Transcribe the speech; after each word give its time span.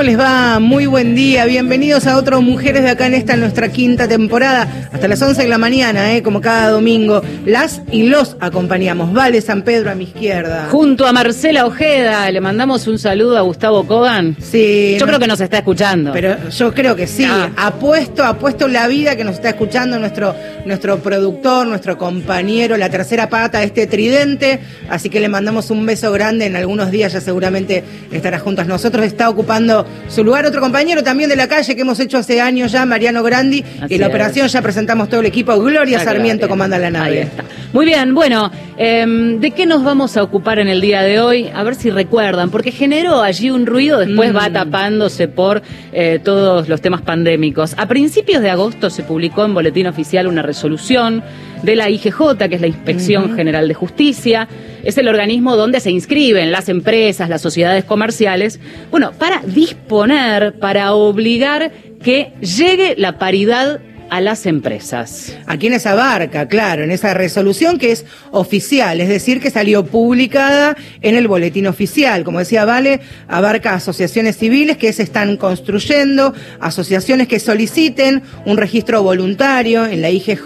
¿Cómo 0.00 0.08
les 0.08 0.18
va? 0.18 0.60
Muy 0.60 0.86
buen 0.86 1.14
día. 1.14 1.44
Bienvenidos 1.44 2.06
a 2.06 2.16
otros 2.16 2.42
Mujeres 2.42 2.84
de 2.84 2.88
acá 2.88 3.06
en 3.06 3.12
esta 3.12 3.36
nuestra 3.36 3.68
quinta 3.68 4.08
temporada. 4.08 4.88
Hasta 4.90 5.06
las 5.08 5.20
11 5.20 5.42
de 5.42 5.48
la 5.48 5.58
mañana, 5.58 6.14
¿eh? 6.14 6.22
como 6.22 6.40
cada 6.40 6.70
domingo. 6.70 7.20
Las 7.44 7.82
y 7.92 8.04
los 8.04 8.34
acompañamos. 8.40 9.12
Vale 9.12 9.42
San 9.42 9.60
Pedro 9.60 9.90
a 9.90 9.94
mi 9.94 10.04
izquierda. 10.04 10.68
Junto 10.70 11.06
a 11.06 11.12
Marcela 11.12 11.66
Ojeda, 11.66 12.30
le 12.30 12.40
mandamos 12.40 12.86
un 12.86 12.98
saludo 12.98 13.36
a 13.36 13.42
Gustavo 13.42 13.86
Kogan. 13.86 14.38
Sí. 14.40 14.96
Yo 14.98 15.04
creo 15.04 15.18
que 15.18 15.26
nos 15.26 15.38
está 15.38 15.58
escuchando. 15.58 16.12
Pero 16.14 16.48
yo 16.48 16.72
creo 16.72 16.96
que 16.96 17.06
sí. 17.06 17.26
Ah. 17.28 17.50
Apuesto, 17.58 18.24
apuesto 18.24 18.68
la 18.68 18.88
vida 18.88 19.16
que 19.16 19.24
nos 19.24 19.34
está 19.34 19.50
escuchando 19.50 19.98
nuestro, 19.98 20.34
nuestro 20.64 21.00
productor, 21.00 21.66
nuestro 21.66 21.98
compañero, 21.98 22.78
la 22.78 22.88
tercera 22.88 23.28
pata 23.28 23.58
de 23.58 23.66
este 23.66 23.86
tridente. 23.86 24.60
Así 24.88 25.10
que 25.10 25.20
le 25.20 25.28
mandamos 25.28 25.70
un 25.70 25.84
beso 25.84 26.10
grande. 26.10 26.46
En 26.46 26.56
algunos 26.56 26.90
días 26.90 27.12
ya 27.12 27.20
seguramente 27.20 27.84
estará 28.10 28.38
junto 28.38 28.62
a 28.62 28.64
nosotros. 28.64 29.04
Está 29.04 29.28
ocupando 29.28 29.89
su 30.08 30.24
lugar 30.24 30.44
otro 30.46 30.60
compañero 30.60 31.02
también 31.02 31.30
de 31.30 31.36
la 31.36 31.46
calle 31.48 31.74
que 31.74 31.82
hemos 31.82 31.98
hecho 32.00 32.18
hace 32.18 32.40
años 32.40 32.72
ya, 32.72 32.84
Mariano 32.86 33.22
Grandi. 33.22 33.64
Así 33.80 33.94
en 33.94 34.00
la 34.00 34.06
es. 34.06 34.10
operación 34.10 34.48
ya 34.48 34.62
presentamos 34.62 35.08
todo 35.08 35.20
el 35.20 35.26
equipo. 35.26 35.58
Gloria 35.60 35.98
Ah, 36.00 36.04
Sarmiento 36.04 36.40
Gloria. 36.46 36.48
comanda 36.48 36.78
la 36.78 36.90
nave. 36.90 37.10
Ahí 37.10 37.18
está. 37.18 37.44
Muy 37.72 37.86
bien, 37.86 38.14
bueno, 38.14 38.50
em, 38.76 39.38
¿de 39.40 39.50
qué 39.52 39.64
nos 39.66 39.84
vamos 39.84 40.16
a 40.16 40.22
ocupar 40.24 40.58
en 40.58 40.68
el 40.68 40.80
día 40.80 41.02
de 41.02 41.20
hoy? 41.20 41.48
A 41.54 41.62
ver 41.62 41.74
si 41.76 41.90
recuerdan, 41.90 42.50
porque 42.50 42.72
generó 42.72 43.22
allí 43.22 43.50
un 43.50 43.66
ruido, 43.66 43.98
después 43.98 44.32
Mm. 44.32 44.36
va 44.36 44.50
tapándose 44.50 45.28
por 45.28 45.62
eh, 45.92 46.18
todos 46.22 46.68
los 46.68 46.80
temas 46.80 47.02
pandémicos. 47.02 47.74
A 47.76 47.86
principios 47.86 48.42
de 48.42 48.50
agosto 48.50 48.90
se 48.90 49.02
publicó 49.04 49.44
en 49.44 49.54
Boletín 49.54 49.86
Oficial 49.86 50.26
una 50.26 50.42
resolución 50.42 51.22
de 51.62 51.76
la 51.76 51.90
IGJ, 51.90 52.36
que 52.48 52.54
es 52.54 52.60
la 52.60 52.66
Inspección 52.66 53.36
General 53.36 53.68
de 53.68 53.74
Justicia. 53.74 54.48
Es 54.82 54.98
el 54.98 55.08
organismo 55.08 55.56
donde 55.56 55.80
se 55.80 55.90
inscriben 55.90 56.50
las 56.52 56.68
empresas, 56.68 57.28
las 57.28 57.42
sociedades 57.42 57.84
comerciales, 57.84 58.60
bueno, 58.90 59.12
para 59.12 59.42
disponer, 59.44 60.58
para 60.58 60.94
obligar 60.94 61.70
que 62.02 62.32
llegue 62.40 62.94
la 62.96 63.18
paridad 63.18 63.80
a 64.10 64.20
las 64.20 64.44
empresas. 64.44 65.36
¿A 65.46 65.56
quiénes 65.56 65.86
abarca? 65.86 66.48
Claro, 66.48 66.82
en 66.82 66.90
esa 66.90 67.14
resolución 67.14 67.78
que 67.78 67.92
es 67.92 68.04
oficial, 68.32 69.00
es 69.00 69.08
decir, 69.08 69.40
que 69.40 69.50
salió 69.50 69.86
publicada 69.86 70.76
en 71.00 71.14
el 71.14 71.28
boletín 71.28 71.66
oficial. 71.66 72.24
Como 72.24 72.40
decía 72.40 72.64
Vale, 72.64 73.00
abarca 73.28 73.74
asociaciones 73.74 74.36
civiles 74.36 74.76
que 74.76 74.92
se 74.92 75.04
están 75.04 75.36
construyendo, 75.36 76.34
asociaciones 76.60 77.28
que 77.28 77.38
soliciten 77.38 78.22
un 78.44 78.56
registro 78.56 79.02
voluntario 79.02 79.86
en 79.86 80.02
la 80.02 80.10
IGJ, 80.10 80.42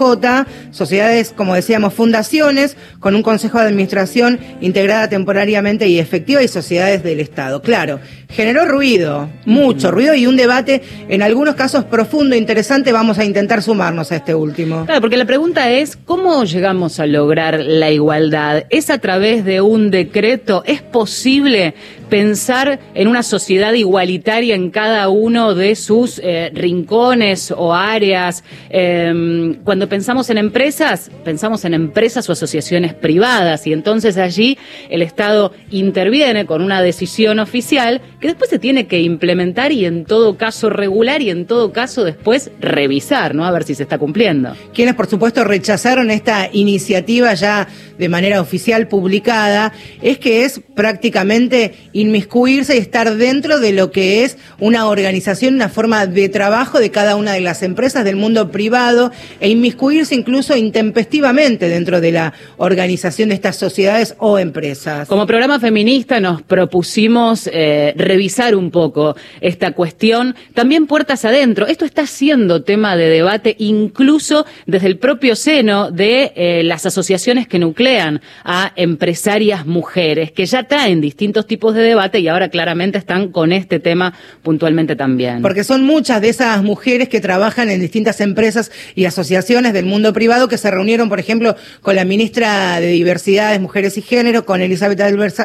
sociedades, 0.70 1.32
como 1.32 1.54
decíamos, 1.54 1.94
fundaciones 1.94 2.76
con 3.00 3.14
un 3.14 3.22
consejo 3.22 3.58
de 3.58 3.66
administración 3.66 4.38
integrada 4.60 5.08
temporariamente 5.08 5.88
y 5.88 5.98
efectiva 5.98 6.42
y 6.42 6.48
sociedades 6.48 7.02
del 7.02 7.20
Estado. 7.20 7.62
Claro, 7.62 8.00
generó 8.34 8.64
ruido, 8.64 9.30
mucho 9.46 9.90
ruido 9.90 10.14
y 10.14 10.26
un 10.26 10.36
debate 10.36 10.82
en 11.08 11.22
algunos 11.22 11.54
casos 11.54 11.84
profundo, 11.84 12.34
interesante. 12.34 12.92
Vamos 12.92 13.18
a 13.18 13.24
intentar 13.24 13.62
sumarnos 13.62 14.10
a 14.12 14.16
este 14.16 14.34
último. 14.34 14.84
Claro, 14.84 15.00
porque 15.00 15.16
la 15.16 15.24
pregunta 15.24 15.70
es, 15.70 15.96
¿cómo 15.96 16.44
llegamos 16.44 16.98
a 17.00 17.06
lograr 17.06 17.60
la 17.60 17.90
igualdad? 17.90 18.64
¿Es 18.70 18.90
a 18.90 18.98
través 18.98 19.44
de 19.44 19.60
un 19.60 19.90
decreto? 19.90 20.62
¿Es 20.66 20.82
posible 20.82 21.74
pensar 22.14 22.78
en 22.94 23.08
una 23.08 23.24
sociedad 23.24 23.72
igualitaria 23.72 24.54
en 24.54 24.70
cada 24.70 25.08
uno 25.08 25.56
de 25.56 25.74
sus 25.74 26.20
eh, 26.22 26.52
rincones 26.54 27.50
o 27.50 27.74
áreas? 27.74 28.44
Eh, 28.70 29.56
cuando 29.64 29.88
pensamos 29.88 30.30
en 30.30 30.38
empresas, 30.38 31.10
pensamos 31.24 31.64
en 31.64 31.74
empresas 31.74 32.28
o 32.28 32.32
asociaciones 32.32 32.94
privadas 32.94 33.66
y 33.66 33.72
entonces 33.72 34.16
allí 34.16 34.56
el 34.90 35.02
Estado 35.02 35.52
interviene 35.72 36.46
con 36.46 36.62
una 36.62 36.82
decisión 36.82 37.40
oficial 37.40 38.00
que 38.20 38.28
después 38.28 38.48
se 38.48 38.60
tiene 38.60 38.86
que 38.86 39.00
implementar 39.00 39.72
y 39.72 39.84
en 39.84 40.04
todo 40.04 40.36
caso 40.36 40.70
regular 40.70 41.20
y 41.20 41.30
en 41.30 41.46
todo 41.46 41.72
caso 41.72 42.04
después 42.04 42.52
revisar, 42.60 43.34
¿no? 43.34 43.44
A 43.44 43.50
ver 43.50 43.64
si 43.64 43.74
se 43.74 43.82
está 43.82 43.98
cumpliendo. 43.98 44.54
Quienes, 44.72 44.94
por 44.94 45.08
supuesto, 45.08 45.42
rechazaron 45.42 46.12
esta 46.12 46.48
iniciativa 46.52 47.34
ya 47.34 47.66
de 47.98 48.08
manera 48.08 48.40
oficial 48.40 48.86
publicada, 48.86 49.72
es 50.00 50.18
que 50.18 50.44
es 50.44 50.60
prácticamente 50.76 51.74
inmiscuirse 52.04 52.76
y 52.76 52.78
estar 52.78 53.16
dentro 53.16 53.60
de 53.60 53.72
lo 53.72 53.90
que 53.90 54.24
es 54.24 54.36
una 54.58 54.86
organización, 54.86 55.54
una 55.54 55.68
forma 55.68 56.06
de 56.06 56.28
trabajo 56.28 56.78
de 56.78 56.90
cada 56.90 57.16
una 57.16 57.32
de 57.32 57.40
las 57.40 57.62
empresas 57.62 58.04
del 58.04 58.16
mundo 58.16 58.50
privado 58.50 59.10
e 59.40 59.48
inmiscuirse 59.48 60.14
incluso 60.14 60.56
intempestivamente 60.56 61.68
dentro 61.68 62.00
de 62.00 62.12
la 62.12 62.32
organización 62.56 63.28
de 63.28 63.34
estas 63.34 63.56
sociedades 63.56 64.14
o 64.18 64.38
empresas. 64.38 65.08
Como 65.08 65.26
programa 65.26 65.60
feminista 65.60 66.20
nos 66.20 66.42
propusimos 66.42 67.48
eh, 67.52 67.94
revisar 67.96 68.54
un 68.54 68.70
poco 68.70 69.16
esta 69.40 69.72
cuestión, 69.72 70.34
también 70.54 70.86
puertas 70.86 71.24
adentro. 71.24 71.66
Esto 71.66 71.84
está 71.84 72.06
siendo 72.06 72.62
tema 72.62 72.96
de 72.96 73.08
debate 73.08 73.56
incluso 73.58 74.46
desde 74.66 74.86
el 74.86 74.98
propio 74.98 75.36
seno 75.36 75.90
de 75.90 76.32
eh, 76.36 76.62
las 76.64 76.86
asociaciones 76.86 77.48
que 77.48 77.58
nuclean 77.58 78.20
a 78.44 78.72
empresarias 78.76 79.66
mujeres, 79.66 80.32
que 80.32 80.46
ya 80.46 80.64
traen 80.64 81.00
distintos 81.00 81.46
tipos 81.46 81.74
de 81.74 81.82
debate 81.84 82.20
y 82.20 82.28
ahora 82.28 82.48
claramente 82.48 82.98
están 82.98 83.28
con 83.28 83.52
este 83.52 83.78
tema 83.78 84.14
puntualmente 84.42 84.96
también. 84.96 85.42
Porque 85.42 85.64
son 85.64 85.84
muchas 85.84 86.20
de 86.20 86.28
esas 86.28 86.62
mujeres 86.62 87.08
que 87.08 87.20
trabajan 87.20 87.70
en 87.70 87.80
distintas 87.80 88.20
empresas 88.20 88.72
y 88.94 89.04
asociaciones 89.04 89.72
del 89.72 89.86
mundo 89.86 90.12
privado 90.12 90.48
que 90.48 90.58
se 90.58 90.70
reunieron, 90.70 91.08
por 91.08 91.20
ejemplo, 91.20 91.56
con 91.80 91.96
la 91.96 92.04
ministra 92.04 92.80
de 92.80 92.88
Diversidades, 92.88 93.60
Mujeres 93.60 93.96
y 93.98 94.02
Género, 94.02 94.44
con 94.44 94.60
Elizabeth 94.60 95.00
Álvarez, 95.00 95.36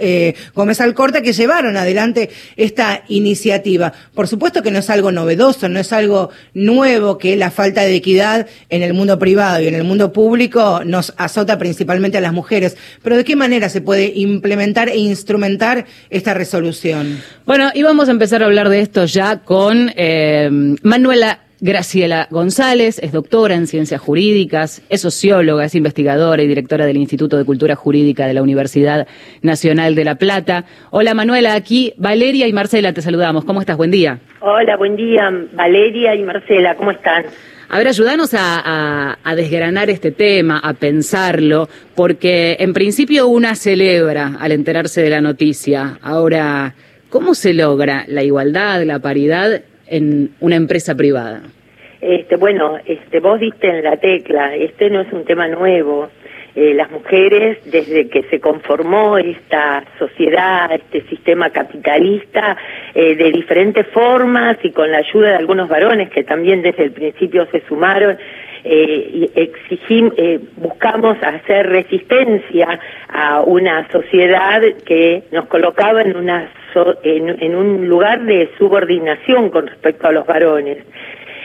eh, 0.00 0.34
Gómez 0.54 0.80
Alcorta, 0.80 1.22
que 1.22 1.32
llevaron 1.32 1.76
adelante 1.76 2.30
esta 2.56 3.04
iniciativa. 3.08 3.92
Por 4.14 4.28
supuesto 4.28 4.62
que 4.62 4.70
no 4.70 4.78
es 4.78 4.90
algo 4.90 5.12
novedoso, 5.12 5.68
no 5.68 5.78
es 5.78 5.92
algo 5.92 6.30
nuevo 6.54 7.18
que 7.18 7.36
la 7.36 7.50
falta 7.50 7.82
de 7.82 7.94
equidad 7.94 8.46
en 8.68 8.82
el 8.82 8.94
mundo 8.94 9.18
privado 9.18 9.60
y 9.60 9.68
en 9.68 9.74
el 9.74 9.84
mundo 9.84 10.12
público 10.12 10.82
nos 10.84 11.14
azota 11.16 11.58
principalmente 11.58 12.18
a 12.18 12.20
las 12.20 12.32
mujeres. 12.32 12.76
Pero 13.02 13.16
¿de 13.16 13.24
qué 13.24 13.36
manera 13.36 13.68
se 13.68 13.80
puede 13.80 14.12
implementar 14.14 14.88
e 14.88 14.96
instrumentar 14.96 15.65
esta 16.10 16.34
resolución? 16.34 17.20
Bueno, 17.44 17.70
y 17.74 17.82
vamos 17.82 18.08
a 18.08 18.12
empezar 18.12 18.42
a 18.42 18.46
hablar 18.46 18.68
de 18.68 18.80
esto 18.80 19.04
ya 19.04 19.40
con 19.40 19.90
eh, 19.96 20.48
Manuela 20.82 21.40
Graciela 21.60 22.28
González, 22.30 22.98
es 23.02 23.12
doctora 23.12 23.54
en 23.54 23.66
ciencias 23.66 24.00
jurídicas, 24.00 24.82
es 24.90 25.00
socióloga, 25.00 25.64
es 25.64 25.74
investigadora 25.74 26.42
y 26.42 26.48
directora 26.48 26.84
del 26.84 26.98
Instituto 26.98 27.38
de 27.38 27.46
Cultura 27.46 27.74
Jurídica 27.74 28.26
de 28.26 28.34
la 28.34 28.42
Universidad 28.42 29.06
Nacional 29.40 29.94
de 29.94 30.04
La 30.04 30.16
Plata. 30.16 30.64
Hola 30.90 31.14
Manuela, 31.14 31.54
aquí 31.54 31.94
Valeria 31.96 32.46
y 32.46 32.52
Marcela 32.52 32.92
te 32.92 33.00
saludamos. 33.00 33.46
¿Cómo 33.46 33.60
estás? 33.60 33.78
Buen 33.78 33.90
día. 33.90 34.18
Hola, 34.40 34.76
buen 34.76 34.96
día, 34.96 35.30
Valeria 35.54 36.14
y 36.14 36.22
Marcela, 36.24 36.74
¿cómo 36.74 36.90
están? 36.90 37.24
A 37.68 37.78
ver, 37.78 37.88
ayúdanos 37.88 38.32
a, 38.34 39.16
a- 39.24 39.34
desgranar 39.34 39.90
este 39.90 40.12
tema, 40.12 40.58
a 40.62 40.72
pensarlo, 40.74 41.68
porque 41.94 42.56
en 42.60 42.72
principio 42.72 43.26
una 43.26 43.54
celebra 43.54 44.36
al 44.40 44.52
enterarse 44.52 45.02
de 45.02 45.10
la 45.10 45.20
noticia. 45.20 45.98
Ahora, 46.00 46.74
¿cómo 47.10 47.34
se 47.34 47.52
logra 47.54 48.04
la 48.06 48.22
igualdad, 48.22 48.82
la 48.84 48.98
paridad 49.00 49.62
en 49.88 50.30
una 50.40 50.56
empresa 50.56 50.94
privada? 50.94 51.42
Este, 52.00 52.36
bueno, 52.36 52.78
este, 52.86 53.20
vos 53.20 53.40
diste 53.40 53.68
en 53.68 53.82
la 53.82 53.96
tecla, 53.96 54.54
este 54.54 54.88
no 54.90 55.00
es 55.00 55.12
un 55.12 55.24
tema 55.24 55.48
nuevo. 55.48 56.08
Eh, 56.58 56.72
las 56.72 56.90
mujeres, 56.90 57.58
desde 57.66 58.08
que 58.08 58.22
se 58.30 58.40
conformó 58.40 59.18
esta 59.18 59.84
sociedad, 59.98 60.72
este 60.72 61.02
sistema 61.02 61.50
capitalista, 61.50 62.56
eh, 62.94 63.14
de 63.14 63.30
diferentes 63.30 63.86
formas 63.88 64.56
y 64.62 64.70
con 64.70 64.90
la 64.90 64.98
ayuda 64.98 65.28
de 65.28 65.36
algunos 65.36 65.68
varones 65.68 66.08
que 66.08 66.24
también 66.24 66.62
desde 66.62 66.84
el 66.84 66.92
principio 66.92 67.46
se 67.52 67.60
sumaron, 67.68 68.16
eh, 68.64 69.30
eh, 69.36 70.40
buscamos 70.56 71.18
hacer 71.22 71.68
resistencia 71.68 72.80
a 73.10 73.42
una 73.42 73.86
sociedad 73.92 74.62
que 74.86 75.24
nos 75.32 75.46
colocaba 75.48 76.00
en 76.00 76.16
una 76.16 76.50
so- 76.72 76.98
en 77.04 77.54
un 77.54 77.86
lugar 77.86 78.22
de 78.24 78.48
subordinación 78.58 79.50
con 79.50 79.66
respecto 79.66 80.08
a 80.08 80.12
los 80.12 80.26
varones. 80.26 80.78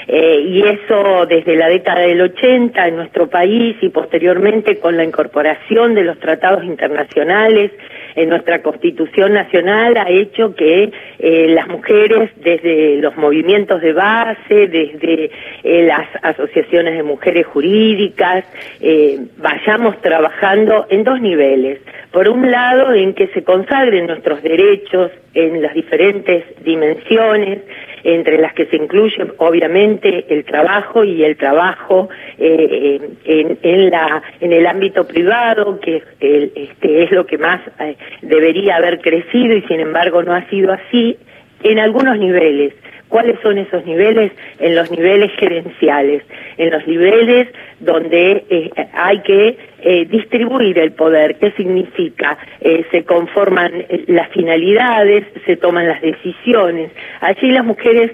Eh, 0.08 0.42
y 0.48 0.62
eso 0.64 1.26
desde 1.26 1.56
la 1.56 1.68
década 1.68 2.02
del 2.02 2.22
80 2.22 2.88
en 2.88 2.96
nuestro 2.96 3.30
país 3.30 3.76
y 3.82 3.90
posteriormente 3.90 4.80
con 4.80 4.98
la 4.98 5.04
incorporación 5.04 5.94
de 5.94 6.04
los 6.04 6.20
tratados 6.20 6.64
internacionales 6.64 7.72
en 8.16 8.30
nuestra 8.30 8.62
Constitución 8.62 9.34
Nacional 9.34 9.98
ha 9.98 10.10
hecho 10.10 10.56
que 10.56 10.92
eh, 11.20 11.48
las 11.50 11.68
mujeres 11.68 12.32
desde 12.38 12.98
los 12.98 13.16
movimientos 13.18 13.82
de 13.82 13.94
base, 13.94 14.68
desde 14.68 15.32
eh, 15.64 15.84
las 15.84 16.08
asociaciones 16.22 16.96
de 16.96 17.04
mujeres 17.04 17.46
jurídicas, 17.48 18.46
eh, 18.80 19.20
vayamos 19.38 20.02
trabajando 20.02 20.88
en 20.90 21.04
dos 21.04 21.22
niveles. 21.22 21.80
Por 22.12 22.28
un 22.28 22.52
lado, 22.52 22.94
en 22.94 23.14
que 23.14 23.28
se 23.28 23.44
consagren 23.44 24.08
nuestros 24.08 24.44
derechos 24.44 25.12
en 25.34 25.62
las 25.62 25.74
diferentes 25.74 26.44
dimensiones, 26.64 27.60
entre 28.04 28.38
las 28.40 28.54
que 28.54 28.66
se 28.68 28.76
incluye 28.78 29.16
obviamente 29.38 30.26
el 30.30 30.44
trabajo 30.46 31.04
y 31.04 31.24
el 31.24 31.36
trabajo 31.38 32.10
eh, 32.38 33.00
en, 33.26 33.58
en 33.62 33.90
la 33.90 34.22
en 34.40 34.54
el 34.54 34.66
ámbito 34.68 35.08
privado 35.08 35.80
que 35.80 36.02
el- 36.20 36.52
este 36.56 37.04
es 37.04 37.12
lo 37.12 37.26
que 37.26 37.38
más 37.38 37.60
eh, 37.80 37.96
debería 38.22 38.78
haber 38.78 39.00
crecido 39.02 39.56
y 39.56 39.62
sin 39.64 39.80
embargo 39.80 40.24
no 40.24 40.34
ha 40.34 40.48
sido 40.50 40.72
así 40.74 41.18
en 41.64 41.80
algunos 41.80 42.18
niveles. 42.18 42.74
¿Cuáles 43.08 43.38
son 43.42 43.58
esos 43.58 43.86
niveles? 43.86 44.32
En 44.60 44.74
los 44.74 44.90
niveles 44.90 45.32
gerenciales, 45.38 46.24
en 46.58 46.72
los 46.72 46.88
niveles 46.88 47.50
donde 47.82 48.46
eh, 48.50 48.70
hay 48.94 49.20
que 49.20 49.58
eh, 49.82 50.06
distribuir 50.06 50.78
el 50.80 50.92
poder. 50.92 51.36
¿Qué 51.36 51.52
significa? 51.52 52.38
Eh, 52.60 52.86
se 52.92 53.04
conforman 53.04 53.72
las 54.08 54.30
finalidades, 54.30 55.26
se 55.46 55.58
toman 55.58 55.88
las 55.88 56.02
decisiones. 56.02 56.92
Allí 57.20 57.52
las 57.52 57.66
mujeres 57.66 58.12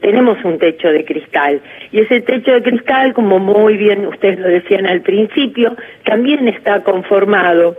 tenemos 0.00 0.38
un 0.44 0.58
techo 0.58 0.88
de 0.88 1.04
cristal 1.04 1.60
y 1.92 2.00
ese 2.00 2.20
techo 2.20 2.52
de 2.52 2.62
cristal, 2.62 3.12
como 3.12 3.38
muy 3.38 3.76
bien 3.76 4.06
ustedes 4.06 4.38
lo 4.38 4.48
decían 4.48 4.86
al 4.86 5.00
principio, 5.02 5.76
también 6.04 6.48
está 6.48 6.82
conformado 6.82 7.76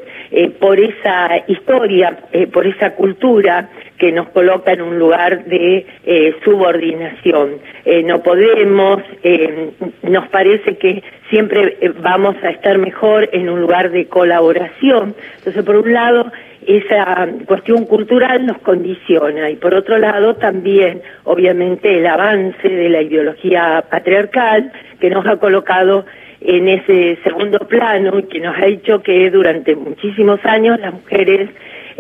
por 0.60 0.80
esa 0.80 1.44
historia, 1.48 2.18
por 2.52 2.68
esa 2.68 2.92
cultura 2.92 3.70
que 4.00 4.12
nos 4.12 4.30
coloca 4.30 4.72
en 4.72 4.82
un 4.82 4.98
lugar 4.98 5.46
de 5.46 5.86
eh, 6.06 6.36
subordinación. 6.44 7.60
Eh, 7.86 8.02
no 8.02 8.24
podemos, 8.24 9.04
eh, 9.24 9.72
nos 10.04 10.28
parece 10.30 10.78
que 10.78 11.04
siempre 11.30 11.78
vamos 12.02 12.36
a 12.42 12.50
estar 12.50 12.78
mejor 12.80 13.30
en 13.34 13.50
un 13.50 13.62
lugar 13.62 13.92
de 13.92 14.08
colaboración. 14.08 15.14
Entonces, 15.38 15.64
por 15.64 15.76
un 15.76 15.94
lado, 15.94 16.32
esa 16.66 17.28
cuestión 17.46 17.86
cultural 17.86 18.46
nos 18.46 18.60
condiciona. 18.60 19.50
Y 19.50 19.56
por 19.56 19.74
otro 19.74 19.98
lado 19.98 20.36
también, 20.36 21.02
obviamente, 21.24 21.98
el 21.98 22.08
avance 22.08 22.68
de 22.68 22.90
la 22.90 23.02
ideología 23.02 23.84
patriarcal 23.90 24.72
que 25.00 25.10
nos 25.10 25.26
ha 25.26 25.38
colocado 25.38 26.06
en 26.42 26.70
ese 26.70 27.18
segundo 27.24 27.60
plano 27.60 28.20
y 28.20 28.24
que 28.24 28.40
nos 28.40 28.56
ha 28.58 28.66
hecho 28.66 29.02
que 29.02 29.30
durante 29.30 29.76
muchísimos 29.76 30.40
años 30.46 30.80
las 30.80 30.94
mujeres 30.94 31.50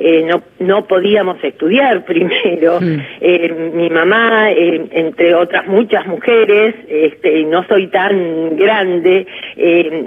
eh, 0.02 0.24
no, 0.24 0.42
no 0.60 0.88
podíamos 0.88 1.44
estudiar 1.44 2.06
primero. 2.06 2.80
Mm. 2.80 3.00
Eh, 3.20 3.72
mi 3.74 3.90
mamá, 3.90 4.50
eh, 4.52 4.88
entre 4.92 5.36
otras 5.36 5.68
muchas 5.68 6.08
mujeres, 6.08 6.74
este, 6.88 7.44
no 7.44 7.66
soy 7.66 7.88
tan 7.88 8.56
grande, 8.56 9.28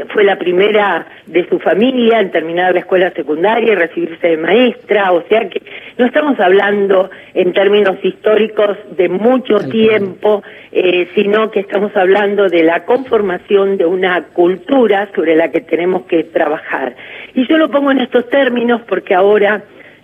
fue 0.09 0.25
la 0.25 0.39
primera 0.39 1.07
de 1.27 1.47
su 1.49 1.59
familia 1.59 2.21
en 2.21 2.31
terminar 2.31 2.73
la 2.73 2.81
escuela 2.81 3.11
secundaria 3.11 3.73
y 3.73 3.77
recibirse 3.77 4.29
de 4.29 4.37
maestra, 4.37 5.13
o 5.13 5.23
sea 5.29 5.49
que 5.49 5.61
no 5.99 6.07
estamos 6.07 6.41
hablando 6.41 7.11
en 7.35 7.53
términos 7.53 7.97
históricos 8.03 8.77
de 8.97 9.09
mucho 9.09 9.59
tiempo, 9.69 10.43
sino 11.15 11.51
que 11.51 11.61
estamos 11.61 11.95
hablando 11.95 12.49
de 12.49 12.63
la 12.63 12.85
conformación 12.85 13.77
de 13.77 13.85
una 13.85 14.25
cultura 14.33 15.09
sobre 15.15 15.37
la 15.37 15.51
que 15.51 15.61
tenemos 15.61 16.03
que 16.07 16.25
trabajar. 16.25 16.95
Y 17.35 17.47
yo 17.47 17.59
lo 17.59 17.71
pongo 17.71 17.91
en 17.91 18.01
estos 18.01 18.29
términos 18.31 18.81
porque 18.89 19.15
ahora 19.15 19.63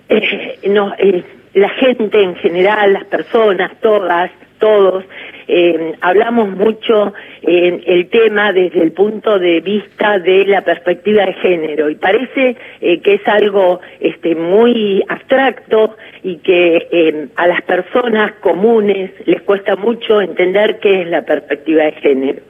eh, 0.09 0.59
no, 0.69 0.95
eh, 0.99 1.23
la 1.55 1.69
gente 1.71 2.23
en 2.23 2.35
general, 2.37 2.93
las 2.93 3.05
personas, 3.05 3.73
todas, 3.81 4.31
todos, 4.59 5.05
eh, 5.47 5.95
hablamos 6.01 6.51
mucho 6.51 7.15
en 7.43 7.83
el 7.87 8.09
tema 8.09 8.53
desde 8.53 8.83
el 8.83 8.93
punto 8.93 9.39
de 9.39 9.61
vista 9.61 10.19
de 10.19 10.45
la 10.47 10.63
perspectiva 10.63 11.25
de 11.25 11.33
género 11.35 11.89
y 11.89 11.95
parece 11.95 12.57
que 12.81 13.15
es 13.15 13.27
algo 13.27 13.81
este, 14.01 14.35
muy 14.35 15.03
abstracto 15.09 15.97
y 16.23 16.37
que 16.39 17.29
a 17.37 17.47
las 17.47 17.63
personas 17.63 18.33
comunes 18.41 19.11
les 19.25 19.41
cuesta 19.43 19.77
mucho 19.77 20.21
entender 20.21 20.81
qué 20.81 21.03
es 21.03 21.09
la 21.09 21.23
perspectiva 21.23 21.85
de 21.85 21.93
género. 21.93 22.43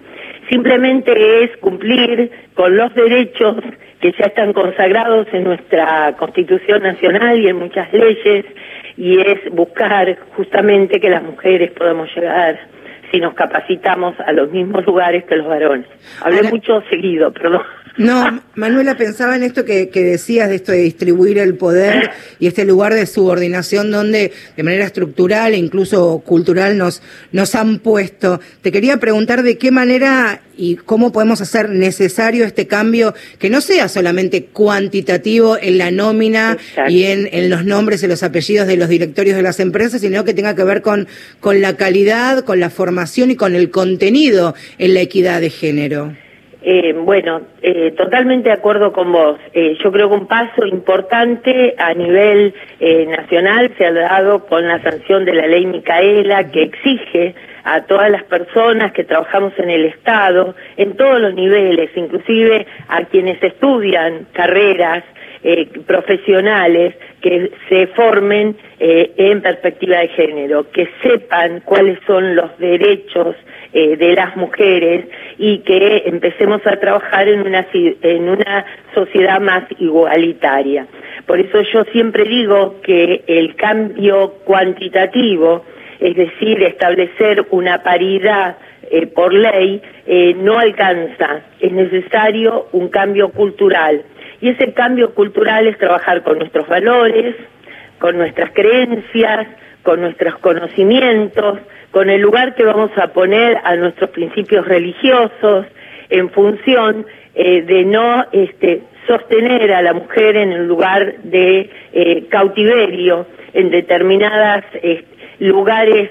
Simplemente 0.48 1.44
es 1.44 1.56
cumplir 1.58 2.30
con 2.54 2.76
los 2.76 2.94
derechos 2.94 3.56
que 4.00 4.12
ya 4.12 4.26
están 4.26 4.52
consagrados 4.52 5.26
en 5.32 5.44
nuestra 5.44 6.14
Constitución 6.18 6.82
Nacional 6.82 7.38
y 7.40 7.48
en 7.48 7.56
muchas 7.56 7.92
leyes, 7.92 8.46
y 8.96 9.20
es 9.20 9.50
buscar 9.52 10.16
justamente 10.36 11.00
que 11.00 11.10
las 11.10 11.22
mujeres 11.22 11.70
podamos 11.72 12.08
llegar, 12.14 12.58
si 13.10 13.20
nos 13.20 13.34
capacitamos, 13.34 14.14
a 14.20 14.32
los 14.32 14.50
mismos 14.50 14.84
lugares 14.86 15.24
que 15.24 15.36
los 15.36 15.46
varones. 15.46 15.86
Hablé 16.20 16.42
mucho 16.50 16.82
seguido, 16.90 17.32
perdón. 17.32 17.62
No, 17.98 18.40
Manuela, 18.54 18.96
pensaba 18.96 19.34
en 19.34 19.42
esto 19.42 19.64
que, 19.64 19.90
decías, 19.92 20.48
de 20.48 20.54
esto 20.54 20.70
de 20.70 20.78
distribuir 20.78 21.38
el 21.38 21.56
poder 21.56 22.12
y 22.38 22.46
este 22.46 22.64
lugar 22.64 22.94
de 22.94 23.06
subordinación 23.06 23.90
donde 23.90 24.32
de 24.56 24.62
manera 24.62 24.84
estructural 24.84 25.52
e 25.52 25.56
incluso 25.56 26.20
cultural 26.20 26.78
nos, 26.78 27.02
nos 27.32 27.56
han 27.56 27.80
puesto. 27.80 28.38
Te 28.62 28.70
quería 28.70 28.98
preguntar 28.98 29.42
de 29.42 29.58
qué 29.58 29.72
manera 29.72 30.42
y 30.56 30.76
cómo 30.76 31.12
podemos 31.12 31.40
hacer 31.40 31.70
necesario 31.70 32.44
este 32.44 32.66
cambio 32.66 33.14
que 33.38 33.50
no 33.50 33.60
sea 33.60 33.88
solamente 33.88 34.46
cuantitativo 34.46 35.56
en 35.60 35.78
la 35.78 35.90
nómina 35.90 36.56
y 36.88 37.04
en, 37.04 37.28
en, 37.32 37.48
los 37.48 37.64
nombres 37.64 38.02
y 38.02 38.08
los 38.08 38.24
apellidos 38.24 38.66
de 38.66 38.76
los 38.76 38.88
directorios 38.88 39.36
de 39.36 39.42
las 39.42 39.60
empresas, 39.60 40.00
sino 40.00 40.24
que 40.24 40.34
tenga 40.34 40.56
que 40.56 40.64
ver 40.64 40.82
con, 40.82 41.06
con 41.40 41.60
la 41.60 41.76
calidad, 41.76 42.44
con 42.44 42.58
la 42.58 42.70
formación 42.70 42.97
y 43.30 43.36
con 43.36 43.54
el 43.54 43.70
contenido 43.70 44.54
en 44.78 44.94
la 44.94 45.00
equidad 45.00 45.40
de 45.40 45.50
género. 45.50 46.12
Eh, 46.60 46.92
bueno, 46.92 47.42
eh, 47.62 47.92
totalmente 47.96 48.48
de 48.48 48.54
acuerdo 48.54 48.92
con 48.92 49.12
vos. 49.12 49.38
Eh, 49.54 49.78
yo 49.82 49.92
creo 49.92 50.08
que 50.08 50.16
un 50.16 50.26
paso 50.26 50.66
importante 50.66 51.74
a 51.78 51.94
nivel 51.94 52.52
eh, 52.80 53.06
nacional 53.06 53.72
se 53.78 53.86
ha 53.86 53.92
dado 53.92 54.44
con 54.46 54.66
la 54.66 54.82
sanción 54.82 55.24
de 55.24 55.34
la 55.34 55.46
ley 55.46 55.66
Micaela 55.66 56.50
que 56.50 56.62
exige 56.62 57.34
a 57.64 57.82
todas 57.82 58.10
las 58.10 58.24
personas 58.24 58.92
que 58.92 59.04
trabajamos 59.04 59.52
en 59.58 59.70
el 59.70 59.84
Estado, 59.84 60.56
en 60.76 60.96
todos 60.96 61.20
los 61.20 61.34
niveles, 61.34 61.90
inclusive 61.94 62.66
a 62.88 63.04
quienes 63.04 63.42
estudian 63.42 64.26
carreras 64.32 65.04
profesionales, 65.86 66.94
que 67.20 67.50
se 67.68 67.86
formen 67.88 68.56
en 68.78 69.40
perspectiva 69.42 69.98
de 69.98 70.08
género, 70.08 70.70
que 70.70 70.88
sepan 71.02 71.60
cuáles 71.64 71.98
son 72.06 72.36
los 72.36 72.56
derechos 72.58 73.34
eh, 73.70 73.98
de 73.98 74.14
las 74.14 74.34
mujeres 74.34 75.04
y 75.36 75.58
que 75.58 76.04
empecemos 76.06 76.66
a 76.66 76.80
trabajar 76.80 77.28
en 77.28 77.42
una, 77.42 77.66
en 77.74 78.26
una 78.30 78.64
sociedad 78.94 79.42
más 79.42 79.64
igualitaria. 79.78 80.86
Por 81.26 81.38
eso 81.38 81.60
yo 81.60 81.84
siempre 81.92 82.24
digo 82.24 82.76
que 82.82 83.24
el 83.26 83.56
cambio 83.56 84.36
cuantitativo, 84.46 85.66
es 86.00 86.16
decir, 86.16 86.62
establecer 86.62 87.44
una 87.50 87.82
paridad 87.82 88.56
eh, 88.90 89.06
por 89.06 89.34
ley, 89.34 89.82
eh, 90.06 90.34
no 90.34 90.58
alcanza. 90.58 91.42
Es 91.60 91.70
necesario 91.70 92.68
un 92.72 92.88
cambio 92.88 93.28
cultural. 93.28 94.02
Y 94.40 94.50
ese 94.50 94.72
cambio 94.72 95.14
cultural 95.14 95.66
es 95.66 95.78
trabajar 95.78 96.22
con 96.22 96.38
nuestros 96.38 96.68
valores, 96.68 97.34
con 97.98 98.16
nuestras 98.16 98.50
creencias, 98.52 99.48
con 99.82 100.00
nuestros 100.00 100.38
conocimientos, 100.38 101.58
con 101.90 102.10
el 102.10 102.20
lugar 102.20 102.54
que 102.54 102.64
vamos 102.64 102.90
a 102.96 103.08
poner 103.08 103.58
a 103.64 103.74
nuestros 103.76 104.10
principios 104.10 104.66
religiosos 104.66 105.66
en 106.10 106.30
función 106.30 107.06
eh, 107.34 107.62
de 107.62 107.84
no 107.84 108.26
este, 108.32 108.82
sostener 109.06 109.72
a 109.72 109.82
la 109.82 109.94
mujer 109.94 110.36
en 110.36 110.52
un 110.52 110.68
lugar 110.68 111.18
de 111.22 111.70
eh, 111.92 112.26
cautiverio 112.28 113.26
en 113.54 113.70
determinados 113.70 114.64
eh, 114.74 115.04
lugares 115.38 116.10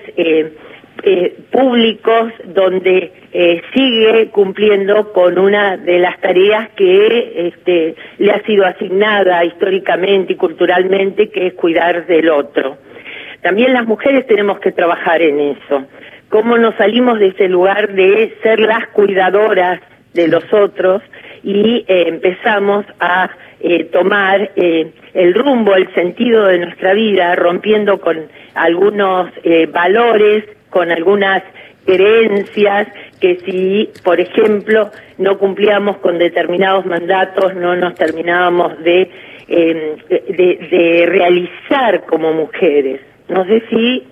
públicos 1.51 2.33
donde 2.45 3.11
sigue 3.73 4.29
cumpliendo 4.29 5.13
con 5.13 5.37
una 5.37 5.77
de 5.77 5.99
las 5.99 6.19
tareas 6.19 6.69
que 6.75 7.47
este, 7.47 7.95
le 8.17 8.31
ha 8.31 8.41
sido 8.43 8.65
asignada 8.65 9.45
históricamente 9.45 10.33
y 10.33 10.35
culturalmente, 10.35 11.29
que 11.29 11.47
es 11.47 11.53
cuidar 11.53 12.05
del 12.07 12.29
otro. 12.29 12.77
También 13.41 13.73
las 13.73 13.85
mujeres 13.85 14.25
tenemos 14.27 14.59
que 14.59 14.71
trabajar 14.71 15.21
en 15.21 15.39
eso. 15.39 15.85
Cómo 16.29 16.57
nos 16.57 16.75
salimos 16.75 17.19
de 17.19 17.27
ese 17.27 17.47
lugar 17.47 17.93
de 17.93 18.35
ser 18.43 18.59
las 18.59 18.87
cuidadoras 18.87 19.79
de 20.13 20.27
los 20.27 20.43
otros 20.51 21.01
y 21.43 21.85
eh, 21.87 22.05
empezamos 22.07 22.85
a 22.99 23.29
eh, 23.59 23.85
tomar 23.85 24.51
eh, 24.55 24.91
el 25.17 25.33
rumbo, 25.33 25.75
el 25.75 25.93
sentido 25.93 26.45
de 26.45 26.59
nuestra 26.59 26.93
vida, 26.93 27.35
rompiendo 27.35 27.99
con 27.99 28.27
algunos 28.53 29.31
valores, 29.73 30.45
con 30.69 30.91
algunas 30.91 31.43
creencias 31.85 32.87
que 33.19 33.39
si, 33.45 33.89
por 34.03 34.19
ejemplo, 34.19 34.91
no 35.17 35.37
cumplíamos 35.39 35.97
con 35.97 36.19
determinados 36.19 36.85
mandatos, 36.85 37.55
no 37.55 37.75
nos 37.75 37.95
terminábamos 37.95 38.77
de, 38.83 39.09
de 39.47 41.05
realizar 41.07 42.05
como 42.05 42.33
mujeres. 42.33 43.01
No 43.27 43.45
sé 43.45 43.63
si 43.69 44.03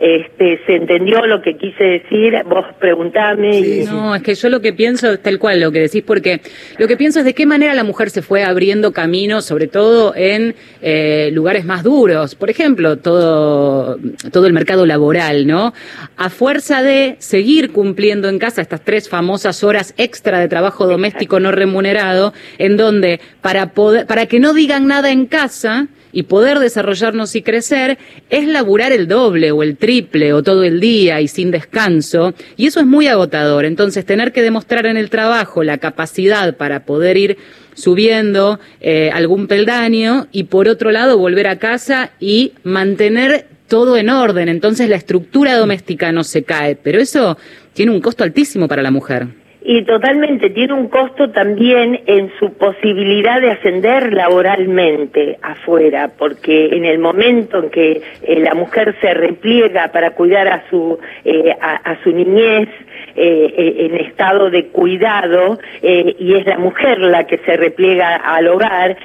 este, 0.00 0.60
se 0.64 0.76
entendió 0.76 1.26
lo 1.26 1.42
que 1.42 1.56
quise 1.56 1.84
decir, 1.84 2.34
vos 2.46 2.64
preguntame. 2.78 3.58
y... 3.58 3.84
No, 3.84 4.14
es 4.14 4.22
que 4.22 4.34
yo 4.34 4.48
lo 4.48 4.60
que 4.60 4.72
pienso 4.72 5.12
es 5.12 5.22
tal 5.22 5.38
cual 5.38 5.60
lo 5.60 5.72
que 5.72 5.80
decís, 5.80 6.04
porque 6.06 6.40
lo 6.78 6.86
que 6.86 6.96
pienso 6.96 7.18
es 7.18 7.24
de 7.24 7.34
qué 7.34 7.46
manera 7.46 7.74
la 7.74 7.84
mujer 7.84 8.10
se 8.10 8.22
fue 8.22 8.44
abriendo 8.44 8.92
camino, 8.92 9.42
sobre 9.42 9.66
todo 9.66 10.14
en 10.14 10.54
eh, 10.82 11.30
lugares 11.32 11.64
más 11.64 11.82
duros. 11.82 12.36
Por 12.36 12.48
ejemplo, 12.48 12.98
todo, 12.98 13.98
todo 14.30 14.46
el 14.46 14.52
mercado 14.52 14.86
laboral, 14.86 15.46
¿no? 15.46 15.74
A 16.16 16.30
fuerza 16.30 16.82
de 16.82 17.16
seguir 17.18 17.72
cumpliendo 17.72 18.28
en 18.28 18.38
casa 18.38 18.62
estas 18.62 18.84
tres 18.84 19.08
famosas 19.08 19.64
horas 19.64 19.94
extra 19.96 20.38
de 20.38 20.48
trabajo 20.48 20.86
doméstico 20.86 21.40
no 21.40 21.50
remunerado, 21.50 22.32
en 22.58 22.76
donde 22.76 23.20
para 23.40 23.72
poder, 23.72 24.06
para 24.06 24.26
que 24.26 24.38
no 24.38 24.54
digan 24.54 24.86
nada 24.86 25.10
en 25.10 25.26
casa, 25.26 25.88
y 26.18 26.24
poder 26.24 26.58
desarrollarnos 26.58 27.36
y 27.36 27.42
crecer 27.42 27.96
es 28.28 28.44
laburar 28.48 28.90
el 28.90 29.06
doble 29.06 29.52
o 29.52 29.62
el 29.62 29.76
triple 29.76 30.32
o 30.32 30.42
todo 30.42 30.64
el 30.64 30.80
día 30.80 31.20
y 31.20 31.28
sin 31.28 31.52
descanso, 31.52 32.34
y 32.56 32.66
eso 32.66 32.80
es 32.80 32.86
muy 32.86 33.06
agotador. 33.06 33.64
Entonces, 33.64 34.04
tener 34.04 34.32
que 34.32 34.42
demostrar 34.42 34.86
en 34.86 34.96
el 34.96 35.10
trabajo 35.10 35.62
la 35.62 35.78
capacidad 35.78 36.56
para 36.56 36.84
poder 36.84 37.16
ir 37.18 37.36
subiendo 37.74 38.58
eh, 38.80 39.12
algún 39.14 39.46
peldaño 39.46 40.26
y 40.32 40.44
por 40.44 40.66
otro 40.66 40.90
lado 40.90 41.18
volver 41.18 41.46
a 41.46 41.60
casa 41.60 42.10
y 42.18 42.52
mantener 42.64 43.46
todo 43.68 43.96
en 43.96 44.10
orden. 44.10 44.48
Entonces 44.48 44.88
la 44.88 44.96
estructura 44.96 45.54
doméstica 45.54 46.10
no 46.10 46.24
se 46.24 46.42
cae, 46.42 46.74
pero 46.74 46.98
eso 46.98 47.38
tiene 47.74 47.92
un 47.92 48.00
costo 48.00 48.24
altísimo 48.24 48.66
para 48.66 48.82
la 48.82 48.90
mujer. 48.90 49.28
Y 49.70 49.82
totalmente, 49.82 50.48
tiene 50.48 50.72
un 50.72 50.88
costo 50.88 51.28
también 51.28 52.00
en 52.06 52.32
su 52.38 52.54
posibilidad 52.54 53.38
de 53.38 53.50
ascender 53.50 54.14
laboralmente 54.14 55.38
afuera, 55.42 56.10
porque 56.16 56.68
en 56.68 56.86
el 56.86 56.98
momento 56.98 57.58
en 57.64 57.68
que 57.68 58.00
eh, 58.22 58.40
la 58.40 58.54
mujer 58.54 58.96
se 59.02 59.12
repliega 59.12 59.92
para 59.92 60.12
cuidar 60.12 60.48
a 60.48 60.64
su, 60.70 60.98
eh, 61.22 61.54
a, 61.60 62.02
su 62.02 62.12
niñez, 62.12 62.70
eh, 63.18 63.86
en 63.86 63.96
estado 63.96 64.50
de 64.50 64.66
cuidado 64.68 65.58
y 65.82 66.34
es 66.34 66.46
la 66.46 66.58
mujer 66.58 66.98
la 66.98 67.26
que 67.26 67.38
se 67.38 67.56
repliega 67.56 68.16
al 68.16 68.48
hogar, 68.48 68.96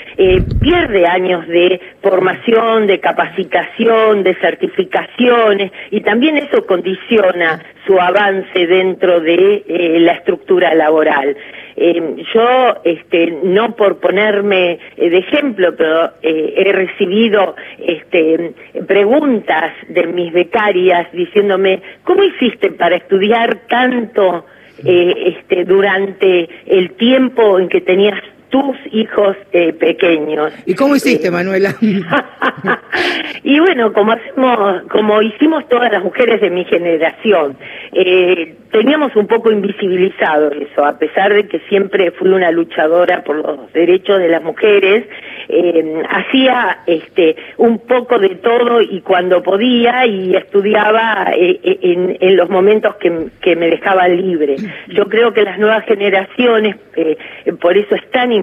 pierde 0.62 1.08
años 1.08 1.48
de 1.48 1.80
formación, 2.02 2.88
de 2.88 3.00
capacitación, 3.00 4.24
de 4.24 4.36
certificaciones 4.36 5.72
y 5.92 6.02
también 6.02 6.38
eso 6.38 6.66
condiciona 6.66 7.62
su 7.86 8.00
avance 8.00 8.68
dentro 8.68 9.20
de 9.20 9.64
la 10.00 10.14
estructura 10.14 10.74
laboral. 10.74 11.36
Eh, 11.76 12.24
yo, 12.34 12.76
este, 12.84 13.32
no 13.44 13.76
por 13.76 14.00
ponerme 14.00 14.80
eh, 14.98 15.10
de 15.10 15.18
ejemplo, 15.18 15.76
pero 15.76 16.12
eh, 16.22 16.54
he 16.58 16.72
recibido 16.72 17.56
este, 17.80 18.54
preguntas 18.88 19.74
de 19.90 20.08
mis 20.08 20.32
becarias 20.32 21.12
diciéndome, 21.12 21.82
¿cómo 22.04 22.24
hiciste 22.24 22.72
para 22.72 22.98
estudiar 22.98 23.68
tanto 23.68 24.46
este, 24.86 25.64
durante 25.66 26.50
el 26.66 26.92
tiempo 26.92 27.58
en 27.58 27.70
que 27.70 27.80
tenías 27.80 28.20
tus 28.54 28.78
hijos 28.92 29.36
pequeños. 29.52 30.54
¿Y 30.68 30.76
cómo 30.76 30.96
hiciste, 30.96 31.32
Manuela? 31.32 31.74
y 33.44 33.60
bueno, 33.60 33.92
como 33.94 34.12
hacemos, 34.12 34.84
como 34.92 35.24
hicimos 35.24 35.68
todas 35.70 35.92
las 35.92 36.04
mujeres 36.04 36.40
de 36.40 36.52
mi 36.52 36.64
generación, 36.66 37.58
eh, 37.94 38.56
teníamos 38.72 39.16
un 39.16 39.26
poco 39.26 39.52
invisibilizado 39.52 40.52
eso, 40.52 40.86
a 40.86 41.00
pesar 41.00 41.34
de 41.34 41.48
que 41.48 41.62
siempre 41.70 42.12
fui 42.12 42.30
una 42.30 42.52
luchadora 42.52 43.24
por 43.24 43.38
los 43.38 43.74
derechos 43.74 44.20
de 44.20 44.30
las 44.30 44.44
mujeres, 44.44 45.06
eh, 45.50 46.04
hacía 46.10 46.80
este 46.88 47.36
un 47.58 47.80
poco 47.80 48.18
de 48.18 48.30
todo 48.36 48.82
y 48.82 49.02
cuando 49.02 49.44
podía 49.44 50.06
y 50.06 50.36
estudiaba 50.36 51.32
eh, 51.36 51.60
en, 51.64 52.18
en, 52.20 52.38
los 52.38 52.50
momentos 52.50 52.96
que, 52.96 53.28
que, 53.42 53.56
me 53.56 53.68
dejaban 53.68 54.16
libre. 54.16 54.56
Yo 54.88 55.06
creo 55.08 55.34
que 55.34 55.44
las 55.44 55.60
nuevas 55.60 55.86
generaciones, 55.86 56.78
eh, 56.96 57.18
por 57.62 57.78
eso 57.78 57.96
es 57.96 58.10
tan 58.12 58.32
importante 58.32 58.43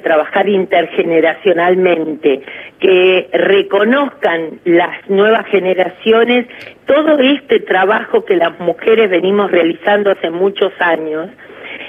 trabajar 0.00 0.48
intergeneracionalmente, 0.48 2.42
que 2.78 3.28
reconozcan 3.32 4.60
las 4.64 5.08
nuevas 5.08 5.46
generaciones 5.46 6.46
todo 6.86 7.18
este 7.18 7.60
trabajo 7.60 8.24
que 8.24 8.36
las 8.36 8.58
mujeres 8.58 9.10
venimos 9.10 9.50
realizando 9.50 10.10
hace 10.10 10.30
muchos 10.30 10.72
años, 10.80 11.28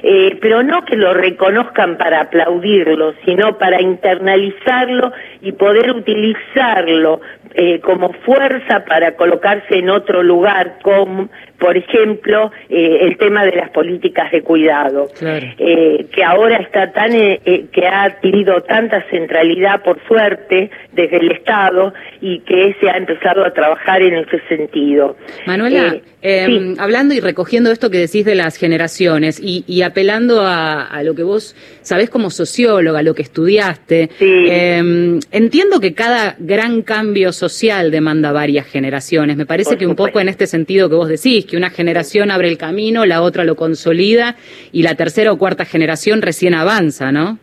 eh, 0.04 0.38
pero 0.42 0.64
no 0.64 0.86
que 0.86 0.96
lo 0.96 1.14
reconozcan 1.14 1.98
para 1.98 2.22
aplaudirlo, 2.22 3.14
sino 3.26 3.58
para 3.58 3.82
internalizarlo 3.82 5.12
y 5.42 5.52
poder 5.54 5.92
utilizarlo 5.92 7.22
eh, 7.54 7.80
como 7.82 8.14
fuerza 8.14 8.86
para 8.86 9.16
colocarse 9.16 9.78
en 9.78 9.90
otro 9.90 10.24
lugar, 10.24 10.78
como 10.82 11.30
por 11.60 11.76
ejemplo 11.76 12.52
eh, 12.70 13.00
el 13.02 13.18
tema 13.18 13.44
de 13.46 13.56
las 13.56 13.70
políticas 13.72 14.32
de 14.32 14.42
cuidado, 14.42 15.10
eh, 15.22 16.06
que 16.14 16.24
ahora 16.24 16.58
está 16.58 16.92
tan, 16.92 17.12
que 17.12 17.88
ha 17.88 18.04
adquirido 18.04 18.62
tanta 18.64 19.04
centralidad 19.10 19.84
por 19.84 20.00
suerte 20.08 20.72
desde 20.94 21.18
el 21.18 21.32
Estado 21.34 21.94
y 22.22 22.40
que 22.40 22.76
se 22.80 22.90
ha 22.90 22.98
empezado 22.98 23.46
a 23.46 23.52
trabajar 23.52 24.02
en 24.02 24.16
ese 24.16 24.40
sentido. 24.48 25.18
Manuela, 25.46 25.98
em, 26.22 26.76
hablando 26.80 27.14
y 27.14 27.20
recogiendo 27.20 27.72
esto 27.72 27.90
que 27.90 27.98
decís 27.98 28.26
de 28.26 28.36
las 28.36 28.56
generaciones 28.58 29.40
y, 29.44 29.82
apelando 29.82 30.42
a, 30.46 31.02
lo 31.04 31.16
que 31.16 31.24
vos 31.24 31.56
sabés 31.82 32.10
como 32.10 32.30
socióloga, 32.30 33.02
lo 33.02 33.14
que 33.14 33.24
estudiaste, 33.24 34.10
em, 34.20 35.20
entiendo 35.32 35.80
que 35.80 35.94
cada 35.94 36.36
gran 36.40 36.82
cambio 36.82 37.32
social 37.42 37.90
demanda 37.90 38.32
varias 38.32 38.68
generaciones. 38.68 39.36
Me 39.36 39.48
parece 39.48 39.76
que 39.76 39.88
un 39.88 39.96
poco 39.96 40.20
en 40.20 40.30
este 40.30 40.46
sentido 40.46 40.90
que 40.90 40.96
vos 40.96 41.10
decís, 41.10 41.46
que 41.48 41.58
una 41.58 41.72
generación 41.72 42.30
abre 42.30 42.50
el 42.50 42.58
camino, 42.58 43.04
la 43.06 43.24
otra 43.24 43.44
lo 43.44 43.56
consolida 43.56 44.36
y 44.72 44.84
la 44.84 44.94
tercera 44.94 45.32
o 45.32 45.40
cuarta 45.40 45.66
generación 45.66 46.22
recién 46.22 46.54
avanza, 46.54 47.12
¿no? 47.12 47.40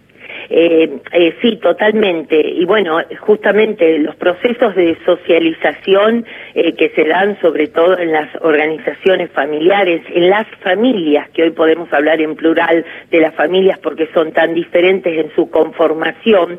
Eh, 0.50 0.88
eh, 1.12 1.34
sí, 1.42 1.56
totalmente. 1.56 2.40
Y 2.40 2.64
bueno, 2.64 2.98
justamente 3.20 3.98
los 3.98 4.16
procesos 4.16 4.74
de 4.74 4.96
socialización 5.04 6.24
eh, 6.54 6.72
que 6.72 6.88
se 6.90 7.04
dan 7.04 7.38
sobre 7.40 7.66
todo 7.66 7.98
en 7.98 8.12
las 8.12 8.28
organizaciones 8.40 9.30
familiares, 9.30 10.02
en 10.14 10.30
las 10.30 10.46
familias, 10.62 11.28
que 11.30 11.42
hoy 11.42 11.50
podemos 11.50 11.92
hablar 11.92 12.20
en 12.22 12.34
plural 12.34 12.84
de 13.10 13.20
las 13.20 13.34
familias 13.34 13.78
porque 13.80 14.08
son 14.14 14.32
tan 14.32 14.54
diferentes 14.54 15.18
en 15.18 15.30
su 15.34 15.50
conformación, 15.50 16.58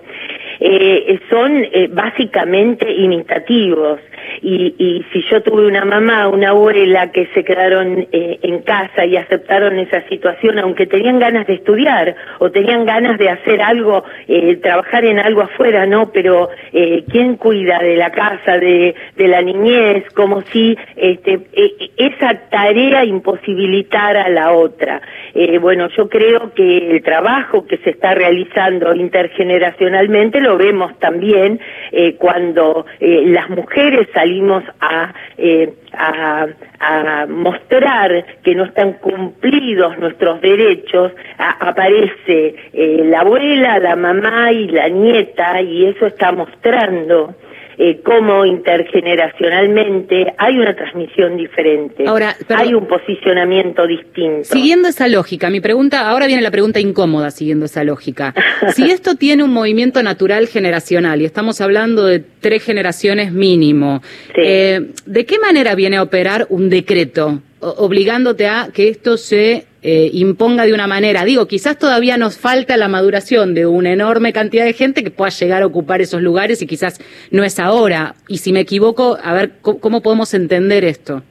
eh, 0.60 1.20
son 1.30 1.64
eh, 1.64 1.88
básicamente 1.92 2.92
imitativos. 2.92 4.00
Y, 4.42 4.76
y, 4.78 5.06
si 5.12 5.22
yo 5.30 5.42
tuve 5.42 5.66
una 5.66 5.86
mamá, 5.86 6.28
una 6.28 6.50
abuela 6.50 7.12
que 7.12 7.28
se 7.34 7.44
quedaron 7.44 8.08
eh, 8.12 8.40
en 8.42 8.60
casa 8.60 9.06
y 9.06 9.18
aceptaron 9.18 9.80
esa 9.80 10.08
situación, 10.08 10.60
aunque 10.60 10.86
tenían 10.86 11.20
ganas 11.20 11.48
de 11.48 11.56
estudiar 11.56 12.16
o 12.40 12.52
tenían 12.52 12.86
ganas 12.86 13.18
de 13.18 13.30
hacer 13.30 13.62
algo, 13.62 14.04
eh, 14.28 14.58
trabajar 14.58 15.04
en 15.06 15.20
algo 15.20 15.42
afuera, 15.42 15.86
¿no? 15.86 16.12
Pero 16.12 16.50
eh, 16.72 17.04
¿quién 17.10 17.36
cuida 17.36 17.80
de 17.80 17.96
la 17.98 18.12
casa, 18.12 18.58
de, 18.58 18.96
de 19.16 19.28
la 19.28 19.42
niñez? 19.42 20.06
Como 20.14 20.42
si 20.44 20.78
este, 20.96 21.40
e, 21.54 21.92
esa 21.98 22.34
tarea 22.50 23.04
imposibilitara 23.04 24.24
a 24.24 24.30
la 24.30 24.54
otra. 24.54 25.02
Eh, 25.34 25.58
bueno, 25.60 25.90
yo 25.98 26.08
creo 26.10 26.54
que 26.54 26.92
el 26.92 27.04
trabajo 27.04 27.66
que 27.66 27.78
se 27.78 27.92
está 27.92 28.14
realizando 28.14 28.94
intergeneracionalmente 28.96 30.40
vemos 30.58 30.98
también 31.00 31.60
eh, 31.92 32.16
cuando 32.16 32.86
eh, 33.00 33.24
las 33.26 33.50
mujeres 33.50 34.08
salimos 34.14 34.64
a, 34.80 35.14
eh, 35.38 35.74
a, 35.94 36.48
a, 36.80 37.26
mostrar 37.28 38.26
que 38.44 38.56
no 38.56 38.66
están 38.66 38.94
cumplidos 38.94 39.98
nuestros 39.98 40.42
derechos, 40.42 41.12
aparece 41.38 42.56
la 42.74 43.22
abuela, 43.22 43.80
la 43.80 43.96
mamá 43.96 44.52
y 44.52 44.68
la 44.68 44.90
nieta 44.90 45.62
y 45.62 45.86
eso 45.86 46.08
está 46.08 46.32
mostrando 46.32 47.36
eh, 47.82 48.02
cómo 48.04 48.46
intergeneracionalmente 48.46 50.34
hay 50.38 50.58
una 50.58 50.76
transmisión 50.76 51.38
diferente, 51.38 52.06
ahora, 52.06 52.36
hay 52.50 52.74
un 52.74 52.86
posicionamiento 52.88 53.88
distinto. 53.88 54.44
Siguiendo 54.44 54.90
esa 54.90 55.08
lógica, 55.08 55.50
mi 55.50 55.62
pregunta, 55.62 56.10
ahora 56.10 56.28
viene 56.28 56.42
la 56.42 56.52
pregunta 56.52 56.82
incómoda 56.82 57.32
siguiendo 57.32 57.68
esa 57.68 57.86
lógica. 57.86 58.34
si 58.76 58.92
esto 58.92 59.16
tiene 59.16 59.46
un 59.46 59.54
movimiento 59.54 60.04
natural 60.04 60.48
generacional 60.48 61.22
y 61.22 61.26
estamos 61.26 61.62
hablando 61.62 62.06
de 62.06 62.20
tres 62.20 62.66
generaciones 62.66 63.32
mínimo, 63.32 64.02
eh, 64.36 64.92
¿de 65.06 65.26
qué 65.26 65.40
manera 65.40 65.74
viene 65.74 65.96
a 65.96 66.04
operar 66.04 66.48
un 66.50 66.70
decreto 66.70 67.42
obligándote 67.62 68.48
a 68.48 68.70
que 68.74 68.90
esto 68.90 69.16
se 69.16 69.69
eh, 69.82 70.10
imponga 70.14 70.66
de 70.66 70.74
una 70.74 70.88
manera. 70.88 71.24
Digo, 71.26 71.48
quizás 71.48 71.78
todavía 71.78 72.18
nos 72.18 72.38
falta 72.38 72.78
la 72.78 72.88
maduración 72.88 73.54
de 73.54 73.66
una 73.66 73.94
enorme 73.94 74.34
cantidad 74.34 74.66
de 74.66 74.74
gente 74.74 75.04
que 75.04 75.12
pueda 75.12 75.32
llegar 75.32 75.62
a 75.62 75.66
ocupar 75.66 76.02
esos 76.02 76.22
lugares 76.22 76.62
y 76.62 76.68
quizás 76.68 77.00
no 77.32 77.44
es 77.44 77.60
ahora. 77.60 78.16
Y 78.28 78.40
si 78.40 78.52
me 78.52 78.60
equivoco, 78.60 79.18
a 79.22 79.34
ver 79.34 79.54
cómo 79.62 80.02
podemos 80.02 80.34
entender 80.34 80.84
esto. 80.84 81.24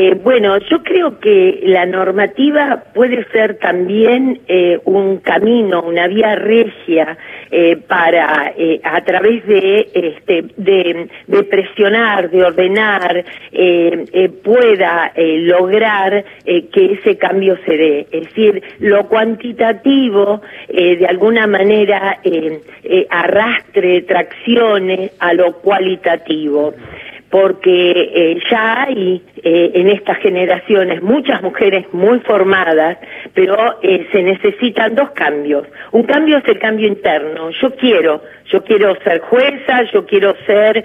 Eh, 0.00 0.14
bueno, 0.14 0.56
yo 0.58 0.80
creo 0.84 1.18
que 1.18 1.58
la 1.64 1.84
normativa 1.84 2.84
puede 2.94 3.24
ser 3.32 3.58
también 3.58 4.38
eh, 4.46 4.78
un 4.84 5.16
camino, 5.16 5.82
una 5.82 6.06
vía 6.06 6.36
regia 6.36 7.18
eh, 7.50 7.76
para, 7.78 8.54
a 8.84 9.00
través 9.00 9.44
de, 9.44 9.88
este, 9.92 10.44
de, 10.56 11.42
presionar, 11.50 12.30
de 12.30 12.44
ordenar, 12.44 13.24
pueda 14.44 15.12
lograr 15.16 16.24
que 16.44 16.92
ese 16.92 17.16
cambio 17.16 17.58
se 17.66 17.76
dé. 17.76 18.06
Es 18.12 18.28
decir, 18.28 18.62
lo 18.78 19.08
cuantitativo 19.08 20.42
de 20.68 21.06
alguna 21.08 21.48
manera 21.48 22.20
arrastre, 23.10 24.02
traccione 24.02 25.10
a 25.18 25.32
lo 25.32 25.54
cualitativo 25.54 26.74
porque 27.30 27.90
eh, 28.14 28.38
ya 28.50 28.82
hay 28.82 29.22
eh, 29.42 29.70
en 29.74 29.88
estas 29.88 30.18
generaciones 30.18 31.02
muchas 31.02 31.42
mujeres 31.42 31.86
muy 31.92 32.20
formadas, 32.20 32.98
pero 33.34 33.78
eh, 33.82 34.06
se 34.12 34.22
necesitan 34.22 34.94
dos 34.94 35.10
cambios. 35.10 35.66
Un 35.92 36.04
cambio 36.04 36.38
es 36.38 36.48
el 36.48 36.58
cambio 36.58 36.86
interno. 36.86 37.50
Yo 37.50 37.74
quiero, 37.76 38.22
yo 38.48 38.62
quiero 38.64 38.96
ser 39.02 39.20
jueza, 39.20 39.82
yo 39.92 40.06
quiero 40.06 40.34
ser 40.46 40.84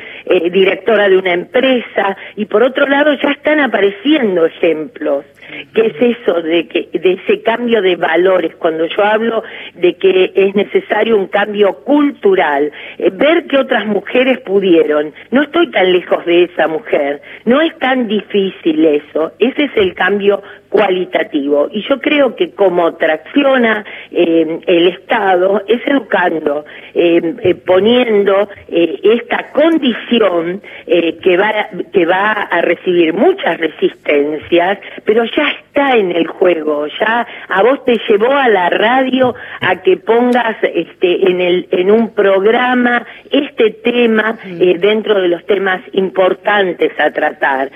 directora 0.51 1.09
de 1.09 1.17
una 1.17 1.33
empresa, 1.33 2.17
y 2.35 2.45
por 2.45 2.63
otro 2.63 2.87
lado 2.87 3.13
ya 3.13 3.31
están 3.31 3.59
apareciendo 3.59 4.45
ejemplos. 4.45 5.25
¿Qué 5.73 5.87
es 5.87 6.17
eso 6.17 6.41
de 6.41 6.67
que 6.67 6.89
de 6.97 7.13
ese 7.13 7.41
cambio 7.41 7.81
de 7.81 7.95
valores? 7.95 8.55
Cuando 8.55 8.85
yo 8.85 9.03
hablo 9.03 9.43
de 9.75 9.95
que 9.95 10.31
es 10.33 10.55
necesario 10.55 11.17
un 11.17 11.27
cambio 11.27 11.73
cultural, 11.83 12.71
ver 13.13 13.45
que 13.47 13.57
otras 13.57 13.85
mujeres 13.85 14.39
pudieron. 14.39 15.13
No 15.31 15.43
estoy 15.43 15.69
tan 15.69 15.91
lejos 15.91 16.25
de 16.25 16.43
esa 16.43 16.67
mujer. 16.67 17.21
No 17.45 17.61
es 17.61 17.77
tan 17.79 18.07
difícil 18.07 18.85
eso. 18.85 19.33
Ese 19.39 19.65
es 19.65 19.71
el 19.75 19.93
cambio 19.93 20.41
cualitativo. 20.73 21.69
Y 21.71 21.83
yo 21.87 22.01
creo 22.01 22.35
que 22.35 22.49
como 22.51 22.95
tracciona 22.95 23.85
eh, 24.11 24.59
el 24.65 24.87
Estado 24.87 25.61
es 25.67 25.85
educando, 25.85 26.65
eh, 26.95 27.35
eh, 27.43 27.53
poniendo 27.53 28.49
esta 28.67 29.51
condición 29.51 30.61
que, 30.85 31.37
va, 31.37 31.67
que 31.91 32.05
va 32.07 32.31
a 32.31 32.61
recibir 32.61 33.13
muchas 33.13 33.59
resistencias, 33.59 34.79
pero 35.05 35.23
ya 35.25 35.51
está 35.51 35.95
en 35.95 36.11
el 36.11 36.25
juego, 36.25 36.87
ya 36.99 37.27
a 37.49 37.61
vos 37.61 37.85
te 37.85 37.99
llevó 38.09 38.31
a 38.31 38.49
la 38.49 38.69
radio 38.71 39.35
a 39.61 39.75
que 39.83 39.97
pongas 39.97 40.57
este, 40.63 41.29
en, 41.29 41.39
el, 41.39 41.67
en 41.69 41.91
un 41.91 42.15
programa 42.15 43.05
este 43.29 43.69
tema 43.83 44.37
mm. 44.43 44.57
dentro 44.79 45.21
de 45.21 45.27
los 45.27 45.45
temas 45.45 45.81
importantes 45.91 46.91
a 46.99 47.11
tratar. 47.11 47.69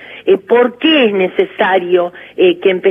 ¿Por 0.47 0.77
qué 0.79 1.05
es 1.05 1.13
necesario 1.13 2.11
que 2.35 2.69
empecemos 2.69 2.86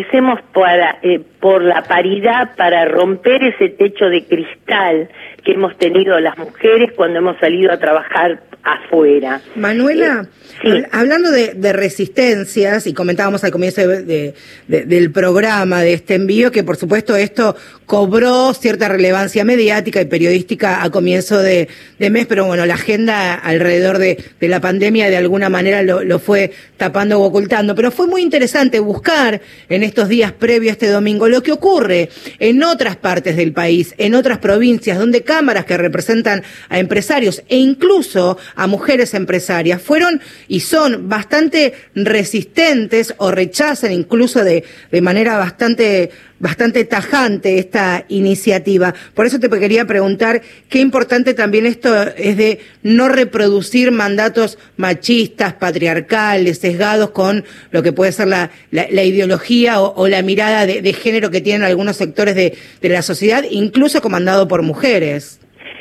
para, 0.53 0.99
eh, 1.03 1.21
por 1.41 1.63
la 1.63 1.83
paridad 1.83 2.57
para 2.57 2.85
romper 2.87 3.43
ese 3.45 3.69
techo 3.69 4.07
de 4.07 4.25
cristal 4.25 5.09
que 5.45 5.53
hemos 5.53 5.77
tenido 5.79 6.19
las 6.19 6.37
mujeres 6.39 6.93
cuando 6.97 7.19
hemos 7.19 7.39
salido 7.39 7.73
a 7.73 7.79
trabajar 7.79 8.41
afuera. 8.67 9.41
Manuela, 9.55 10.27
eh, 10.65 10.83
hablando 10.91 11.31
de, 11.31 11.73
resistencias, 11.73 12.89
y 12.89 12.95
comentábamos 12.95 13.45
al 13.45 13.53
comienzo 13.53 13.83
del 13.87 15.11
programa, 15.13 15.83
de 15.83 15.93
este 15.93 16.17
envío, 16.17 16.51
que 16.51 16.65
por 16.65 16.77
supuesto 16.77 17.15
esto 17.15 17.55
cobró 17.85 18.53
cierta 18.55 18.89
relevancia 18.89 19.45
mediática 19.45 20.01
y 20.01 20.07
periodística 20.07 20.83
a 20.83 20.91
comienzo 20.91 21.39
de, 21.39 21.69
mes, 21.99 22.27
pero 22.27 22.47
bueno, 22.47 22.67
la 22.67 22.75
agenda 22.75 23.35
alrededor 23.35 23.99
de, 23.99 24.19
la 24.41 24.61
pandemia 24.61 25.11
de 25.11 25.17
alguna 25.17 25.49
manera 25.49 25.83
lo, 25.85 26.03
lo, 26.03 26.19
fue 26.19 26.51
tapando 26.77 27.21
o 27.21 27.25
ocultando. 27.25 27.77
Pero 27.77 27.93
fue 27.93 28.09
muy 28.09 28.23
interesante 28.23 28.81
buscar 28.81 29.41
en 29.69 29.85
estos 29.87 30.09
días 30.09 30.33
previos 30.33 30.71
a 30.71 30.73
este 30.73 30.89
domingo 30.89 31.29
lo 31.29 31.43
que 31.43 31.53
ocurre 31.53 32.11
en 32.39 32.63
otras 32.63 32.97
partes 32.97 33.37
del 33.37 33.53
país, 33.53 33.95
en 33.99 34.15
otras 34.15 34.39
provincias, 34.39 34.99
donde 34.99 35.23
cámaras 35.23 35.65
que 35.65 35.77
representan 35.77 36.43
a 36.69 36.79
empresarios 36.79 37.43
e 37.49 37.57
incluso 37.57 38.39
a 38.55 38.67
mujeres 38.67 39.15
empresarias 39.15 39.81
fueron 39.81 40.21
y 40.49 40.61
son 40.61 41.09
bastante 41.09 41.75
resistentes 41.95 43.15
o 43.19 43.31
rechazan 43.31 43.93
incluso 43.93 44.45
de, 44.45 44.65
de 44.91 45.01
manera 45.01 45.39
bastante 45.39 46.11
bastante 46.39 46.85
tajante 46.85 47.59
esta 47.59 48.05
iniciativa. 48.09 48.95
Por 49.15 49.27
eso 49.27 49.41
te 49.41 49.49
quería 49.49 49.87
preguntar 49.87 50.43
qué 50.69 50.81
importante 50.81 51.35
también 51.35 51.67
esto 51.67 52.03
es 52.03 52.37
de 52.37 52.61
no 52.83 53.09
reproducir 53.09 53.91
mandatos 53.91 54.59
machistas, 54.77 55.55
patriarcales, 55.55 56.59
sesgados 56.59 57.11
con 57.11 57.45
lo 57.71 57.83
que 57.83 57.93
puede 57.93 58.13
ser 58.13 58.29
la, 58.29 58.51
la, 58.71 59.05
ideología 59.05 59.66
o, 59.75 60.09
la 60.09 60.23
mirada 60.23 60.67
de, 60.67 60.93
género 60.93 61.31
que 61.31 61.41
tienen 61.41 61.63
algunos 61.63 61.97
sectores 61.97 62.35
de, 62.35 62.57
de 62.81 62.89
la 62.89 63.03
sociedad, 63.03 63.45
incluso 63.51 64.01
comandado 64.01 64.49
por 64.49 64.63
mujeres. 64.63 65.39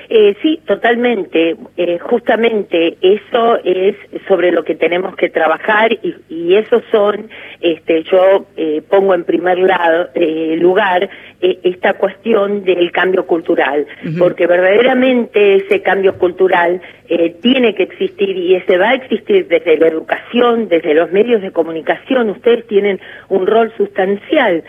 Eh, 0.10 0.36
sí, 0.42 0.60
totalmente. 0.66 1.56
Eh, 1.78 1.98
justamente 2.00 2.98
eso 3.02 3.58
es 3.64 3.96
sobre 4.28 4.52
lo 4.52 4.64
que 4.64 4.76
tenemos 4.76 5.16
que 5.16 5.30
trabajar 5.30 5.94
y, 5.94 6.16
y 6.30 6.56
eso 6.56 6.82
son, 6.92 7.30
este, 7.62 8.04
yo 8.04 8.46
eh, 8.56 8.82
pongo 8.88 9.14
en 9.14 9.24
primer 9.24 9.58
lado, 9.60 10.10
eh, 10.14 10.56
lugar 10.60 11.10
eh, 11.42 11.60
esta 11.64 11.94
cuestión 11.94 12.64
del 12.64 12.92
cambio 12.92 13.26
cultural, 13.26 13.88
porque 14.20 14.48
verdaderamente 14.48 15.56
ese 15.56 15.82
cambio 15.82 16.18
cultural 16.18 16.82
eh, 17.10 17.36
tiene 17.42 17.74
que 17.76 17.84
existir 17.84 18.38
y 18.38 18.56
ese 18.56 18.78
va 18.78 18.90
a 18.90 18.96
existir 18.96 19.48
desde 19.48 19.78
la 19.78 19.88
educación, 19.88 20.68
desde 20.68 20.94
los 20.94 21.12
medios 21.12 21.42
de 21.42 21.52
comunicación. 21.52 22.30
Ustedes 22.30 22.66
tienen 22.68 23.00
un 23.30 23.48
rol 23.48 23.72
sustancial, 23.78 24.64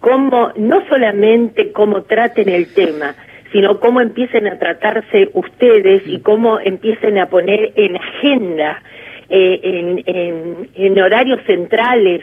como 0.00 0.52
no 0.56 0.86
solamente 0.88 1.72
cómo 1.72 2.02
traten 2.02 2.48
el 2.48 2.72
tema, 2.72 3.14
sino 3.52 3.78
cómo 3.78 4.00
empiecen 4.00 4.46
a 4.48 4.58
tratarse 4.58 5.30
ustedes 5.34 6.02
y 6.06 6.20
cómo 6.20 6.58
empiecen 6.58 7.18
a 7.18 7.26
poner 7.26 7.72
en 7.76 7.96
agenda, 7.96 8.82
eh, 9.28 10.02
en, 10.74 11.00
horarios 11.00 11.40
centrales, 11.46 12.22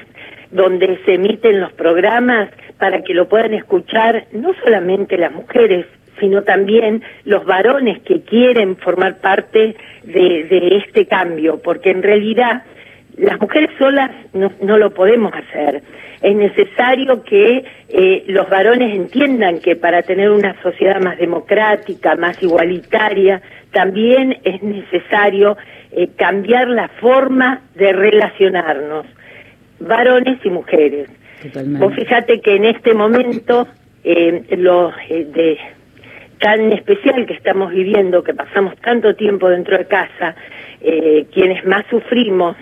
donde 0.51 0.99
se 1.05 1.13
emiten 1.13 1.59
los 1.59 1.71
programas 1.73 2.49
para 2.79 3.03
que 3.03 3.13
lo 3.13 3.29
puedan 3.29 3.53
escuchar 3.53 4.25
no 4.31 4.53
solamente 4.63 5.17
las 5.17 5.31
mujeres, 5.31 5.85
sino 6.19 6.43
también 6.43 7.03
los 7.25 7.45
varones 7.45 7.99
que 8.01 8.21
quieren 8.21 8.75
formar 8.77 9.19
parte 9.19 9.75
de, 10.03 10.81
este 10.83 11.05
cambio, 11.05 11.61
porque 11.61 11.91
en 11.91 12.01
realidad 12.01 12.63
las 13.17 13.39
mujeres 13.39 13.69
solas 13.77 14.11
no 14.33 14.77
lo 14.77 14.91
podemos 14.93 15.31
hacer 15.33 15.81
es 16.21 16.35
necesario 16.35 17.23
que 17.23 17.63
eh, 17.87 18.23
los 18.27 18.49
varones 18.49 18.93
entiendan 18.93 19.59
que 19.59 19.75
para 19.75 20.01
tener 20.01 20.29
una 20.31 20.61
sociedad 20.61 20.99
más 21.01 21.17
democrática, 21.17 22.15
más 22.15 22.41
igualitaria, 22.43 23.41
también 23.71 24.37
es 24.43 24.61
necesario 24.61 25.57
eh, 25.91 26.09
cambiar 26.17 26.67
la 26.67 26.89
forma 26.89 27.61
de 27.75 27.93
relacionarnos, 27.93 29.05
varones 29.79 30.39
y 30.43 30.49
mujeres. 30.49 31.09
Vos 31.79 31.95
fíjate 31.95 32.41
que 32.41 32.55
en 32.55 32.65
este 32.65 32.93
momento, 32.93 33.65
eh, 34.03 34.43
lo 34.57 34.91
de, 35.09 35.57
tan 36.39 36.73
especial 36.73 37.25
que 37.25 37.33
estamos 37.33 37.71
viviendo, 37.71 38.23
que 38.23 38.33
pasamos 38.33 38.75
tanto 38.81 39.15
tiempo 39.15 39.49
dentro 39.49 39.77
de 39.77 39.85
casa, 39.85 40.35
quienes 41.33 41.65
más 41.65 41.85
sufrimos 41.89 42.57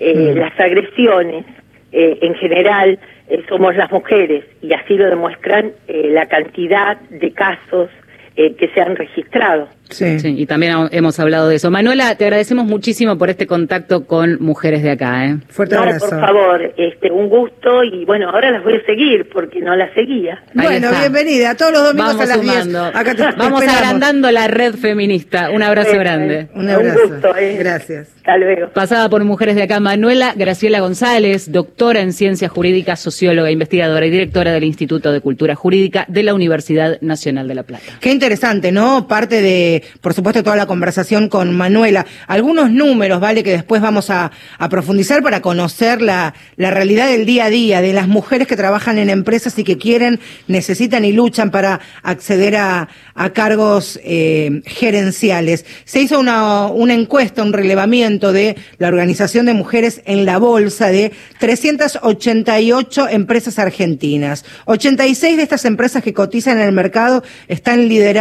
mm. 0.00 0.36
las 0.38 0.58
agresiones, 0.58 1.44
eh, 1.92 2.18
en 2.22 2.34
general 2.34 2.98
eh, 3.28 3.44
somos 3.48 3.76
las 3.76 3.90
mujeres 3.92 4.44
y 4.62 4.72
así 4.72 4.94
lo 4.96 5.06
demuestran 5.10 5.72
eh, 5.88 6.08
la 6.10 6.26
cantidad 6.26 6.98
de 7.10 7.32
casos 7.32 7.90
que 8.34 8.70
se 8.74 8.80
han 8.80 8.96
registrado. 8.96 9.68
Sí. 9.92 10.16
y 10.24 10.46
también 10.46 10.74
hemos 10.90 11.20
hablado 11.20 11.48
de 11.48 11.56
eso. 11.56 11.70
Manuela, 11.70 12.14
te 12.16 12.24
agradecemos 12.24 12.64
muchísimo 12.64 13.18
por 13.18 13.30
este 13.30 13.46
contacto 13.46 14.06
con 14.06 14.38
mujeres 14.40 14.82
de 14.82 14.90
acá. 14.90 15.26
¿eh? 15.26 15.36
Fuerte 15.48 15.76
no, 15.76 15.84
por 15.84 16.20
favor, 16.20 16.72
este, 16.76 17.10
un 17.10 17.28
gusto 17.28 17.84
y 17.84 18.04
bueno, 18.04 18.30
ahora 18.30 18.50
las 18.50 18.64
voy 18.64 18.74
a 18.76 18.86
seguir 18.86 19.28
porque 19.30 19.60
no 19.60 19.76
las 19.76 19.92
seguía. 19.94 20.42
bueno, 20.54 20.90
bienvenida, 20.98 21.54
todos 21.56 21.72
los 21.72 21.84
domingos 21.84 22.20
a 22.20 22.26
las 22.26 22.38
sumando. 22.38 22.92
Vamos 23.36 23.62
agrandando 23.62 24.30
la 24.30 24.48
red 24.48 24.74
feminista. 24.74 25.50
Un 25.50 25.62
abrazo 25.62 25.98
grande. 25.98 26.48
Un 26.54 26.70
abrazo. 26.70 27.00
Un 27.04 27.10
gusto, 27.10 27.36
¿eh? 27.36 27.56
Gracias. 27.58 28.14
Hasta 28.16 28.36
luego. 28.38 28.68
Pasada 28.68 29.08
por 29.08 29.24
mujeres 29.24 29.56
de 29.56 29.64
acá, 29.64 29.80
Manuela 29.80 30.32
Graciela 30.36 30.80
González, 30.80 31.50
doctora 31.50 32.00
en 32.00 32.12
ciencias 32.12 32.50
jurídicas, 32.50 33.00
socióloga, 33.00 33.50
investigadora 33.50 34.06
y 34.06 34.10
directora 34.10 34.52
del 34.52 34.64
Instituto 34.64 35.12
de 35.12 35.20
Cultura 35.20 35.54
Jurídica 35.54 36.04
de 36.08 36.22
la 36.22 36.32
Universidad 36.32 37.00
Nacional 37.00 37.48
de 37.48 37.54
La 37.54 37.64
Plata. 37.64 37.84
Qué 38.00 38.10
interesante, 38.22 38.70
¿no? 38.70 39.08
Parte 39.08 39.42
de 39.42 39.82
por 40.00 40.14
supuesto, 40.14 40.44
toda 40.44 40.54
la 40.54 40.66
conversación 40.66 41.28
con 41.28 41.56
Manuela. 41.56 42.06
Algunos 42.28 42.70
números, 42.70 43.20
¿vale? 43.20 43.42
Que 43.42 43.50
después 43.50 43.82
vamos 43.82 44.10
a, 44.10 44.30
profundizar 44.70 45.22
para 45.22 45.42
conocer 45.42 46.00
la, 46.00 46.34
realidad 46.56 47.08
del 47.08 47.26
día 47.26 47.46
a 47.46 47.50
día 47.50 47.80
de 47.80 47.92
las 47.92 48.06
mujeres 48.06 48.46
que 48.46 48.56
trabajan 48.56 48.98
en 48.98 49.10
empresas 49.10 49.58
y 49.58 49.64
que 49.64 49.76
quieren, 49.76 50.20
necesitan 50.46 51.04
y 51.04 51.12
luchan 51.12 51.50
para 51.50 51.80
acceder 52.02 52.56
a, 52.56 52.88
cargos 53.34 54.00
eh, 54.04 54.62
gerenciales. 54.66 55.66
Se 55.84 56.00
hizo 56.00 56.18
una, 56.18 56.66
una 56.66 56.94
encuesta, 56.94 57.42
un 57.42 57.52
relevamiento 57.52 58.32
de 58.32 58.56
la 58.78 58.88
Organización 58.88 59.46
de 59.46 59.54
Mujeres 59.54 60.00
en 60.06 60.24
la 60.24 60.38
Bolsa 60.38 60.88
de 60.88 61.12
388 61.38 63.08
empresas 63.08 63.58
argentinas. 63.58 64.44
86 64.66 65.36
de 65.36 65.42
estas 65.42 65.64
empresas 65.64 66.02
que 66.02 66.14
cotizan 66.14 66.58
en 66.58 66.68
el 66.68 66.72
mercado 66.72 67.22
están 67.48 67.88
lideradas 67.88 68.11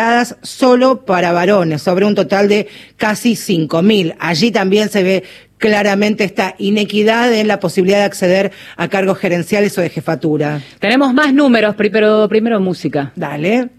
solo 0.42 1.06
para 1.06 1.32
varones 1.32 1.82
sobre 1.82 2.06
un 2.06 2.16
total 2.16 2.48
de 2.48 2.68
casi 2.98 3.34
5.000. 3.34 4.16
Allí 4.20 4.52
también 4.52 4.90
se 4.90 5.04
ve 5.04 5.24
claramente 5.58 6.24
esta 6.24 6.56
inequidad 6.58 7.34
en 7.34 7.48
la 7.48 7.60
posibilidad 7.60 8.00
de 8.00 8.06
acceder 8.06 8.52
a 8.78 8.88
cargos 8.88 9.20
gerenciales 9.20 9.78
o 9.78 9.82
de 9.82 9.90
jefatura. 9.90 10.62
Tenemos 10.80 11.14
más 11.14 11.34
números, 11.34 11.76
pero 11.78 12.28
primero 12.28 12.60
música. 12.60 13.14
Dale. 13.16 13.70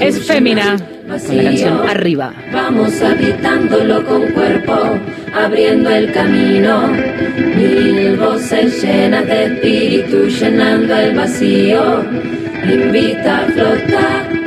Es 0.00 0.26
fémina. 0.26 0.76
con 1.06 1.36
la 1.36 1.42
canción 1.44 1.88
Arriba. 1.88 2.34
Vamos 2.52 3.00
habitándolo 3.00 4.04
con 4.04 4.26
cuerpo, 4.32 4.98
abriendo 5.32 5.90
el 5.90 6.12
camino. 6.12 6.88
Mil 7.56 8.16
voces 8.16 8.82
llenas 8.82 9.26
de 9.26 9.44
espíritu 9.44 10.26
llenando 10.28 10.96
el 10.96 11.14
vacío. 11.14 12.04
Invita 12.68 13.46
a 13.46 13.50
flotar. 13.50 14.37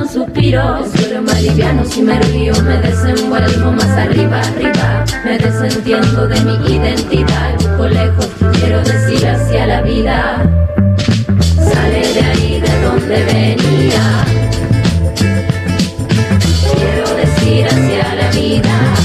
Un 0.00 0.08
suspiro. 0.08 0.84
Suelo 0.94 1.22
más 1.22 1.42
liviano 1.42 1.84
si 1.84 2.02
me 2.02 2.18
río, 2.20 2.54
me 2.62 2.78
desenvuelvo 2.78 3.72
más 3.72 3.90
arriba, 3.90 4.40
arriba, 4.40 5.04
me 5.24 5.38
desentiendo 5.38 6.26
de 6.26 6.40
mi 6.40 6.74
identidad, 6.74 7.54
busco 7.58 7.88
lejos, 7.88 8.28
quiero 8.58 8.82
decir 8.82 9.28
hacia 9.28 9.66
la 9.66 9.82
vida. 9.82 10.42
Sale 11.56 12.12
de 12.14 12.20
ahí 12.20 12.60
de 12.60 12.82
donde 12.82 13.24
venía. 13.24 14.24
Quiero 16.74 17.14
decir 17.16 17.66
hacia 17.66 18.14
la 18.14 18.30
vida. 18.30 18.99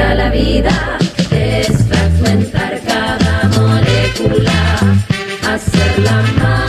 La 0.00 0.30
vida. 0.30 0.98
Desfragmentar 1.30 2.80
cada 2.86 3.48
molécula. 3.56 4.60
Hacerla 5.46 6.22
más, 6.40 6.59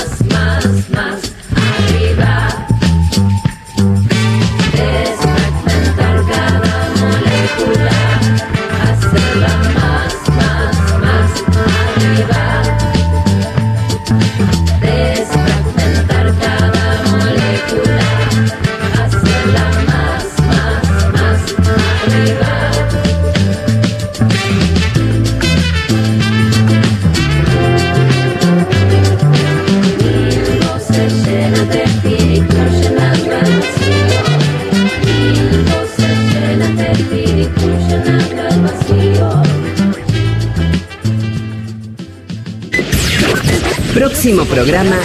programa 44.51 44.97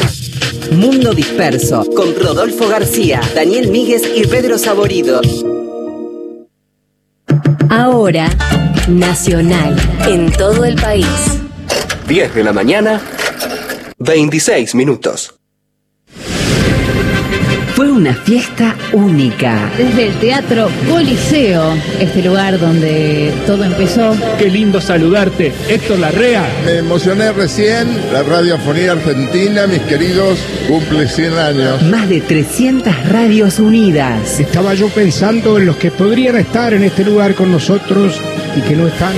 Mundo 0.73 1.15
Disperso 1.15 1.85
con 1.95 2.17
Rodolfo 2.17 2.67
García, 2.67 3.21
Daniel 3.33 3.71
Míguez 3.71 4.03
y 4.17 4.27
Pedro 4.27 4.59
Saborido. 4.59 5.21
Ahora, 7.71 8.29
Nacional, 8.89 9.77
en 10.09 10.33
todo 10.33 10.65
el 10.65 10.75
país. 10.75 11.07
10 12.09 12.35
de 12.35 12.43
la 12.43 12.53
mañana, 12.53 13.01
26 13.99 14.75
minutos. 14.75 15.36
Una 17.97 18.13
fiesta 18.13 18.77
única. 18.93 19.71
Desde 19.79 20.09
el 20.09 20.15
Teatro 20.17 20.69
Coliseo, 20.87 21.73
este 21.99 22.23
lugar 22.23 22.61
donde 22.61 23.33
todo 23.47 23.65
empezó. 23.65 24.15
Qué 24.39 24.51
lindo 24.51 24.83
saludarte, 24.83 25.51
Héctor 25.67 26.01
Larrea. 26.01 26.47
Me 26.67 26.77
emocioné 26.81 27.33
recién, 27.33 27.89
la 28.13 28.23
radiofonía 28.23 28.93
argentina, 28.93 29.67
mis 29.67 29.81
queridos, 29.81 30.39
cumple 30.69 31.09
100 31.09 31.33
años. 31.39 31.83
Más 31.85 32.07
de 32.11 32.21
300 32.21 33.09
radios 33.09 33.59
unidas. 33.61 34.41
Estaba 34.41 34.75
yo 34.75 34.91
pensando 34.91 35.57
en 35.57 35.65
los 35.65 35.79
que 35.79 35.91
podrían 35.91 36.37
estar 36.37 36.75
en 36.75 36.85
este 36.85 37.03
lugar 37.03 37.35
con 37.35 37.51
nosotros 37.51 38.21
y 38.57 38.61
que 38.63 38.75
no 38.75 38.87
están. 38.89 39.13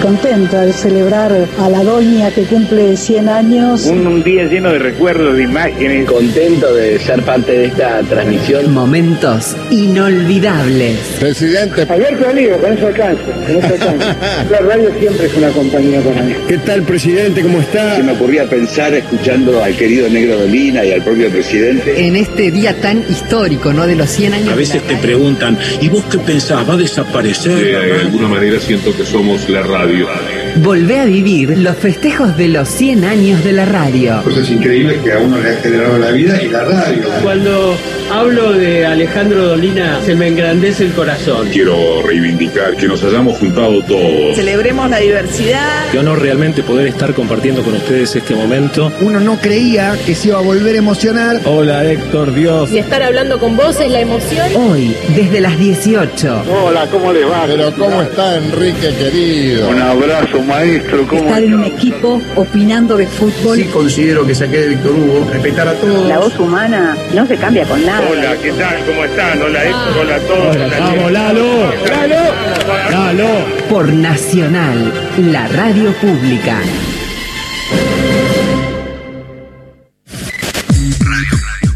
Contenta 0.00 0.62
de 0.62 0.72
celebrar 0.72 1.32
a 1.58 1.68
la 1.68 1.82
doña 1.82 2.30
que 2.30 2.44
cumple 2.44 2.96
100 2.96 3.28
años. 3.28 3.84
Un, 3.86 4.06
un 4.06 4.22
día 4.22 4.44
lleno 4.44 4.70
de 4.70 4.78
recuerdos, 4.78 5.36
de 5.36 5.42
imágenes. 5.42 6.08
Contento 6.08 6.74
de 6.74 6.98
ser 6.98 7.22
parte 7.22 7.52
de 7.52 7.64
esta 7.66 8.00
transmisión. 8.02 8.72
Momentos 8.72 9.56
inolvidables. 9.70 10.96
Presidente. 11.18 11.82
Abierto 11.82 12.28
al 12.28 12.36
lío, 12.36 12.58
con 12.58 12.72
eso 12.72 12.86
alcanza, 12.86 13.22
con 13.24 13.56
eso 13.56 13.66
alcanza. 13.66 14.16
La 14.50 14.58
radio 14.60 14.90
siempre 14.98 15.26
es 15.26 15.34
una 15.34 15.48
compañía 15.50 16.00
para 16.00 16.22
mí. 16.22 16.34
¿Qué 16.48 16.58
tal, 16.58 16.82
presidente? 16.82 17.42
¿Cómo 17.42 17.60
está? 17.60 17.96
Se 17.96 18.02
me 18.02 18.12
ocurría 18.12 18.48
pensar 18.48 18.94
escuchando 18.94 19.62
al 19.62 19.76
querido 19.76 20.08
Negro 20.08 20.38
Dolina 20.38 20.84
y 20.84 20.92
al 20.92 21.02
propio 21.02 21.28
presidente. 21.30 22.06
En 22.06 22.16
este 22.16 22.50
día 22.50 22.80
tan 22.80 23.04
histórico, 23.10 23.72
¿no? 23.72 23.86
De 23.86 23.96
los 23.96 24.08
100 24.08 24.34
años. 24.34 24.48
A 24.48 24.56
veces 24.56 24.82
te 24.82 24.96
preguntan, 24.96 25.58
¿y 25.80 25.88
vos 25.88 26.04
qué 26.10 26.18
pensás? 26.18 26.68
¿Va 26.68 26.74
a 26.74 26.76
desaparecer? 26.76 27.50
de 27.50 28.00
alguna 28.00 28.28
manera 28.28 28.59
siento 28.60 28.94
que 28.94 29.04
somos 29.04 29.48
la 29.48 29.62
radio. 29.62 30.06
Volvé 30.56 30.98
a 30.98 31.04
vivir 31.04 31.56
los 31.58 31.76
festejos 31.76 32.36
de 32.36 32.48
los 32.48 32.68
100 32.68 33.04
años 33.04 33.44
de 33.44 33.52
la 33.52 33.64
radio. 33.64 34.20
Cosas 34.22 34.50
increíbles 34.50 35.00
que 35.02 35.12
a 35.12 35.18
uno 35.18 35.38
le 35.38 35.50
ha 35.50 35.56
generado 35.56 35.98
la 35.98 36.10
vida 36.10 36.42
y 36.42 36.48
la 36.48 36.64
radio. 36.64 37.04
Cuando 37.22 37.76
hablo 38.10 38.52
de 38.52 38.84
Alejandro 38.84 39.48
Dolina, 39.48 40.00
se 40.04 40.14
me 40.14 40.28
engrandece 40.28 40.84
el 40.86 40.92
corazón. 40.92 41.48
Quiero 41.50 42.02
reivindicar 42.02 42.76
que 42.76 42.86
nos 42.88 43.02
hayamos 43.04 43.38
juntado 43.38 43.82
todos. 43.82 44.36
Celebremos 44.36 44.90
la 44.90 44.98
diversidad. 44.98 45.86
Qué 45.92 45.98
honor 45.98 46.20
realmente 46.20 46.62
poder 46.62 46.88
estar 46.88 47.14
compartiendo 47.14 47.62
con 47.62 47.74
ustedes 47.74 48.14
este 48.16 48.34
momento. 48.34 48.92
Uno 49.00 49.20
no 49.20 49.38
creía 49.38 49.96
que 50.04 50.14
se 50.14 50.28
iba 50.28 50.38
a 50.38 50.42
volver 50.42 50.74
a 50.74 50.78
emocionar. 50.78 51.40
Hola, 51.44 51.84
Héctor, 51.84 52.34
Dios. 52.34 52.70
Y 52.70 52.78
estar 52.78 53.02
hablando 53.02 53.38
con 53.38 53.56
vos 53.56 53.78
es 53.80 53.90
la 53.90 54.00
emoción. 54.00 54.48
Hoy, 54.56 54.94
desde 55.14 55.40
las 55.40 55.58
18. 55.58 56.42
Hola, 56.50 56.86
¿cómo 56.90 57.12
le 57.12 57.24
va? 57.24 57.44
Pero 57.46 57.72
¿cómo 57.72 58.02
está 58.02 58.36
Enrique 58.36 58.92
querido? 58.98 59.68
Un 59.70 59.80
abrazo, 59.80 60.39
maestro. 60.42 61.06
¿Cómo 61.06 61.22
Estar 61.22 61.42
en 61.42 61.54
un 61.54 61.64
equipo 61.64 62.20
opinando 62.36 62.96
de 62.96 63.06
fútbol. 63.06 63.56
Sí 63.56 63.64
considero 63.64 64.26
que 64.26 64.34
saqué 64.34 64.58
de 64.58 64.68
Víctor 64.68 64.92
Hugo. 64.92 65.28
Respetar 65.32 65.68
a 65.68 65.74
todos. 65.74 66.08
La 66.08 66.18
voz 66.18 66.38
humana 66.38 66.96
no 67.14 67.26
se 67.26 67.36
cambia 67.36 67.64
con 67.66 67.84
nada. 67.84 68.02
Hola, 68.10 68.36
¿qué 68.42 68.52
tal? 68.52 68.84
¿Cómo 68.86 69.04
están? 69.04 69.42
Hola, 69.42 69.64
Héctor. 69.64 69.98
Hola 70.00 70.16
a 70.16 70.20
todos. 70.20 70.56
Hola, 70.56 70.78
vamos, 70.78 71.12
Lalo. 71.12 71.72
Lalo. 71.88 72.90
Lalo. 72.90 73.28
Por 73.68 73.92
Nacional, 73.92 74.92
la 75.18 75.48
radio 75.48 75.92
pública. 75.94 76.58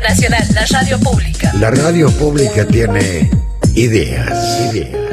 Nacional, 0.01 0.45
la 0.55 0.67
radio 0.67 0.99
pública. 1.01 1.53
La 1.59 1.71
radio 1.71 2.11
pública 2.11 2.67
tiene 2.67 3.31
ideas, 3.75 4.61
ideas. 4.73 5.05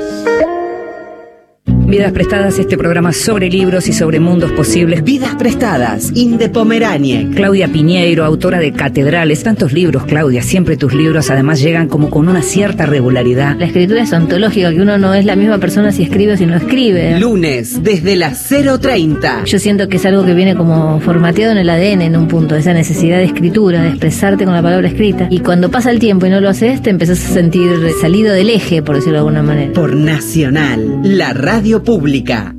Vidas 1.91 2.13
Prestadas, 2.13 2.57
este 2.57 2.77
programa 2.77 3.11
sobre 3.11 3.49
libros 3.49 3.89
y 3.89 3.91
sobre 3.91 4.21
mundos 4.21 4.53
posibles. 4.53 5.03
Vidas 5.03 5.35
Prestadas, 5.35 6.13
Inde 6.15 6.47
Pomeranie. 6.47 7.31
Claudia 7.35 7.67
Piñeiro, 7.67 8.23
autora 8.23 8.59
de 8.59 8.71
Catedrales. 8.71 9.43
Tantos 9.43 9.73
libros, 9.73 10.05
Claudia. 10.05 10.41
Siempre 10.41 10.77
tus 10.77 10.93
libros 10.93 11.29
además 11.29 11.59
llegan 11.61 11.89
como 11.89 12.09
con 12.09 12.29
una 12.29 12.43
cierta 12.43 12.85
regularidad. 12.85 13.57
La 13.59 13.65
escritura 13.65 14.03
es 14.03 14.13
ontológica, 14.13 14.71
que 14.71 14.79
uno 14.79 14.97
no 14.97 15.13
es 15.13 15.25
la 15.25 15.35
misma 15.35 15.57
persona 15.57 15.91
si 15.91 16.03
escribe 16.03 16.31
o 16.31 16.37
si 16.37 16.45
no 16.45 16.55
escribe. 16.55 17.19
Lunes, 17.19 17.83
desde 17.83 18.15
las 18.15 18.49
0.30. 18.49 19.43
Yo 19.43 19.59
siento 19.59 19.89
que 19.89 19.97
es 19.97 20.05
algo 20.05 20.23
que 20.23 20.33
viene 20.33 20.55
como 20.55 21.01
formateado 21.01 21.51
en 21.51 21.57
el 21.57 21.69
ADN 21.69 22.03
en 22.03 22.15
un 22.15 22.29
punto, 22.29 22.55
esa 22.55 22.73
necesidad 22.73 23.17
de 23.17 23.25
escritura, 23.25 23.83
de 23.83 23.89
expresarte 23.89 24.45
con 24.45 24.53
la 24.53 24.61
palabra 24.61 24.87
escrita. 24.87 25.27
Y 25.29 25.39
cuando 25.39 25.69
pasa 25.69 25.91
el 25.91 25.99
tiempo 25.99 26.25
y 26.25 26.29
no 26.29 26.39
lo 26.39 26.47
haces, 26.47 26.81
te 26.81 26.89
empezás 26.89 27.19
a 27.25 27.33
sentir 27.33 27.69
salido 27.99 28.33
del 28.33 28.49
eje, 28.49 28.81
por 28.81 28.95
decirlo 28.95 29.15
de 29.15 29.19
alguna 29.19 29.43
manera. 29.43 29.73
Por 29.73 29.93
Nacional, 29.93 31.01
la 31.03 31.33
radio 31.33 31.80
pública. 31.83 32.55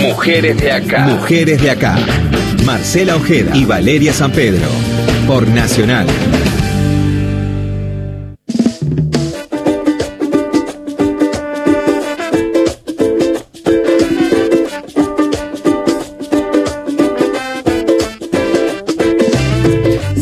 Mujeres 0.00 0.60
de 0.60 0.72
acá. 0.72 1.06
Mujeres 1.06 1.62
de 1.62 1.70
acá. 1.70 1.96
Marcela 2.64 3.16
Ojeda 3.16 3.56
y 3.56 3.64
Valeria 3.64 4.12
San 4.12 4.32
Pedro. 4.32 4.68
Por 5.26 5.46
Nacional. 5.48 6.06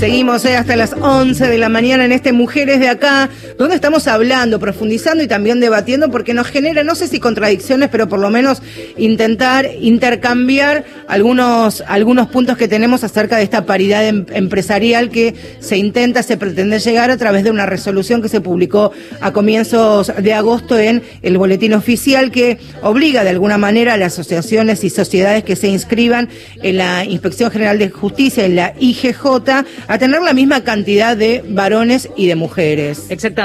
Seguimos 0.03 0.45
eh, 0.45 0.57
hasta 0.57 0.75
las 0.75 0.95
11 1.01 1.47
de 1.47 1.59
la 1.59 1.69
mañana 1.69 2.05
en 2.05 2.11
este 2.11 2.33
Mujeres 2.33 2.81
de 2.81 2.89
Acá, 2.89 3.31
donde 3.59 3.75
estamos 3.75 4.07
hablando, 4.07 4.59
profundizando 4.59 5.23
y 5.23 5.29
también 5.29 5.61
debatiendo, 5.61 6.11
porque 6.11 6.35
nos 6.35 6.47
genera, 6.49 6.85
no 6.85 6.95
sé 6.95 7.09
si 7.09 7.21
contradicciones, 7.21 7.89
pero 7.91 8.09
por 8.09 8.19
lo 8.19 8.31
menos 8.31 8.63
intentar 8.97 9.69
intercambiar 9.81 10.85
algunos, 11.09 11.83
algunos 11.87 12.29
puntos 12.29 12.57
que 12.57 12.69
tenemos 12.69 13.05
acerca 13.05 13.37
de 13.37 13.43
esta 13.43 13.67
paridad 13.67 14.07
em- 14.07 14.27
empresarial 14.33 15.11
que 15.11 15.35
se 15.61 15.77
intenta, 15.77 16.23
se 16.23 16.37
pretende 16.37 16.79
llegar 16.79 17.11
a 17.11 17.17
través 17.17 17.45
de 17.45 17.51
una 17.51 17.67
resolución 17.67 18.23
que 18.23 18.29
se 18.29 18.41
publicó 18.41 18.93
a 19.21 19.33
comienzos 19.33 20.13
de 20.17 20.33
agosto 20.35 20.79
en 20.79 21.03
el 21.23 21.39
boletín 21.39 21.75
oficial 21.75 22.31
que 22.31 22.59
obliga 22.83 23.25
de 23.25 23.31
alguna 23.31 23.59
manera 23.59 23.95
a 23.95 23.97
las 23.97 24.15
asociaciones 24.15 24.85
y 24.85 24.91
sociedades 24.91 25.45
que 25.45 25.57
se 25.57 25.69
inscriban 25.69 26.29
en 26.63 26.79
la 26.79 27.05
Inspección 27.05 27.51
General 27.51 27.79
de 27.79 27.91
Justicia, 27.91 28.45
en 28.45 28.57
la 28.57 28.75
IGJ, 28.79 29.25
a 29.89 29.99
tener 29.99 30.23
la 30.23 30.33
misma 30.33 30.65
cantidad 30.65 31.17
de 31.17 31.45
varones 31.49 32.09
y 32.17 32.27
de 32.27 32.35
mujeres. 32.35 33.07
Exactamente. 33.09 33.42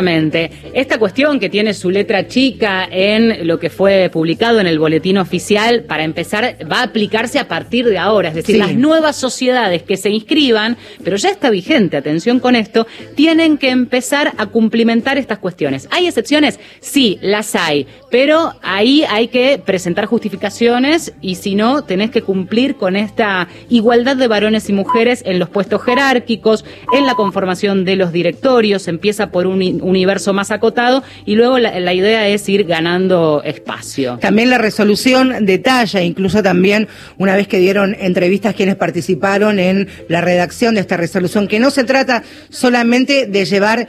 Esta 0.74 0.98
cuestión 0.98 1.40
que 1.40 1.50
tiene 1.50 1.74
su 1.74 1.90
letra 1.90 2.28
chica 2.28 2.88
en 2.92 3.48
lo 3.48 3.60
que 3.60 3.70
fue 3.70 4.10
publicado 4.12 4.60
en 4.60 4.68
el 4.68 4.80
boletín 4.80 5.18
oficial, 5.18 5.84
para 5.84 6.04
empezar, 6.04 6.58
va 6.72 6.80
a 6.80 6.84
aplicarse 6.84 7.40
a 7.40 7.48
partir 7.48 7.86
de 7.86 7.98
ahora. 7.98 8.30
Es 8.30 8.36
decir, 8.36 8.56
Sí. 8.56 8.60
las 8.60 8.76
nuevas 8.76 9.16
sociedades 9.16 9.84
que 9.84 9.98
se 9.98 10.10
inscriban, 10.10 10.78
pero 11.04 11.18
ya 11.18 11.30
está 11.30 11.50
vigente, 11.50 11.98
atención 11.98 12.40
con 12.40 12.56
esto, 12.56 12.88
tienen 13.16 13.58
que 13.58 13.70
empezar 13.70 14.34
a 14.38 14.46
cumplimentar 14.48 15.18
estas 15.18 15.40
cuestiones. 15.40 15.88
¿Hay 15.92 16.08
excepciones? 16.08 16.60
Sí, 16.80 17.18
las 17.22 17.56
hay. 17.56 17.88
Pero 18.10 18.54
ahí 18.62 19.04
hay 19.10 19.28
que 19.28 19.62
presentar 19.64 20.06
justificaciones 20.06 21.14
y 21.22 21.36
si 21.36 21.56
no, 21.56 21.84
tenés 21.84 22.12
que 22.12 22.22
cumplir 22.22 22.76
con 22.76 22.96
esta 22.96 23.48
igualdad 23.70 24.16
de 24.16 24.28
varones 24.28 24.70
y 24.70 24.74
mujeres 24.74 25.24
en 25.26 25.40
los 25.40 25.50
puestos 25.50 25.84
jerárquicos, 25.84 26.64
en 26.94 27.06
la 27.06 27.16
conformación 27.16 27.86
de 27.86 27.96
los 27.96 28.12
directorios, 28.12 28.88
empieza 28.88 29.32
por 29.32 29.48
un 29.48 29.87
universo 29.88 30.34
más 30.34 30.52
acotado 30.52 31.04
y 31.26 31.36
luego 31.36 31.58
la, 31.58 31.94
idea 31.94 32.28
es 32.28 32.48
ir 32.50 32.66
ganando 32.66 33.42
espacio. 33.44 34.18
También 34.22 34.50
la 34.50 34.58
resolución 34.58 35.46
detalla, 35.46 36.02
incluso 36.02 36.44
también 36.44 36.88
una 37.18 37.36
vez 37.36 37.48
que 37.48 37.60
dieron 37.60 37.96
entrevistas 38.00 38.56
quienes 38.56 38.76
participaron 38.76 39.60
en 39.60 39.88
la 40.10 40.22
redacción 40.22 40.76
de 40.76 40.82
esta 40.82 40.98
resolución, 40.98 41.48
que 41.48 41.60
no 41.60 41.72
se 41.72 41.84
trata 41.84 42.24
solamente 42.50 43.26
de 43.26 43.46
llevar 43.46 43.88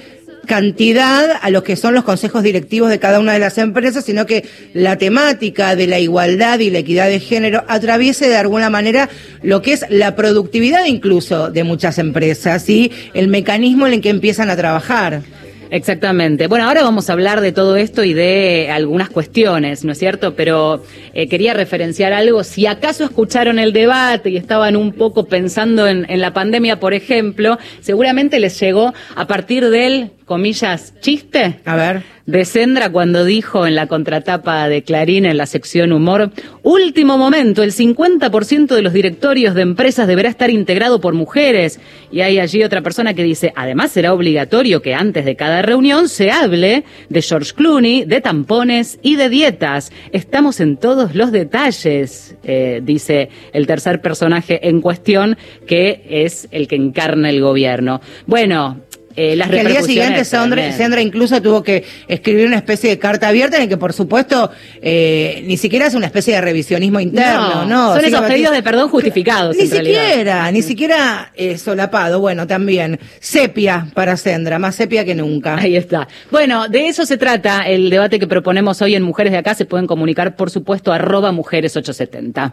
cantidad 0.49 1.39
a 1.41 1.51
los 1.51 1.63
que 1.63 1.77
son 1.77 1.95
los 1.95 2.03
consejos 2.03 2.43
directivos 2.43 2.91
de 2.91 2.99
cada 2.99 3.21
una 3.21 3.35
de 3.35 3.39
las 3.39 3.59
empresas, 3.59 4.05
sino 4.05 4.27
que 4.27 4.45
la 4.73 4.97
temática 4.97 5.77
de 5.77 5.87
la 5.87 6.01
igualdad 6.01 6.59
y 6.59 6.71
la 6.71 6.79
equidad 6.79 7.09
de 7.09 7.21
género 7.21 7.65
atraviese 7.69 8.29
de 8.29 8.37
alguna 8.37 8.71
manera 8.71 9.09
lo 9.43 9.63
que 9.63 9.75
es 9.75 9.85
la 9.91 10.17
productividad 10.17 10.87
incluso 10.87 11.51
de 11.51 11.65
muchas 11.65 11.99
empresas 11.99 12.69
y 12.69 12.91
el 13.15 13.29
mecanismo 13.29 13.87
en 13.87 13.93
el 13.93 14.01
que 14.01 14.11
empiezan 14.11 14.51
a 14.51 14.57
trabajar. 14.57 15.23
Exactamente. 15.71 16.47
Bueno, 16.47 16.67
ahora 16.67 16.83
vamos 16.83 17.11
a 17.11 17.13
hablar 17.13 17.41
de 17.41 17.53
todo 17.53 17.77
esto 17.77 18.05
y 18.05 18.15
de 18.15 18.71
algunas 18.71 19.11
cuestiones, 19.11 19.85
¿no 19.85 19.93
es 19.93 19.99
cierto? 19.99 20.35
Pero 20.35 20.83
eh, 21.15 21.29
quería 21.29 21.55
referenciar 21.55 22.13
algo. 22.13 22.45
Si 22.45 22.67
acaso 22.67 23.05
escucharon 23.05 23.59
el 23.59 23.73
debate 23.73 24.31
y 24.31 24.37
estaban 24.37 24.77
un 24.77 24.93
poco 24.93 25.27
pensando 25.27 25.87
en, 25.87 26.07
en 26.09 26.21
la 26.21 26.33
pandemia, 26.33 26.81
por 26.81 26.95
ejemplo, 26.95 27.59
seguramente 27.81 28.41
les 28.41 28.59
llegó 28.61 28.95
a 29.15 29.27
partir 29.27 29.69
del, 29.71 30.13
comillas, 30.25 30.95
chiste. 31.01 31.61
A 31.65 31.77
ver. 31.77 32.18
De 32.29 32.45
Sendra 32.45 32.93
cuando 32.93 33.25
dijo 33.25 33.67
en 33.67 33.75
la 33.75 33.87
contratapa 33.87 34.69
de 34.69 34.83
Clarín 34.83 35.25
en 35.25 35.39
la 35.39 35.47
sección 35.47 35.95
humor, 35.95 36.31
último 36.63 37.17
momento, 37.17 37.63
el 37.63 37.73
50% 37.73 38.67
de 38.67 38.83
los 38.83 38.93
directorios 38.93 39.55
de 39.55 39.63
empresas 39.63 40.07
deberá 40.07 40.29
estar 40.29 40.51
integrado 40.51 41.01
por 41.01 41.15
mujeres. 41.15 41.81
Y 42.13 42.21
hay 42.21 42.39
allí 42.39 42.63
otra 42.63 42.83
persona 42.83 43.15
que 43.15 43.23
dice, 43.23 43.55
además 43.57 43.93
será 43.93 44.13
obligatorio 44.13 44.83
que 44.83 44.93
antes 44.93 45.25
de 45.25 45.37
cada 45.37 45.63
reunión 45.63 46.11
se 46.11 46.31
hable 46.31 46.85
de 47.09 47.23
George 47.23 47.55
Clooney, 47.55 48.05
de 48.05 48.21
tampones 48.21 48.99
y 49.01 49.17
de 49.17 49.31
dietas. 49.31 49.91
Estamos 50.13 50.61
en 50.61 50.77
todos 50.77 51.15
los 51.15 51.33
detalles, 51.33 52.37
eh, 52.45 52.83
dice 52.85 53.31
el 53.55 53.67
tercer 53.67 54.03
personaje 54.03 54.69
en 54.69 54.83
cuestión, 54.83 55.39
que 55.67 56.05
es 56.11 56.47
el 56.51 56.69
que 56.69 56.77
encarna 56.77 57.31
el 57.31 57.41
gobierno. 57.41 58.03
Bueno, 58.27 58.83
eh, 59.21 59.35
las 59.35 59.51
que 59.51 59.59
al 59.59 59.67
día 59.67 59.83
siguiente 59.83 60.25
Sandra, 60.25 61.01
incluso 61.01 61.43
tuvo 61.43 61.65
que 61.65 61.85
escribir 62.07 62.47
una 62.47 62.55
especie 62.55 62.89
de 62.89 63.01
carta 63.01 63.27
abierta 63.27 63.57
en 63.57 63.65
el 63.65 63.69
que 63.69 63.77
por 63.77 63.93
supuesto 63.93 64.49
eh, 64.81 65.43
ni 65.45 65.57
siquiera 65.57 65.89
es 65.89 65.95
una 65.95 66.07
especie 66.07 66.35
de 66.35 66.41
revisionismo 66.41 67.01
interno, 67.01 67.65
¿no? 67.65 67.97
Son 67.97 68.05
esos 68.05 68.21
pedidos 68.21 68.53
de 68.53 68.63
perdón 68.63 68.89
justificados. 68.91 69.57
Ni 69.57 69.65
en 69.65 69.71
realidad. 69.73 70.05
siquiera, 70.07 70.53
ni 70.53 70.63
siquiera 70.63 71.33
eh, 71.35 71.59
solapado, 71.59 72.21
bueno, 72.21 72.47
también 72.47 73.01
sepia 73.19 73.89
para 73.93 74.17
Sandra, 74.17 74.61
más 74.61 74.77
sepia 74.77 75.05
que 75.05 75.17
nunca. 75.17 75.57
Ahí 75.57 75.75
está. 75.75 76.07
Bueno, 76.31 76.69
de 76.69 76.87
eso 76.87 77.05
se 77.05 77.17
trata 77.17 77.63
el 77.63 77.91
debate 77.91 78.21
que 78.21 78.29
proponemos 78.29 78.81
hoy 78.83 78.95
en 78.95 79.03
Mujeres 79.03 79.33
de 79.33 79.39
Acá. 79.39 79.57
Se 79.57 79.65
pueden 79.65 79.89
comunicar, 79.89 80.37
por 80.37 80.51
supuesto, 80.51 80.93
arroba 80.93 81.33
mujeres870. 81.33 82.53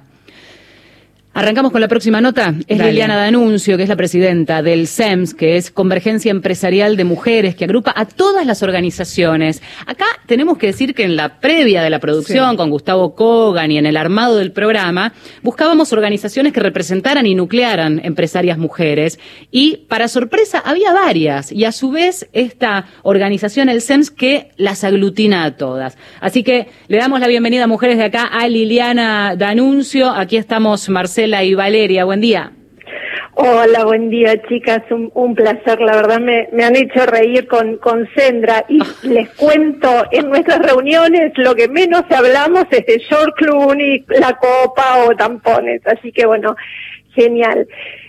Arrancamos 1.37 1.73
con 1.73 1.81
la 1.81 1.89
próxima 1.89 2.21
nota. 2.21 2.55
Es 2.65 2.77
Dale. 2.77 2.91
Liliana 2.91 3.17
D'Anuncio, 3.17 3.75
que 3.75 3.83
es 3.83 3.89
la 3.89 3.97
presidenta 3.97 4.61
del 4.61 4.87
SEMS, 4.87 5.33
que 5.33 5.57
es 5.57 5.69
Convergencia 5.69 6.31
Empresarial 6.31 6.95
de 6.95 7.03
Mujeres, 7.03 7.55
que 7.57 7.65
agrupa 7.65 7.91
a 7.93 8.05
todas 8.05 8.45
las 8.45 8.63
organizaciones. 8.63 9.61
Acá 9.85 10.05
tenemos 10.27 10.57
que 10.57 10.67
decir 10.67 10.95
que 10.95 11.03
en 11.03 11.17
la 11.17 11.41
previa 11.41 11.83
de 11.83 11.89
la 11.89 11.99
producción, 11.99 12.51
Sí. 12.51 12.55
con 12.55 12.69
Gustavo 12.69 13.15
Kogan 13.15 13.69
y 13.69 13.77
en 13.77 13.85
el 13.85 13.97
armado 13.97 14.37
del 14.37 14.53
programa, 14.53 15.11
buscábamos 15.41 15.91
organizaciones 15.91 16.53
que 16.53 16.61
representaran 16.61 17.25
y 17.25 17.35
nuclearan 17.35 17.99
empresarias 18.05 18.57
mujeres. 18.57 19.19
Y, 19.51 19.79
para 19.89 20.07
sorpresa, 20.07 20.59
había 20.59 20.93
varias. 20.93 21.51
Y 21.51 21.65
a 21.65 21.73
su 21.73 21.91
vez, 21.91 22.29
esta 22.31 22.85
organización, 23.03 23.67
el 23.67 23.81
SEMS, 23.81 24.09
que 24.09 24.51
las 24.55 24.85
aglutina 24.85 25.43
a 25.43 25.57
todas. 25.57 25.97
Así 26.21 26.43
que 26.43 26.67
le 26.87 26.97
damos 26.97 27.19
la 27.19 27.27
bienvenida 27.27 27.67
Mujeres 27.67 27.97
de 27.97 28.05
acá 28.05 28.23
a 28.23 28.47
Liliana 28.47 29.35
D'Anuncio. 29.35 30.11
Aquí 30.11 30.37
estamos 30.37 30.87
Marcela 30.87 31.24
y 31.25 31.53
Valeria. 31.55 32.05
Buen 32.05 32.21
día. 32.21 32.51
Hola, 33.33 33.83
buen 33.83 34.09
día, 34.09 34.41
chicas. 34.47 34.83
Un, 34.91 35.11
un 35.13 35.35
placer. 35.35 35.81
La 35.81 35.95
verdad 35.95 36.19
me, 36.19 36.47
me 36.53 36.63
han 36.63 36.75
hecho 36.75 37.05
reír 37.05 37.47
con, 37.47 37.77
con 37.77 38.07
Sendra. 38.15 38.63
Y 38.69 38.79
les 39.07 39.29
cuento, 39.31 40.05
en 40.11 40.29
nuestras 40.29 40.59
reuniones 40.59 41.33
lo 41.35 41.55
que 41.55 41.67
menos 41.67 42.03
hablamos 42.09 42.65
es 42.71 42.85
de 42.85 42.99
George 42.99 43.33
Clooney, 43.37 44.05
la 44.07 44.33
copa 44.33 45.05
o 45.05 45.15
tampones. 45.15 45.81
Así 45.85 46.11
que 46.11 46.25
bueno, 46.25 46.55
genial. 47.13 47.67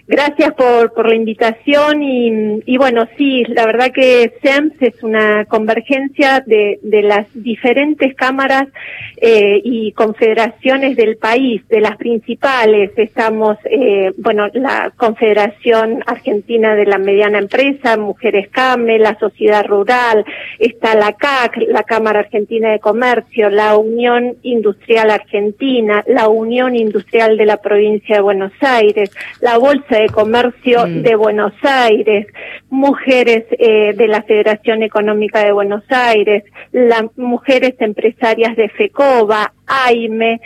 Gracias 0.08 0.54
por, 0.54 0.92
por 0.92 1.08
la 1.08 1.16
invitación 1.16 2.00
y, 2.00 2.60
y 2.64 2.76
bueno, 2.78 3.08
sí, 3.18 3.42
la 3.48 3.66
verdad 3.66 3.90
que 3.92 4.32
SEMS 4.40 4.74
es 4.80 5.02
una 5.02 5.46
convergencia 5.46 6.44
de, 6.46 6.78
de 6.82 7.02
las 7.02 7.26
diferentes 7.34 8.14
cámaras 8.14 8.68
eh, 9.16 9.60
y 9.64 9.90
confederaciones 9.92 10.96
del 10.96 11.16
país, 11.16 11.66
de 11.68 11.80
las 11.80 11.96
principales. 11.96 12.92
Estamos, 12.96 13.58
eh, 13.64 14.12
bueno, 14.18 14.46
la 14.52 14.92
Confederación 14.96 16.04
Argentina 16.06 16.76
de 16.76 16.86
la 16.86 16.98
Mediana 16.98 17.38
Empresa, 17.38 17.96
Mujeres 17.96 18.48
CAME, 18.50 19.00
la 19.00 19.18
Sociedad 19.18 19.66
Rural, 19.66 20.24
está 20.60 20.94
la 20.94 21.14
CAC, 21.14 21.56
la 21.66 21.82
Cámara 21.82 22.20
Argentina 22.20 22.70
de 22.70 22.78
Comercio, 22.78 23.50
la 23.50 23.76
Unión 23.76 24.36
Industrial 24.42 25.10
Argentina, 25.10 26.04
la 26.06 26.28
Unión 26.28 26.76
Industrial 26.76 27.36
de 27.36 27.46
la 27.46 27.56
Provincia 27.56 28.16
de 28.16 28.22
Buenos 28.22 28.52
Aires, 28.60 29.10
la 29.40 29.58
Bolsa 29.58 29.95
De 29.98 30.08
Comercio 30.08 30.86
Mm. 30.86 31.02
de 31.02 31.16
Buenos 31.16 31.52
Aires, 31.62 32.26
mujeres 32.70 33.44
eh, 33.58 33.92
de 33.94 34.08
la 34.08 34.22
Federación 34.22 34.82
Económica 34.82 35.44
de 35.44 35.52
Buenos 35.52 35.84
Aires, 35.90 36.44
las 36.72 37.04
mujeres 37.16 37.74
empresarias 37.80 38.56
de 38.56 38.68
FECOBA, 38.68 39.52
AIME, 39.66 40.40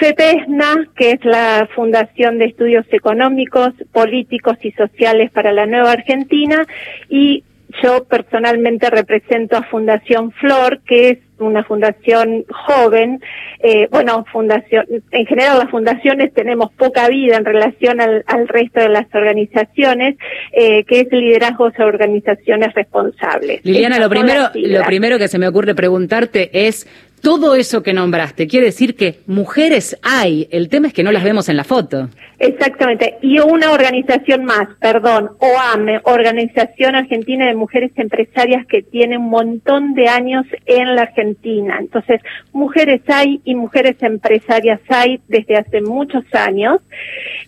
FEPESNA, 0.00 0.88
que 0.96 1.12
es 1.12 1.24
la 1.24 1.68
Fundación 1.74 2.38
de 2.38 2.46
Estudios 2.46 2.86
Económicos, 2.90 3.70
Políticos 3.92 4.56
y 4.62 4.72
Sociales 4.72 5.30
para 5.30 5.52
la 5.52 5.66
Nueva 5.66 5.92
Argentina, 5.92 6.64
y 7.08 7.44
yo 7.82 8.04
personalmente 8.04 8.88
represento 8.90 9.56
a 9.56 9.62
Fundación 9.64 10.32
Flor, 10.32 10.80
que 10.86 11.10
es 11.10 11.18
una 11.38 11.64
fundación 11.64 12.44
joven. 12.48 13.20
Eh, 13.60 13.88
bueno, 13.90 14.24
fundación, 14.30 14.86
en 15.10 15.26
general 15.26 15.58
las 15.58 15.70
fundaciones 15.70 16.32
tenemos 16.32 16.72
poca 16.72 17.08
vida 17.08 17.36
en 17.36 17.44
relación 17.44 18.00
al, 18.00 18.24
al 18.26 18.48
resto 18.48 18.80
de 18.80 18.88
las 18.88 19.06
organizaciones, 19.14 20.16
eh, 20.52 20.84
que 20.84 21.00
es 21.00 21.08
liderazgo 21.10 21.66
a 21.66 21.84
organizaciones 21.84 22.74
responsables. 22.74 23.60
Liliana, 23.64 23.96
Estas 23.96 24.06
lo 24.06 24.10
primero, 24.10 24.42
lo 24.54 24.84
primero 24.84 25.18
que 25.18 25.28
se 25.28 25.38
me 25.38 25.48
ocurre 25.48 25.74
preguntarte 25.74 26.66
es, 26.66 26.86
todo 27.24 27.54
eso 27.54 27.82
que 27.82 27.94
nombraste, 27.94 28.46
quiere 28.46 28.66
decir 28.66 28.96
que 28.96 29.20
mujeres 29.26 29.98
hay, 30.02 30.46
el 30.50 30.68
tema 30.68 30.88
es 30.88 30.92
que 30.92 31.02
no 31.02 31.10
las 31.10 31.24
vemos 31.24 31.48
en 31.48 31.56
la 31.56 31.64
foto. 31.64 32.10
Exactamente. 32.38 33.16
Y 33.22 33.38
una 33.38 33.72
organización 33.72 34.44
más, 34.44 34.68
perdón, 34.78 35.30
OAME, 35.38 36.00
Organización 36.04 36.94
Argentina 36.94 37.46
de 37.46 37.54
Mujeres 37.54 37.92
Empresarias, 37.96 38.66
que 38.66 38.82
tiene 38.82 39.16
un 39.16 39.30
montón 39.30 39.94
de 39.94 40.08
años 40.08 40.44
en 40.66 40.94
la 40.94 41.02
Argentina. 41.02 41.78
Entonces, 41.80 42.20
mujeres 42.52 43.00
hay 43.08 43.40
y 43.44 43.54
mujeres 43.54 43.96
empresarias 44.00 44.80
hay 44.88 45.20
desde 45.26 45.56
hace 45.56 45.80
muchos 45.80 46.24
años. 46.34 46.80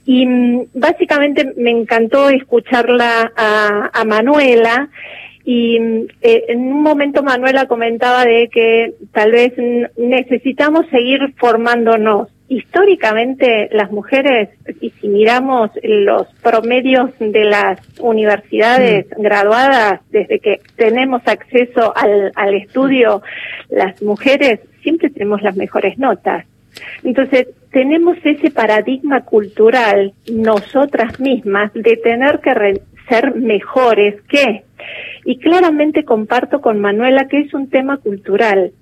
Y 0.06 0.24
mm, 0.24 0.68
básicamente 0.72 1.52
me 1.58 1.70
encantó 1.70 2.30
escucharla 2.30 3.30
a, 3.36 3.90
a 3.92 4.04
Manuela. 4.06 4.88
Y 5.48 5.78
mm, 5.80 6.06
eh, 6.22 6.44
en 6.48 6.58
un 6.72 6.82
momento 6.82 7.22
Manuela 7.22 7.66
comentaba 7.66 8.24
de 8.24 8.48
que 8.52 8.94
tal 9.12 9.30
vez 9.30 9.52
mm, 9.56 9.84
necesitamos 9.96 10.86
seguir 10.90 11.20
formándonos. 11.38 12.28
Históricamente 12.48 13.68
las 13.72 13.90
mujeres, 13.90 14.50
y 14.80 14.90
si 14.90 15.08
miramos 15.08 15.70
los 15.82 16.28
promedios 16.42 17.10
de 17.18 17.44
las 17.44 17.80
universidades 17.98 19.06
graduadas, 19.18 20.00
desde 20.10 20.38
que 20.38 20.60
tenemos 20.76 21.22
acceso 21.26 21.92
al, 21.96 22.30
al 22.36 22.54
estudio, 22.54 23.22
las 23.68 24.00
mujeres 24.02 24.60
siempre 24.82 25.10
tenemos 25.10 25.42
las 25.42 25.56
mejores 25.56 25.98
notas. 25.98 26.44
Entonces, 27.02 27.48
tenemos 27.72 28.16
ese 28.22 28.50
paradigma 28.50 29.22
cultural, 29.24 30.12
nosotras 30.30 31.18
mismas, 31.18 31.72
de 31.74 31.96
tener 31.96 32.38
que 32.40 32.54
re- 32.54 32.82
ser 33.08 33.34
mejores 33.34 34.20
que. 34.28 34.62
Y 35.24 35.38
claramente 35.38 36.04
comparto 36.04 36.60
con 36.60 36.80
Manuela 36.80 37.26
que 37.28 37.40
es 37.40 37.54
un 37.54 37.68
tema 37.68 37.96
cultural. 37.98 38.72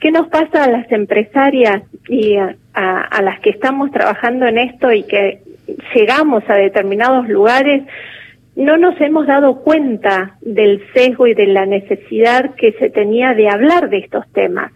¿Qué 0.00 0.10
nos 0.10 0.28
pasa 0.28 0.64
a 0.64 0.70
las 0.70 0.90
empresarias 0.90 1.82
y 2.08 2.36
a, 2.36 2.56
las 3.22 3.40
que 3.40 3.50
estamos 3.50 3.90
trabajando 3.90 4.46
en 4.46 4.58
esto 4.58 4.92
y 4.92 5.02
que 5.04 5.40
llegamos 5.94 6.42
a 6.48 6.54
determinados 6.54 7.28
lugares? 7.28 7.82
No 8.56 8.76
nos 8.76 9.00
hemos 9.00 9.26
dado 9.26 9.60
cuenta 9.62 10.36
del 10.40 10.82
sesgo 10.92 11.26
y 11.26 11.34
de 11.34 11.46
la 11.46 11.66
necesidad 11.66 12.54
que 12.56 12.72
se 12.72 12.90
tenía 12.90 13.34
de 13.34 13.48
hablar 13.48 13.90
de 13.90 13.98
estos 13.98 14.30
temas. 14.32 14.72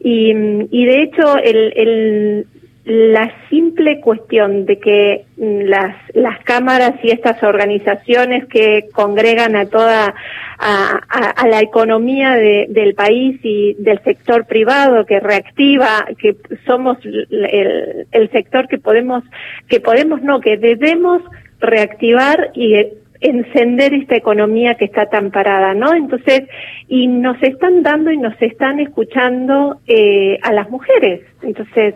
Y, 0.00 0.32
de 0.32 1.02
hecho, 1.02 1.36
el- 1.38 2.46
la 2.84 3.30
simple 3.48 4.00
cuestión 4.00 4.66
de 4.66 4.78
que 4.80 5.24
mm, 5.36 5.60
las, 5.68 5.94
las 6.14 6.42
cámaras 6.44 6.94
y 7.02 7.10
estas 7.10 7.40
organizaciones 7.42 8.46
que 8.46 8.88
congregan 8.92 9.54
a 9.54 9.66
toda 9.66 10.14
a, 10.58 11.00
a- 11.08 11.46
la 11.48 11.60
economía 11.60 12.34
de- 12.34 12.66
del 12.68 12.94
país 12.94 13.38
y 13.44 13.74
del 13.78 14.02
sector 14.02 14.46
privado 14.46 15.06
que 15.06 15.20
reactiva, 15.20 16.06
que 16.18 16.36
somos 16.66 16.98
el, 17.04 18.06
el 18.10 18.30
sector 18.30 18.66
que 18.68 18.78
podemos, 18.78 19.22
que 19.68 19.80
podemos 19.80 20.22
no, 20.22 20.40
que 20.40 20.56
debemos 20.56 21.22
reactivar 21.60 22.50
y 22.54 22.86
encender 23.22 23.94
esta 23.94 24.16
economía 24.16 24.74
que 24.74 24.84
está 24.84 25.06
tan 25.06 25.30
parada, 25.30 25.74
¿no? 25.74 25.94
Entonces, 25.94 26.42
y 26.88 27.06
nos 27.06 27.40
están 27.42 27.82
dando 27.82 28.10
y 28.10 28.18
nos 28.18 28.34
están 28.42 28.80
escuchando 28.80 29.80
eh, 29.86 30.38
a 30.42 30.52
las 30.52 30.68
mujeres. 30.68 31.22
Entonces, 31.42 31.94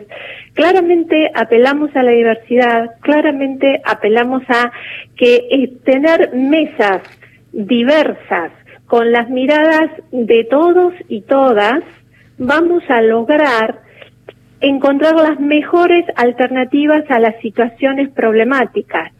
claramente 0.53 1.29
apelamos 1.33 1.95
a 1.95 2.03
la 2.03 2.11
diversidad, 2.11 2.91
claramente 3.01 3.81
apelamos 3.85 4.43
a 4.47 4.71
que 5.15 5.47
eh, 5.51 5.73
tener 5.83 6.33
mesas 6.33 7.01
diversas 7.51 8.51
con 8.85 9.11
las 9.11 9.29
miradas 9.29 9.91
de 10.11 10.45
todos 10.45 10.93
y 11.09 11.21
todas, 11.21 11.83
vamos 12.37 12.83
a 12.89 13.01
lograr 13.01 13.81
encontrar 14.61 15.15
las 15.15 15.39
mejores 15.39 16.05
alternativas 16.15 17.03
a 17.09 17.19
las 17.19 17.39
situaciones 17.41 18.09
problemáticas. 18.09 19.11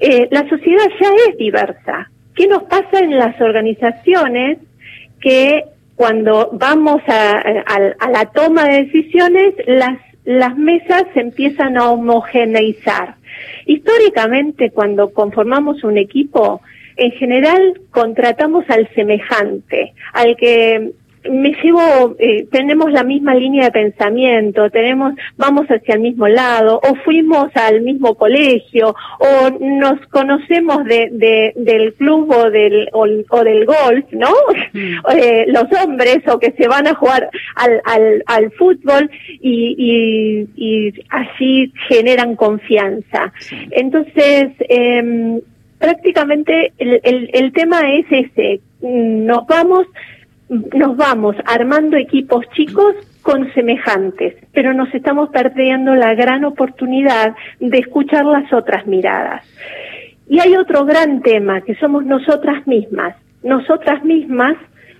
Eh, 0.00 0.28
la 0.30 0.48
sociedad 0.48 0.86
ya 1.00 1.10
es 1.28 1.38
diversa. 1.38 2.10
¿Qué 2.34 2.46
nos 2.46 2.64
pasa 2.64 3.00
en 3.00 3.16
las 3.16 3.40
organizaciones 3.40 4.58
que 5.20 5.64
cuando 5.96 6.50
vamos 6.52 7.02
a, 7.08 7.42
la 8.10 8.26
toma 8.26 8.68
de 8.68 8.84
decisiones, 8.84 9.54
las, 9.66 9.98
las 10.24 10.56
mesas 10.56 11.04
se 11.14 11.20
empiezan 11.20 11.76
a 11.76 11.90
homogeneizar? 11.90 13.16
Históricamente, 13.66 14.70
cuando 14.70 15.12
conformamos 15.12 15.82
un 15.82 15.98
equipo, 15.98 16.60
en 16.96 17.12
general 17.12 17.80
contratamos 17.90 18.64
al 18.68 18.88
semejante, 18.94 19.94
al 20.12 20.36
que 20.36 20.92
me 21.30 21.52
llevo, 21.62 22.14
eh, 22.18 22.46
tenemos 22.50 22.90
la 22.92 23.02
misma 23.04 23.34
línea 23.34 23.64
de 23.66 23.70
pensamiento, 23.72 24.70
tenemos, 24.70 25.14
vamos 25.36 25.66
hacia 25.68 25.94
el 25.94 26.00
mismo 26.00 26.28
lado, 26.28 26.80
o 26.82 26.94
fuimos 27.04 27.48
al 27.54 27.80
mismo 27.82 28.14
colegio, 28.14 28.94
o 29.20 29.50
nos 29.60 30.00
conocemos 30.08 30.84
de, 30.84 31.08
de- 31.12 31.52
del 31.56 31.94
club 31.94 32.30
o 32.30 32.50
del, 32.50 32.88
o, 32.92 33.06
o 33.30 33.44
del 33.44 33.64
golf, 33.66 34.04
¿no? 34.12 34.28
Eh, 35.16 35.46
los 35.48 35.64
hombres, 35.82 36.18
o 36.28 36.38
que 36.38 36.52
se 36.52 36.68
van 36.68 36.86
a 36.86 36.94
jugar 36.94 37.28
al, 37.56 37.80
al, 37.84 38.22
al 38.26 38.50
fútbol 38.52 39.10
y, 39.40 39.74
y, 39.78 40.48
y 40.88 40.92
así 41.10 41.72
generan 41.88 42.36
confianza. 42.36 43.32
Entonces, 43.70 44.50
em, 44.68 45.40
prácticamente 45.78 46.72
el, 46.78 47.00
el, 47.02 47.30
el 47.32 47.52
tema 47.52 47.92
es 47.92 48.06
ese, 48.10 48.60
nos 48.80 49.46
vamos 49.46 49.86
nos 50.48 50.96
vamos 50.96 51.36
armando 51.44 51.96
equipos 51.96 52.44
chicos 52.54 52.94
con 53.22 53.52
semejantes, 53.52 54.34
pero 54.52 54.72
nos 54.72 54.92
estamos 54.94 55.28
perdiendo 55.30 55.94
la 55.94 56.14
gran 56.14 56.44
oportunidad 56.44 57.34
de 57.60 57.78
escuchar 57.78 58.24
las 58.24 58.52
otras 58.52 58.86
miradas. 58.86 59.44
Y 60.28 60.40
hay 60.40 60.56
otro 60.56 60.84
gran 60.84 61.22
tema, 61.22 61.60
que 61.62 61.74
somos 61.76 62.04
nosotras 62.04 62.66
mismas. 62.66 63.16
Nosotras 63.42 64.02
mismas 64.04 64.56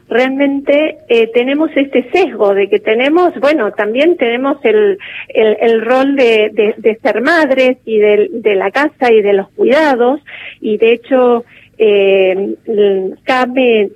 realmente 0.08 0.98
eh, 1.08 1.30
tenemos 1.34 1.70
este 1.74 2.10
sesgo 2.10 2.54
de 2.54 2.68
que 2.68 2.80
tenemos, 2.80 3.34
bueno, 3.40 3.72
también 3.72 4.16
tenemos 4.16 4.56
el, 4.64 4.98
el, 5.28 5.56
el 5.60 5.82
rol 5.82 6.16
de, 6.16 6.98
ser 7.02 7.20
madres 7.20 7.78
y 7.84 7.98
de 7.98 8.54
la 8.54 8.70
casa 8.70 9.12
y 9.12 9.20
de 9.20 9.34
los 9.34 9.48
cuidados, 9.50 10.20
y 10.60 10.78
de 10.78 10.92
hecho 10.92 11.44
eh, 11.78 12.54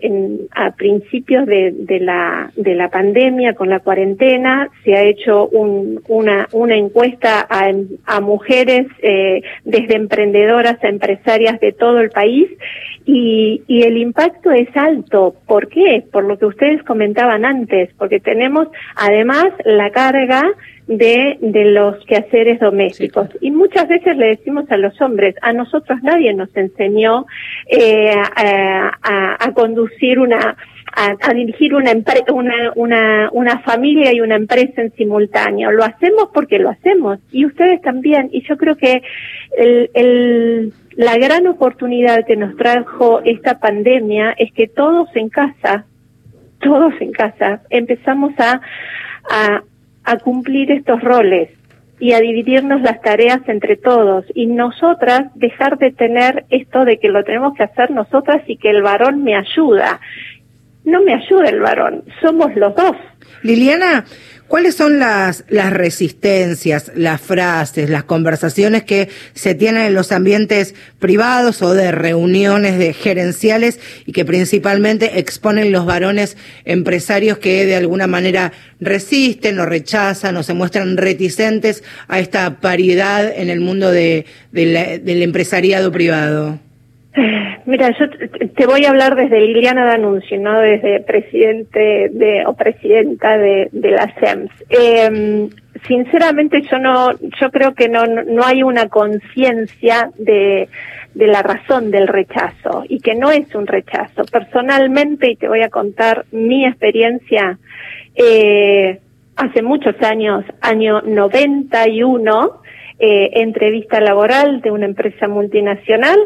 en- 0.01 0.41
a 0.53 0.71
principios 0.73 1.47
de, 1.47 1.73
de 1.73 1.99
la 2.01 2.51
de 2.57 2.75
la 2.75 2.89
pandemia 2.91 3.55
con 3.55 3.69
la 3.71 3.81
cuarentena 3.81 4.69
se 4.85 4.95
ha 4.95 5.03
hecho 5.03 5.49
un- 5.49 6.01
una 6.09 6.49
una 6.53 6.77
encuesta 6.77 7.47
a, 7.51 7.73
a 8.07 8.21
mujeres 8.21 8.87
eh, 9.03 9.43
desde 9.65 9.97
emprendedoras 9.97 10.83
a 10.85 10.89
empresarias 10.89 11.59
de 11.61 11.73
todo 11.73 11.99
el 12.01 12.11
país 12.11 12.49
y, 13.07 13.63
y 13.67 13.83
el 13.83 13.97
impacto 13.99 14.51
es 14.51 14.69
alto. 14.77 15.35
¿Por 15.47 15.69
qué? 15.69 16.05
Por 16.13 16.25
lo 16.25 16.39
que 16.39 16.47
ustedes 16.47 16.83
comentaban 16.85 17.45
antes, 17.45 17.91
porque 17.99 18.21
tenemos 18.21 18.69
además 18.97 19.47
la 19.65 19.91
carga 19.91 20.43
de, 20.87 21.39
de 21.41 21.65
los 21.67 22.05
quehaceres 22.07 22.59
domésticos. 22.61 23.29
Y 23.41 23.51
muchas 23.51 23.87
veces 23.89 24.17
le 24.17 24.29
decimos 24.29 24.65
a 24.71 24.77
los 24.77 25.01
hombres, 25.01 25.35
a 25.43 25.53
nosotros 25.53 25.99
nadie 26.03 26.35
nos 26.35 26.55
enseñó 26.57 27.27
eh, 27.69 28.11
a, 28.37 28.91
a- 29.03 29.37
a 29.45 29.53
conducir 29.53 30.19
una, 30.19 30.57
a, 30.93 31.35
dirigir 31.35 31.75
una, 31.75 31.93
una, 32.33 32.73
una, 32.75 33.31
una 33.33 33.59
familia 33.61 34.13
y 34.13 34.21
una 34.21 34.37
empresa 34.37 34.83
en 34.83 34.93
simultáneo. 34.93 35.71
Lo 35.71 35.85
hacemos 35.85 36.29
porque 36.35 36.59
lo 36.59 36.71
hacemos 36.71 37.19
y 37.31 37.47
ustedes 37.47 37.81
también. 37.81 38.29
Y 38.33 38.43
yo 38.47 38.57
creo 38.57 38.77
que 38.77 39.03
el, 39.57 39.91
el, 39.95 40.73
la 40.97 41.17
gran 41.17 41.47
oportunidad 41.47 42.27
que 42.27 42.37
nos 42.37 42.57
trajo 42.57 43.21
esta 43.25 43.59
pandemia 43.59 44.35
es 44.39 44.53
que 44.53 44.69
todos 44.69 45.09
en 45.15 45.31
casa, 45.31 45.87
todos 46.61 46.93
en 47.01 47.13
casa, 47.13 47.63
empezamos 47.71 48.33
a, 48.39 48.61
a, 49.31 49.63
a 50.05 50.17
cumplir 50.19 50.71
estos 50.71 51.01
roles. 51.03 51.49
y 52.01 52.15
a 52.15 52.21
dividirnos 52.21 52.83
las 52.83 53.01
tareas 53.01 53.41
entre 53.47 53.77
todos 53.77 54.25
y 54.35 54.47
nosotras 54.47 55.31
dejar 55.37 55.79
de 55.79 55.93
tener 55.93 56.45
esto 56.51 56.85
de 56.85 56.99
que 56.99 57.09
lo 57.09 57.23
tenemos 57.23 57.55
que 57.55 57.63
hacer 57.63 57.93
nosotras 57.93 58.43
y 58.49 58.57
que 58.57 58.71
el 58.71 58.83
varón 58.83 59.23
me 59.23 59.37
ayuda. 59.37 60.01
No 60.85 61.01
me 61.03 61.15
ayuda 61.15 61.49
el 61.49 61.61
varón, 61.61 62.05
somos 62.21 62.55
los 62.57 62.75
dos. 62.75 62.97
Liliana, 63.43 64.05
¿cuáles 64.49 64.75
son 64.75 64.99
las, 64.99 65.45
las 65.49 65.73
resistencias, 65.73 66.91
las 66.97 67.21
frases, 67.21 67.89
las 67.89 68.05
conversaciones 68.05 68.83
que 68.83 69.09
se 69.33 69.55
tienen 69.55 69.83
en 69.83 69.95
los 69.95 70.11
ambientes 70.11 70.75
privados 70.99 71.63
o 71.63 71.73
de 71.73 71.93
reuniones 71.93 72.79
de 72.79 72.93
gerenciales 72.95 73.79
y 74.07 74.13
que 74.13 74.25
principalmente 74.25 75.21
exponen 75.21 75.71
los 75.71 75.87
varones 75.87 76.37
empresarios 76.65 77.39
que 77.39 77.65
de 77.65 77.77
alguna 77.77 78.09
manera 78.09 78.53
resisten 78.81 79.61
o 79.61 79.67
rechazan 79.67 80.37
o 80.37 80.43
se 80.43 80.55
muestran 80.55 80.97
reticentes 80.97 81.85
a 82.09 82.19
esta 82.19 82.61
paridad 82.61 83.33
en 83.35 83.51
el 83.51 83.61
mundo 83.61 83.91
de, 83.91 84.27
del 84.51 85.23
empresariado 85.23 85.93
privado? 85.93 86.59
Mira, 87.67 87.91
yo 87.99 88.09
te- 88.09 88.67
voy 88.67 88.85
a 88.87 88.91
hablar 88.91 89.15
desde 89.17 89.41
Liliana 89.41 89.85
D'Annunzio, 89.85 90.41
no 90.41 90.59
desde 90.61 91.01
presidente 91.01 92.09
de, 92.11 92.45
o 92.47 92.55
presidenta 92.55 93.37
de, 93.37 93.69
de 93.71 93.91
la 93.91 94.13
SEMS. 94.19 94.51
Eh, 94.71 95.49
sinceramente, 95.87 96.63
yo 96.63 96.79
no, 96.79 97.13
yo 97.41 97.51
creo 97.51 97.75
que 97.75 97.89
no, 97.89 98.07
no 98.07 98.45
hay 98.45 98.63
una 98.63 98.89
conciencia 98.89 100.11
de, 100.17 100.69
de 101.15 101.27
la 101.27 101.43
razón 101.43 101.91
del 101.91 102.09
rechazo 102.09 102.85
y 102.89 102.99
que 103.01 103.15
no 103.15 103.31
es 103.31 103.55
un 103.55 103.67
rechazo. 103.67 104.25
Personalmente, 104.31 105.31
y 105.33 105.37
te 105.37 105.49
voy 105.49 105.61
a 105.63 105.69
contar 105.69 106.25
mi 106.33 106.65
experiencia, 106.65 107.59
eh, 108.15 109.01
hace 109.37 109.61
muchos 109.63 110.01
años, 110.03 110.45
año 110.63 111.03
91, 111.03 112.63
eh, 112.99 113.31
entrevista 113.35 114.01
laboral 114.01 114.61
de 114.63 114.71
una 114.71 114.87
empresa 114.87 115.29
multinacional, 115.29 116.19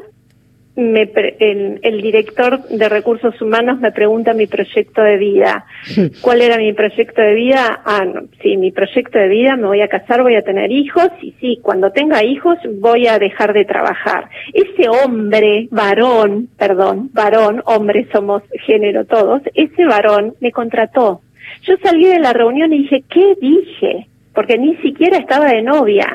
me 0.77 1.07
pre- 1.07 1.37
el, 1.41 1.81
el 1.83 2.03
director 2.03 2.63
de 2.69 2.89
recursos 2.89 3.41
humanos 3.41 3.81
me 3.81 3.93
pregunta 3.93 4.35
mi 4.35 4.47
proyecto 4.47 5.03
de 5.03 5.17
vida. 5.17 5.65
¿Cuál 6.21 6.43
era 6.43 6.59
mi 6.59 6.73
proyecto 6.75 7.21
de 7.23 7.35
vida? 7.35 7.81
Ah, 7.85 8.05
no, 8.05 8.23
sí, 8.43 8.57
mi 8.57 8.71
proyecto 8.73 9.19
de 9.19 9.29
vida, 9.29 9.57
me 9.57 9.67
voy 9.67 9.81
a 9.81 9.89
casar, 9.89 10.23
voy 10.23 10.37
a 10.37 10.43
tener 10.43 10.71
hijos 10.71 11.09
y 11.23 11.33
sí, 11.41 11.59
cuando 11.63 11.91
tenga 11.93 12.23
hijos 12.23 12.59
voy 12.79 13.07
a 13.07 13.19
dejar 13.19 13.53
de 13.55 13.65
trabajar. 13.65 14.29
Ese 14.53 14.89
hombre, 14.89 15.69
varón, 15.71 16.49
perdón, 16.59 17.11
varón, 17.13 17.63
hombre 17.65 18.07
somos 18.13 18.43
género 18.67 19.05
todos, 19.07 19.43
ese 19.55 19.85
varón 19.87 20.35
me 20.41 20.53
contrató. 20.53 21.23
Yo 21.63 21.75
salí 21.83 22.05
de 22.05 22.19
la 22.19 22.33
reunión 22.33 22.73
y 22.73 22.83
dije, 22.83 23.03
¿qué 23.09 23.35
dije? 23.41 24.09
Porque 24.37 24.59
ni 24.59 24.77
siquiera 24.77 25.19
estaba 25.19 25.47
de 25.47 25.63
novia 25.63 26.15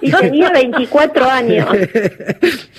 y 0.00 0.10
tenía 0.20 0.50
24 0.50 1.24
años. 1.30 1.68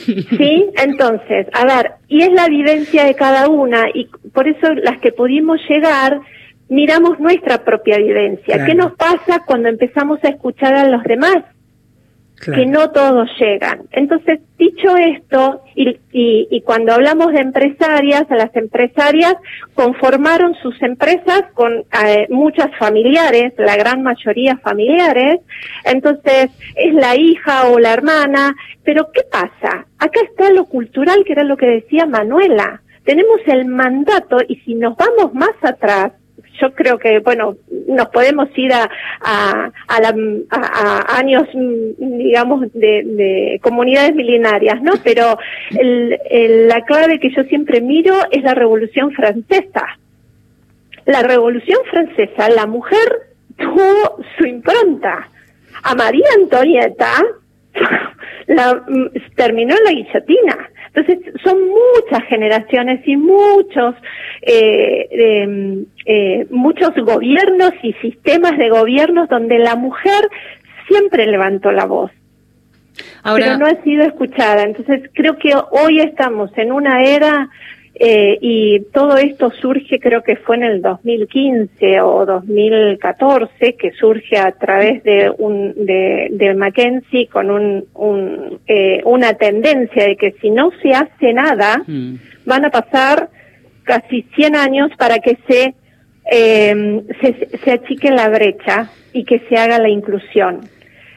¿Sí? 0.03 0.65
Entonces, 0.83 1.47
a 1.53 1.65
ver, 1.65 1.91
y 2.09 2.23
es 2.23 2.31
la 2.33 2.49
vivencia 2.49 3.05
de 3.05 3.15
cada 3.15 3.47
una 3.47 3.85
y 3.93 4.09
por 4.33 4.47
eso 4.49 4.73
las 4.73 4.99
que 4.99 5.13
pudimos 5.13 5.61
llegar 5.69 6.19
miramos 6.67 7.19
nuestra 7.19 7.63
propia 7.63 7.97
vivencia. 7.97 8.55
Claro. 8.55 8.65
¿Qué 8.65 8.75
nos 8.75 8.93
pasa 8.93 9.43
cuando 9.45 9.69
empezamos 9.69 10.19
a 10.23 10.29
escuchar 10.29 10.73
a 10.73 10.89
los 10.89 11.03
demás? 11.03 11.37
Que 12.41 12.65
no 12.65 12.91
todos 12.91 13.29
llegan. 13.39 13.83
Entonces, 13.91 14.39
dicho 14.57 14.95
esto, 14.97 15.61
y, 15.73 15.89
y, 16.11 16.47
y 16.51 16.61
cuando 16.61 16.93
hablamos 16.93 17.31
de 17.31 17.39
empresarias, 17.39 18.25
las 18.29 18.55
empresarias 18.55 19.35
conformaron 19.73 20.53
sus 20.61 20.79
empresas 20.81 21.43
con 21.53 21.85
eh, 22.05 22.27
muchas 22.29 22.75
familiares, 22.77 23.53
la 23.57 23.75
gran 23.77 24.03
mayoría 24.03 24.57
familiares, 24.57 25.39
entonces 25.85 26.49
es 26.75 26.93
la 26.93 27.15
hija 27.15 27.67
o 27.67 27.79
la 27.79 27.93
hermana, 27.93 28.55
pero 28.83 29.11
¿qué 29.11 29.21
pasa? 29.23 29.87
Acá 29.97 30.19
está 30.29 30.51
lo 30.51 30.65
cultural, 30.65 31.23
que 31.25 31.33
era 31.33 31.43
lo 31.43 31.57
que 31.57 31.67
decía 31.67 32.05
Manuela. 32.05 32.81
Tenemos 33.03 33.39
el 33.45 33.65
mandato 33.65 34.37
y 34.47 34.57
si 34.57 34.75
nos 34.75 34.95
vamos 34.97 35.33
más 35.33 35.55
atrás, 35.61 36.11
yo 36.61 36.73
creo 36.73 36.97
que, 36.97 37.19
bueno, 37.19 37.57
nos 37.87 38.07
podemos 38.09 38.47
ir 38.55 38.71
a, 38.73 38.89
a, 39.21 39.71
a, 39.87 40.01
la- 40.01 40.15
a- 40.51 41.17
años, 41.17 41.43
mm, 41.53 42.17
digamos, 42.17 42.71
de, 42.73 43.03
de 43.03 43.59
comunidades 43.61 44.15
milenarias, 44.15 44.81
¿no? 44.81 44.93
Pero 45.03 45.37
el- 45.77 46.67
la 46.67 46.81
clave 46.85 47.19
que 47.19 47.29
yo 47.35 47.43
siempre 47.43 47.81
miro 47.81 48.15
es 48.31 48.43
la 48.43 48.53
Revolución 48.53 49.11
Francesa. 49.11 49.85
La 51.05 51.21
Revolución 51.23 51.79
Francesa, 51.91 52.49
la 52.49 52.65
mujer 52.65 53.07
tuvo 53.57 54.17
su 54.37 54.45
impronta. 54.45 55.27
A 55.83 55.93
María 55.93 56.25
Antonieta 56.41 57.11
la, 58.47 58.73
mm, 58.87 59.07
terminó 59.35 59.75
en 59.77 59.83
la 59.83 59.91
guillotina. 59.91 60.69
Entonces, 60.95 61.33
son 61.43 61.57
muchas 61.67 62.23
generaciones 62.29 63.05
y 63.05 63.17
muchos, 63.17 63.95
eh, 64.41 65.07
eh, 65.11 65.83
eh, 66.05 66.47
muchos 66.49 66.91
gobiernos 66.95 67.71
y 67.83 67.93
sistemas 67.93 68.57
de 68.57 68.69
gobiernos 68.69 69.27
donde 69.27 69.59
la 69.59 69.75
mujer 69.75 70.29
siempre 70.87 71.27
levantó 71.27 71.71
la 71.71 71.85
voz. 71.85 72.11
Ahora- 73.23 73.43
pero 73.45 73.57
no 73.57 73.65
ha 73.65 73.83
sido 73.83 74.03
escuchada. 74.03 74.63
Entonces, 74.63 75.09
creo 75.13 75.37
que 75.37 75.53
hoy 75.71 75.99
estamos 75.99 76.49
en 76.57 76.71
una 76.71 77.03
era 77.03 77.49
eh, 77.97 78.37
y 78.41 78.81
todo 78.91 79.15
esto 79.15 79.51
surge, 79.61 79.99
creo 80.01 80.21
que 80.21 80.35
fue 80.35 80.57
en 80.57 80.63
el 80.63 80.81
2015 80.81 82.01
o 82.01 82.25
2014, 82.25 83.75
que 83.75 83.91
surge 83.91 84.37
a 84.37 84.51
través 84.51 85.01
de 85.03 85.31
un 85.37 85.73
de, 85.85 86.27
de 86.31 86.53
Mackenzie 86.55 87.27
con 87.27 87.49
un, 87.49 87.85
un, 87.93 88.59
eh, 88.67 89.01
una 89.05 89.35
tendencia 89.35 90.03
de 90.07 90.17
que 90.17 90.33
si 90.41 90.49
no 90.49 90.71
se 90.81 90.91
hace 90.91 91.31
nada, 91.31 91.83
van 92.45 92.65
a 92.65 92.69
pasar 92.69 93.29
casi 93.83 94.23
100 94.35 94.57
años 94.57 94.91
para 94.97 95.19
que 95.19 95.37
se, 95.47 95.73
eh, 96.29 97.01
se, 97.21 97.57
se 97.63 97.71
achique 97.71 98.11
la 98.11 98.27
brecha 98.27 98.89
y 99.13 99.23
que 99.23 99.39
se 99.47 99.55
haga 99.55 99.79
la 99.79 99.87
inclusión. 99.87 100.67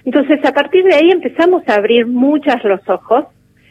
Entonces, 0.05 0.45
a 0.45 0.53
partir 0.53 0.85
de 0.85 0.95
ahí 0.95 1.11
empezamos 1.11 1.68
a 1.68 1.74
abrir 1.74 2.07
muchas 2.07 2.62
los 2.62 2.89
ojos 2.89 3.24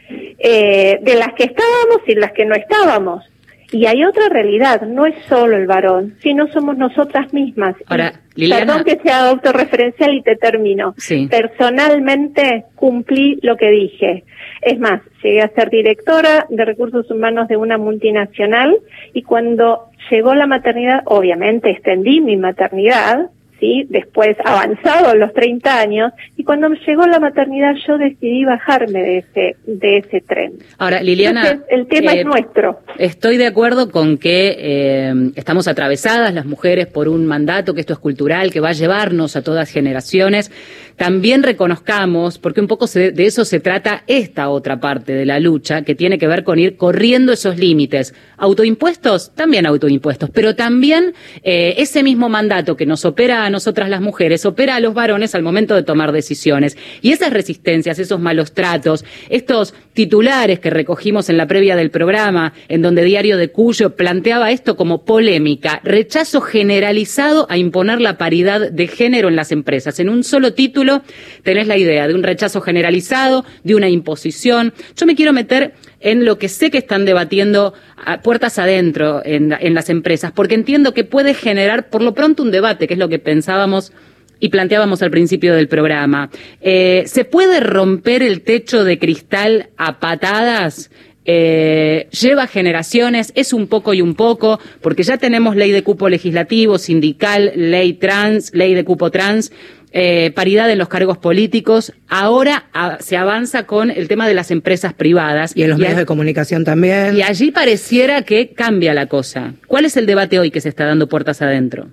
eh, 0.08 0.98
de 1.02 1.14
las 1.16 1.32
que 1.34 1.44
estábamos 1.44 2.00
y 2.06 2.14
las 2.14 2.32
que 2.32 2.44
no 2.46 2.54
estábamos. 2.54 3.24
Y 3.70 3.84
hay 3.84 4.02
otra 4.02 4.30
realidad, 4.30 4.80
no 4.82 5.04
es 5.04 5.14
solo 5.28 5.54
el 5.56 5.66
varón, 5.66 6.14
sino 6.22 6.46
somos 6.48 6.78
nosotras 6.78 7.34
mismas. 7.34 7.74
Ahora, 7.86 8.14
Liliana- 8.34 8.64
Perdón 8.64 8.84
que 8.84 8.98
sea 9.02 9.28
autorreferencial 9.28 10.14
y 10.14 10.22
te 10.22 10.36
termino. 10.36 10.94
Sí. 10.96 11.28
Personalmente 11.30 12.64
cumplí 12.74 13.38
lo 13.42 13.56
que 13.56 13.68
dije. 13.70 14.24
Es 14.62 14.78
más, 14.78 15.02
llegué 15.22 15.42
a 15.42 15.48
ser 15.50 15.68
directora 15.68 16.46
de 16.48 16.64
recursos 16.64 17.10
humanos 17.10 17.46
de 17.48 17.58
una 17.58 17.76
multinacional 17.76 18.74
y 19.12 19.22
cuando 19.22 19.90
llegó 20.10 20.34
la 20.34 20.46
maternidad, 20.46 21.02
obviamente 21.04 21.70
extendí 21.70 22.22
mi 22.22 22.38
maternidad, 22.38 23.28
¿sí? 23.60 23.86
Después 23.88 24.36
avanzado 24.44 25.14
los 25.14 25.32
30 25.32 25.80
años 25.80 26.12
y 26.36 26.44
cuando 26.44 26.68
llegó 26.68 27.06
la 27.06 27.20
maternidad 27.20 27.74
yo 27.86 27.98
decidí 27.98 28.44
bajarme 28.44 29.02
de 29.02 29.18
ese, 29.18 29.56
de 29.66 29.96
ese 29.98 30.20
tren. 30.20 30.52
Ahora, 30.78 31.02
Liliana. 31.02 31.42
Entonces, 31.42 31.66
el 31.70 31.86
tema 31.86 32.12
eh, 32.12 32.20
es 32.20 32.24
nuestro. 32.26 32.80
Estoy 32.98 33.36
de 33.36 33.46
acuerdo 33.46 33.90
con 33.90 34.18
que 34.18 34.56
eh, 34.58 35.12
estamos 35.36 35.68
atravesadas 35.68 36.32
las 36.34 36.46
mujeres 36.46 36.86
por 36.86 37.08
un 37.08 37.26
mandato, 37.26 37.74
que 37.74 37.80
esto 37.80 37.92
es 37.92 37.98
cultural, 37.98 38.52
que 38.52 38.60
va 38.60 38.70
a 38.70 38.72
llevarnos 38.72 39.36
a 39.36 39.42
todas 39.42 39.70
generaciones. 39.70 40.50
También 40.98 41.44
reconozcamos, 41.44 42.38
porque 42.38 42.60
un 42.60 42.66
poco 42.66 42.88
se- 42.88 43.12
de 43.12 43.24
eso 43.24 43.44
se 43.44 43.60
trata 43.60 44.02
esta 44.08 44.48
otra 44.48 44.80
parte 44.80 45.12
de 45.14 45.24
la 45.24 45.38
lucha, 45.38 45.82
que 45.82 45.94
tiene 45.94 46.18
que 46.18 46.26
ver 46.26 46.42
con 46.42 46.58
ir 46.58 46.76
corriendo 46.76 47.32
esos 47.32 47.56
límites. 47.56 48.14
Autoimpuestos, 48.36 49.32
también 49.36 49.64
autoimpuestos, 49.64 50.28
pero 50.30 50.56
también 50.56 51.14
eh, 51.44 51.74
ese 51.78 52.02
mismo 52.02 52.28
mandato 52.28 52.76
que 52.76 52.84
nos 52.84 53.04
opera 53.04 53.44
a 53.44 53.50
nosotras 53.50 53.88
las 53.88 54.00
mujeres, 54.00 54.44
opera 54.44 54.74
a 54.74 54.80
los 54.80 54.92
varones 54.92 55.36
al 55.36 55.42
momento 55.42 55.76
de 55.76 55.84
tomar 55.84 56.10
decisiones. 56.10 56.76
Y 57.00 57.12
esas 57.12 57.32
resistencias, 57.32 58.00
esos 58.00 58.18
malos 58.18 58.52
tratos, 58.52 59.04
estos 59.30 59.74
titulares 59.98 60.60
que 60.60 60.70
recogimos 60.70 61.28
en 61.28 61.36
la 61.36 61.48
previa 61.48 61.74
del 61.74 61.90
programa, 61.90 62.52
en 62.68 62.82
donde 62.82 63.02
Diario 63.02 63.36
de 63.36 63.50
Cuyo 63.50 63.96
planteaba 63.96 64.52
esto 64.52 64.76
como 64.76 65.04
polémica, 65.04 65.80
rechazo 65.82 66.40
generalizado 66.40 67.48
a 67.50 67.56
imponer 67.56 68.00
la 68.00 68.16
paridad 68.16 68.70
de 68.70 68.86
género 68.86 69.26
en 69.26 69.34
las 69.34 69.50
empresas. 69.50 69.98
En 69.98 70.08
un 70.08 70.22
solo 70.22 70.54
título 70.54 71.02
tenés 71.42 71.66
la 71.66 71.76
idea 71.76 72.06
de 72.06 72.14
un 72.14 72.22
rechazo 72.22 72.60
generalizado, 72.60 73.44
de 73.64 73.74
una 73.74 73.88
imposición. 73.88 74.72
Yo 74.96 75.04
me 75.04 75.16
quiero 75.16 75.32
meter 75.32 75.74
en 75.98 76.24
lo 76.24 76.38
que 76.38 76.48
sé 76.48 76.70
que 76.70 76.78
están 76.78 77.04
debatiendo 77.04 77.74
puertas 78.22 78.60
adentro 78.60 79.20
en, 79.24 79.52
en 79.58 79.74
las 79.74 79.90
empresas, 79.90 80.30
porque 80.30 80.54
entiendo 80.54 80.94
que 80.94 81.02
puede 81.02 81.34
generar 81.34 81.90
por 81.90 82.02
lo 82.02 82.14
pronto 82.14 82.44
un 82.44 82.52
debate, 82.52 82.86
que 82.86 82.94
es 82.94 83.00
lo 83.00 83.08
que 83.08 83.18
pensábamos 83.18 83.92
y 84.40 84.48
planteábamos 84.50 85.02
al 85.02 85.10
principio 85.10 85.54
del 85.54 85.68
programa. 85.68 86.30
Eh, 86.60 87.04
¿Se 87.06 87.24
puede 87.24 87.60
romper 87.60 88.22
el 88.22 88.42
techo 88.42 88.84
de 88.84 88.98
cristal 88.98 89.70
a 89.76 89.98
patadas? 90.00 90.90
Eh, 91.30 92.08
lleva 92.10 92.46
generaciones, 92.46 93.32
es 93.34 93.52
un 93.52 93.66
poco 93.66 93.92
y 93.92 94.00
un 94.00 94.14
poco, 94.14 94.58
porque 94.80 95.02
ya 95.02 95.18
tenemos 95.18 95.56
ley 95.56 95.70
de 95.72 95.82
cupo 95.82 96.08
legislativo, 96.08 96.78
sindical, 96.78 97.52
ley 97.54 97.92
trans, 97.92 98.50
ley 98.54 98.72
de 98.72 98.82
cupo 98.82 99.10
trans, 99.10 99.52
eh, 99.92 100.32
paridad 100.34 100.70
en 100.70 100.78
los 100.78 100.88
cargos 100.88 101.18
políticos, 101.18 101.92
ahora 102.08 102.66
a- 102.72 102.96
se 103.00 103.18
avanza 103.18 103.64
con 103.66 103.90
el 103.90 104.08
tema 104.08 104.26
de 104.26 104.32
las 104.32 104.50
empresas 104.50 104.94
privadas. 104.94 105.52
Y 105.54 105.64
en 105.64 105.70
los 105.70 105.78
medios 105.78 105.98
de 105.98 106.06
comunicación 106.06 106.64
también. 106.64 107.14
y 107.16 107.20
allí 107.20 107.50
pareciera 107.50 108.22
que 108.22 108.50
cambia 108.54 108.94
la 108.94 109.04
cosa. 109.04 109.52
¿Cuál 109.66 109.84
es 109.84 109.98
el 109.98 110.06
debate 110.06 110.38
hoy 110.38 110.50
que 110.50 110.62
se 110.62 110.70
está 110.70 110.86
dando 110.86 111.08
puertas 111.10 111.42
adentro? 111.42 111.88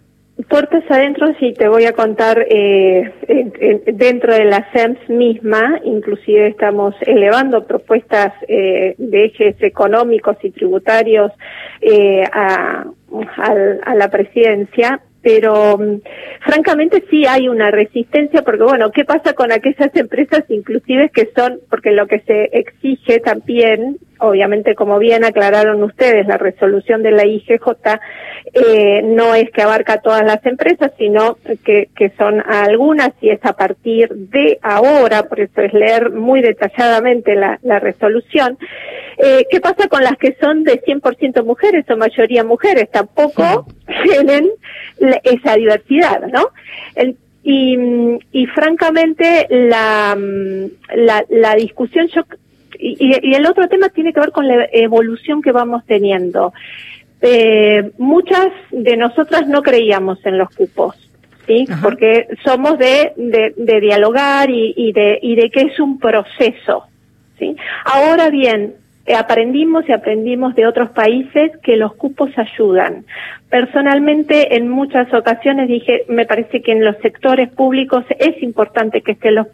Puertas 0.50 0.84
adentro, 0.90 1.28
sí, 1.40 1.54
te 1.54 1.70
voy 1.70 1.86
a 1.86 1.94
contar, 1.94 2.46
eh, 2.50 3.10
en- 3.28 3.54
en- 3.58 3.98
dentro 3.98 4.34
de 4.34 4.44
la 4.44 4.68
SEMS 4.74 5.00
misma, 5.10 5.80
inclusive 5.86 6.48
estamos 6.48 6.94
elevando 7.02 7.66
propuestas 7.66 8.34
eh, 8.50 8.96
de 8.98 9.26
ejes 9.26 9.56
económicos 9.62 10.36
y 10.44 10.52
tributarios 10.52 11.32
eh, 11.80 12.24
a, 12.34 12.86
al- 13.38 13.80
a 13.86 13.96
la 13.96 14.10
presidencia, 14.10 15.00
pero 15.22 15.78
mm, 15.78 16.02
francamente 16.42 17.06
sí 17.10 17.26
hay 17.26 17.48
una 17.48 17.72
resistencia, 17.72 18.42
porque 18.42 18.64
bueno, 18.64 18.92
¿qué 18.92 19.06
pasa 19.06 19.34
con 19.34 19.54
aquellas 19.54 19.96
empresas 19.96 20.44
inclusive 20.50 21.12
que 21.14 21.30
son, 21.34 21.60
porque 21.70 21.92
lo 21.92 22.08
que 22.08 22.20
se 22.20 22.50
exige 22.52 23.22
también, 23.22 23.98
obviamente 24.20 24.76
como 24.76 25.00
bien 25.00 25.24
aclararon 25.24 25.84
ustedes, 25.84 26.28
la 26.28 26.38
resolución 26.38 27.04
de 27.04 27.12
la 27.12 27.26
IGJ 27.26 27.60
eh, 28.54 29.02
no 29.04 29.36
es 29.36 29.50
que 29.52 29.62
abarca 29.62 30.02
todas 30.02 30.24
las 30.26 30.46
empresas, 30.46 30.92
sino 30.98 31.38
que, 31.66 31.90
que 31.96 32.12
son 32.18 32.42
algunas 32.48 33.12
y 33.22 33.30
es 33.30 33.40
a 33.44 33.54
partir 33.54 34.10
de 34.14 34.60
ahora, 34.62 35.24
por 35.24 35.40
eso 35.40 35.62
es 35.62 35.74
leer 35.74 36.12
muy 36.12 36.42
detalladamente 36.42 37.36
la, 37.36 37.60
la 37.64 37.80
resolución. 37.80 38.58
Eh, 39.18 39.46
¿Qué 39.50 39.60
pasa 39.62 39.88
con 39.90 40.04
las 40.04 40.18
que 40.18 40.36
son 40.42 40.64
de 40.64 40.82
100% 40.82 41.44
mujeres 41.44 41.86
o 41.90 41.98
mayoría 41.98 42.44
mujeres? 42.44 42.90
Tampoco 42.92 43.66
tienen 44.04 44.50
la- 45.00 45.20
esa 45.24 45.56
diversidad, 45.56 46.22
¿no? 46.32 46.50
El- 46.96 47.18
y, 47.48 47.78
y 48.32 48.48
francamente 48.48 49.46
la, 49.52 50.18
la, 50.96 51.24
la 51.30 51.54
discusión 51.56 52.08
yo 52.08 52.24
y, 52.80 52.98
y- 53.00 53.20
y 53.32 53.34
el 53.36 53.46
otro 53.46 53.68
tema 53.68 53.90
tiene 53.90 54.14
que 54.14 54.20
ver 54.20 54.32
con 54.32 54.48
la 54.48 54.68
evolución 54.72 55.42
que 55.42 55.52
vamos 55.52 55.84
teniendo. 55.86 56.54
Eh, 57.22 57.92
muchas 57.98 58.50
de 58.72 58.98
nosotras 58.98 59.48
no 59.48 59.62
creíamos 59.62 60.24
en 60.26 60.38
los 60.38 60.50
cupos, 60.50 60.96
¿sí? 61.48 61.66
Porque 61.82 62.28
somos 62.44 62.78
de, 62.78 63.14
de, 63.16 63.54
de 63.58 63.80
dialogar 63.80 64.50
y, 64.50 64.74
y 64.76 64.92
de, 64.92 65.20
y 65.22 65.36
de 65.36 65.50
que 65.50 65.62
es 65.62 65.80
un 65.80 65.98
proceso, 66.00 66.84
¿sí? 67.40 67.56
Ahora 67.86 68.30
bien, 68.30 68.76
eh, 69.08 69.16
aprendimos 69.16 69.88
y 69.88 69.92
aprendimos 69.92 70.56
de 70.56 70.68
otros 70.68 70.90
países 70.90 71.52
que 71.64 71.78
los 71.78 71.94
cupos 71.96 72.30
ayudan. 72.38 73.06
Personalmente, 73.50 74.56
en 74.56 74.70
muchas 74.70 75.14
ocasiones 75.14 75.68
dije, 75.68 76.04
me 76.08 76.26
parece 76.26 76.62
que 76.62 76.72
en 76.72 76.84
los 76.84 76.98
sectores 76.98 77.50
públicos 77.50 78.04
es 78.20 78.42
importante 78.42 79.02
que 79.02 79.14
estén 79.14 79.36
los, 79.36 79.48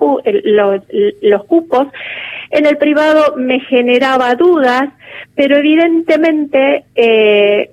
los, 0.43 0.81
los 1.21 1.45
cupos. 1.45 1.87
En 2.51 2.65
el 2.65 2.77
privado 2.77 3.35
me 3.37 3.59
generaba 3.59 4.35
dudas, 4.35 4.89
pero 5.35 5.57
evidentemente 5.57 6.85
eh, 6.95 7.69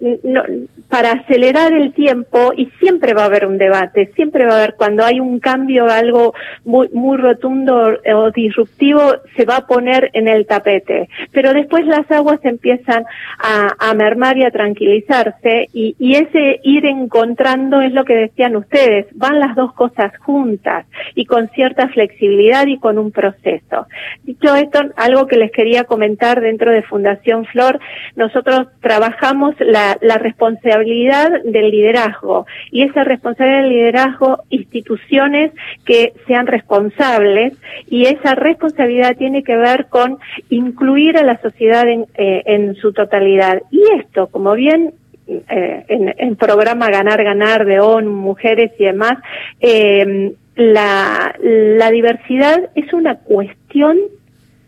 para 0.88 1.12
acelerar 1.12 1.72
el 1.72 1.92
tiempo, 1.92 2.52
y 2.56 2.66
siempre 2.78 3.12
va 3.12 3.22
a 3.22 3.26
haber 3.26 3.46
un 3.46 3.58
debate, 3.58 4.10
siempre 4.14 4.46
va 4.46 4.52
a 4.52 4.56
haber, 4.58 4.74
cuando 4.74 5.04
hay 5.04 5.20
un 5.20 5.38
cambio, 5.38 5.86
algo 5.86 6.34
muy, 6.64 6.88
muy 6.92 7.18
rotundo 7.18 7.98
o 8.14 8.30
disruptivo, 8.30 9.16
se 9.36 9.44
va 9.44 9.58
a 9.58 9.66
poner 9.66 10.10
en 10.14 10.28
el 10.28 10.46
tapete. 10.46 11.08
Pero 11.30 11.52
después 11.52 11.86
las 11.86 12.10
aguas 12.10 12.40
empiezan 12.42 13.04
a, 13.38 13.94
mermar 13.94 14.38
y 14.38 14.44
a 14.44 14.50
tranquilizarse, 14.50 15.68
y 15.72 16.07
ese 16.14 16.60
ir 16.62 16.86
encontrando 16.86 17.80
es 17.80 17.92
lo 17.92 18.04
que 18.04 18.14
decían 18.14 18.56
ustedes, 18.56 19.06
van 19.14 19.40
las 19.40 19.56
dos 19.56 19.72
cosas 19.74 20.16
juntas 20.18 20.86
y 21.14 21.24
con 21.24 21.48
cierta 21.50 21.88
flexibilidad 21.88 22.66
y 22.66 22.78
con 22.78 22.98
un 22.98 23.10
proceso. 23.10 23.86
Dicho 24.22 24.54
esto, 24.54 24.80
algo 24.96 25.26
que 25.26 25.36
les 25.36 25.50
quería 25.50 25.84
comentar 25.84 26.40
dentro 26.40 26.70
de 26.70 26.82
Fundación 26.82 27.44
Flor, 27.46 27.80
nosotros 28.16 28.68
trabajamos 28.80 29.54
la, 29.58 29.96
responsabilidad 30.18 31.30
del 31.44 31.70
liderazgo 31.70 32.46
y 32.72 32.82
esa 32.82 33.04
responsabilidad 33.04 33.62
del 33.62 33.70
liderazgo, 33.70 34.42
instituciones 34.50 35.52
que 35.84 36.12
sean 36.26 36.46
responsables 36.46 37.54
y 37.88 38.06
esa 38.06 38.34
responsabilidad 38.34 39.16
tiene 39.16 39.42
que 39.42 39.56
ver 39.56 39.86
con 39.86 40.18
incluir 40.50 41.16
a 41.16 41.22
la 41.22 41.40
sociedad 41.40 41.88
en, 41.88 42.06
eh, 42.14 42.42
en 42.46 42.74
su 42.76 42.92
totalidad. 42.92 43.62
Y 43.70 43.82
esto, 43.98 44.26
como 44.28 44.54
bien 44.54 44.94
eh, 45.28 45.84
en, 45.88 46.14
en 46.16 46.36
programa 46.36 46.88
Ganar, 46.90 47.22
Ganar 47.22 47.64
de 47.64 47.80
ONU, 47.80 48.10
Mujeres 48.10 48.72
y 48.78 48.84
demás, 48.84 49.18
eh, 49.60 50.32
la, 50.56 51.34
la 51.40 51.90
diversidad 51.90 52.70
es 52.74 52.92
una 52.92 53.16
cuestión 53.16 53.98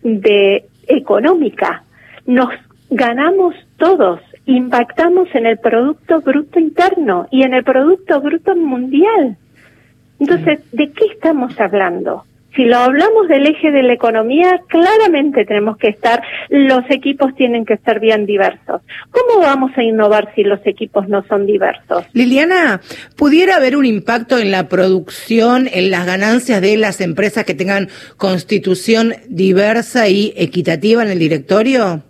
de 0.03 0.65
económica. 0.87 1.85
Nos 2.27 2.51
ganamos 2.91 3.55
todos, 3.77 4.21
impactamos 4.47 5.29
en 5.35 5.47
el 5.47 5.59
Producto 5.59 6.21
Bruto 6.21 6.59
Interno 6.61 7.27
y 7.31 7.43
en 7.43 7.55
el 7.55 7.65
Producto 7.65 8.21
Bruto 8.21 8.55
Mundial. 8.55 9.37
Entonces, 10.19 10.61
¿de 10.73 10.93
qué 10.93 11.07
estamos 11.07 11.59
hablando? 11.59 12.25
Si 12.57 12.65
lo 12.65 12.79
hablamos 12.79 13.29
del 13.29 13.47
eje 13.47 13.71
de 13.71 13.83
la 13.83 13.93
economía, 13.93 14.61
claramente 14.69 15.45
tenemos 15.45 15.77
que 15.77 15.89
estar, 15.89 16.23
los 16.49 16.83
equipos 16.91 17.35
tienen 17.37 17.65
que 17.65 17.77
ser 17.79 18.01
bien 18.01 18.27
diversos. 18.27 18.83
¿Cómo 19.11 19.41
vamos 19.41 19.71
a 19.77 19.83
innovar 19.83 20.33
si 20.35 20.43
los 20.43 20.61
equipos 20.67 21.09
no 21.09 21.25
son 21.29 21.47
diversos? 21.47 22.05
Liliana, 22.13 22.81
¿pudiera 23.17 23.57
haber 23.57 23.77
un 23.77 23.87
impacto 23.87 24.39
en 24.39 24.51
la 24.51 24.69
producción, 24.69 25.69
en 25.73 25.91
las 25.91 26.07
ganancias 26.07 26.61
de 26.61 26.77
las 26.77 27.01
empresas 27.01 27.45
que 27.45 27.55
tengan 27.55 27.89
constitución 28.17 29.15
diversa 29.29 30.09
y 30.09 30.33
equitativa 30.37 31.03
en 31.03 31.11
el 31.11 31.19
directorio? 31.19 32.03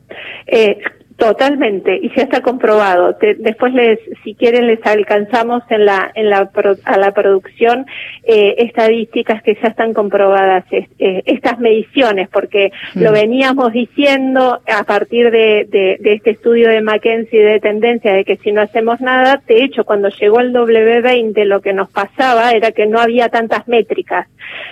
Eh, 0.46 0.78
totalmente, 1.20 1.96
y 2.02 2.08
ya 2.16 2.22
está 2.22 2.40
comprobado. 2.40 3.14
Te- 3.14 3.34
después, 3.34 3.72
les, 3.74 4.00
si 4.24 4.34
quieren, 4.34 4.66
les 4.66 4.84
alcanzamos 4.84 5.62
en 5.70 5.84
la, 5.84 6.10
en 6.14 6.30
la, 6.30 6.50
pro- 6.50 6.76
a 6.84 6.96
la 6.96 7.12
producción 7.12 7.86
eh, 8.24 8.54
estadísticas 8.58 9.42
que 9.42 9.54
ya 9.62 9.68
están 9.68 9.92
comprobadas, 9.94 10.64
eh, 10.72 11.22
estas 11.26 11.58
mediciones, 11.60 12.28
porque 12.30 12.72
lo 12.94 13.12
veníamos 13.12 13.72
diciendo 13.72 14.60
a 14.66 14.84
partir 14.84 15.30
de, 15.30 15.66
de, 15.68 15.98
de 16.00 16.12
este 16.14 16.30
estudio 16.30 16.68
de 16.70 16.80
McKenzie 16.80 17.44
de 17.44 17.60
tendencia 17.60 18.14
de 18.14 18.24
que 18.24 18.36
si 18.38 18.50
no 18.50 18.62
hacemos 18.62 19.00
nada, 19.02 19.42
de 19.46 19.62
hecho, 19.62 19.84
cuando 19.84 20.08
llegó 20.08 20.40
el 20.40 20.52
W20, 20.54 21.44
lo 21.44 21.60
que 21.60 21.74
nos 21.74 21.90
pasaba 21.90 22.52
era 22.52 22.72
que 22.72 22.86
no 22.86 22.98
había 22.98 23.28
tantas 23.28 23.68
métricas. 23.68 24.26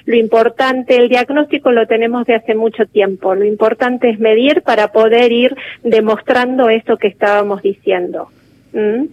Lo 0.07 0.17
importante, 0.17 0.97
el 0.97 1.11
diagnóstico 1.11 1.73
lo 1.73 1.87
tenemos 1.87 2.25
de 2.27 2.35
hace 2.37 2.55
mucho 2.55 2.87
tiempo. 2.87 3.35
Lo 3.35 3.45
importante 3.45 4.09
es 4.09 4.19
medir 4.19 4.63
para 4.63 4.89
poder 4.93 5.31
ir 5.31 5.55
demostrando 5.83 6.38
esto 6.71 6.97
que 6.97 7.09
estábamos 7.09 7.63
diciendo. 7.63 8.29
¿Mm? 8.73 9.05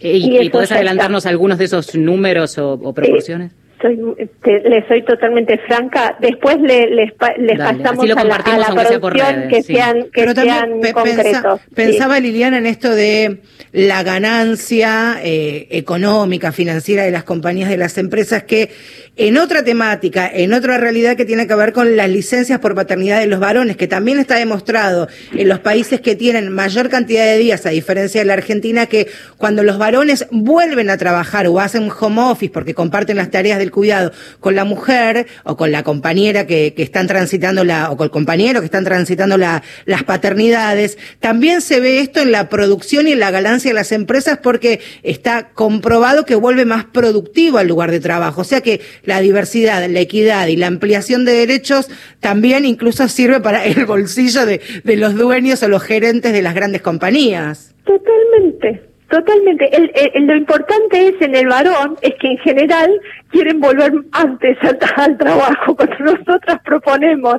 Eh, 0.00 0.16
¿Y, 0.18 0.30
Y 0.30 0.36
y 0.36 0.38
eso 0.42 0.50
podés 0.52 0.68
ya 0.70 0.76
adelantarnos 0.76 1.24
algunos 1.26 1.58
de 1.58 1.64
esos 1.66 1.94
números 1.94 2.58
o, 2.58 2.72
o 2.74 2.92
proporciones? 2.92 3.52
Soy, 3.80 3.98
te- 4.42 4.60
le 4.68 4.86
soy 4.88 5.02
totalmente 5.02 5.58
franca. 5.58 6.16
Después 6.20 6.58
le, 6.60 6.86
les, 6.88 7.12
les 7.38 7.58
Dale, 7.58 7.78
pasamos 7.82 8.04
a 8.10 8.24
la, 8.24 8.36
a 8.36 8.58
la 8.58 8.66
producción 8.68 9.34
redes, 9.34 9.48
que 9.50 9.62
sí. 9.62 9.74
sean, 9.74 10.02
que 10.04 10.10
Pero 10.14 10.34
también 10.34 10.56
sean 10.56 10.80
pe- 10.80 10.94
pensa- 10.94 11.14
concretos. 11.16 11.60
Sí. 11.68 11.74
pensaba 11.74 12.18
Liliana 12.20 12.58
en 12.58 12.66
esto 12.66 12.94
de 12.94 13.40
la 13.72 14.02
ganancia 14.02 15.16
eh, 15.22 15.66
económica, 15.70 16.50
financiera 16.52 17.04
de 17.04 17.10
las 17.10 17.24
compañías, 17.24 17.68
de 17.68 17.76
las 17.76 17.98
empresas, 17.98 18.44
que 18.44 18.70
en 19.16 19.38
otra 19.38 19.62
temática, 19.62 20.28
en 20.32 20.52
otra 20.52 20.76
realidad 20.78 21.16
que 21.16 21.24
tiene 21.24 21.46
que 21.46 21.54
ver 21.54 21.72
con 21.72 21.96
las 21.96 22.10
licencias 22.10 22.58
por 22.58 22.74
paternidad 22.74 23.20
de 23.20 23.26
los 23.26 23.38
varones, 23.38 23.76
que 23.76 23.86
también 23.86 24.18
está 24.18 24.36
demostrado 24.36 25.08
en 25.32 25.48
los 25.48 25.60
países 25.60 26.00
que 26.00 26.16
tienen 26.16 26.50
mayor 26.50 26.88
cantidad 26.88 27.24
de 27.24 27.38
días, 27.38 27.64
a 27.64 27.70
diferencia 27.70 28.20
de 28.20 28.24
la 28.24 28.32
Argentina, 28.32 28.86
que 28.86 29.06
cuando 29.36 29.62
los 29.62 29.78
varones 29.78 30.26
vuelven 30.32 30.90
a 30.90 30.96
trabajar 30.96 31.46
o 31.46 31.60
hacen 31.60 31.88
home 31.88 32.22
office 32.22 32.52
porque 32.52 32.74
comparten 32.74 33.16
las 33.16 33.30
tareas 33.30 33.58
del 33.58 33.70
cuidado 33.70 34.10
con 34.40 34.56
la 34.56 34.64
mujer 34.64 35.28
o 35.44 35.56
con 35.56 35.70
la 35.70 35.84
compañera 35.84 36.46
que, 36.46 36.74
que 36.74 36.82
están 36.82 37.06
transitando 37.06 37.62
la, 37.62 37.92
o 37.92 37.96
con 37.96 38.06
el 38.06 38.10
compañero 38.10 38.60
que 38.60 38.66
están 38.66 38.84
transitando 38.84 39.38
la, 39.38 39.62
las 39.84 40.02
paternidades, 40.02 40.98
también 41.20 41.60
se 41.60 41.78
ve 41.78 42.00
esto 42.00 42.20
en 42.20 42.32
la 42.32 42.48
producción 42.48 43.06
y 43.06 43.12
en 43.12 43.20
la 43.20 43.30
ganancia 43.30 43.70
de 43.70 43.74
las 43.74 43.92
empresas 43.92 44.38
porque 44.42 44.80
está 45.04 45.50
comprobado 45.50 46.24
que 46.24 46.34
vuelve 46.34 46.64
más 46.64 46.84
productivo 46.86 47.58
al 47.58 47.68
lugar 47.68 47.92
de 47.92 48.00
trabajo. 48.00 48.40
O 48.40 48.44
sea 48.44 48.60
que 48.60 48.80
la 49.06 49.20
diversidad, 49.20 49.86
la 49.88 50.00
equidad 50.00 50.46
y 50.48 50.56
la 50.56 50.66
ampliación 50.66 51.24
de 51.24 51.32
derechos 51.32 51.88
también 52.20 52.64
incluso 52.64 53.06
sirve 53.08 53.40
para 53.40 53.64
el 53.64 53.84
bolsillo 53.86 54.46
de, 54.46 54.60
de 54.84 54.96
los 54.96 55.14
dueños 55.14 55.62
o 55.62 55.68
los 55.68 55.82
gerentes 55.82 56.32
de 56.32 56.42
las 56.42 56.54
grandes 56.54 56.82
compañías. 56.82 57.74
Totalmente, 57.84 58.82
totalmente. 59.10 59.76
El, 59.76 59.90
el- 60.14 60.26
lo 60.26 60.36
importante 60.36 61.08
es 61.08 61.14
en 61.20 61.34
el 61.34 61.46
varón, 61.48 61.96
es 62.02 62.14
que 62.20 62.28
en 62.28 62.38
general 62.38 62.90
quieren 63.30 63.60
volver 63.60 63.92
antes 64.12 64.56
al, 64.96 65.16
trabajo 65.18 65.76
cuando 65.76 65.96
nosotras 65.98 66.60
proponemos 66.64 67.36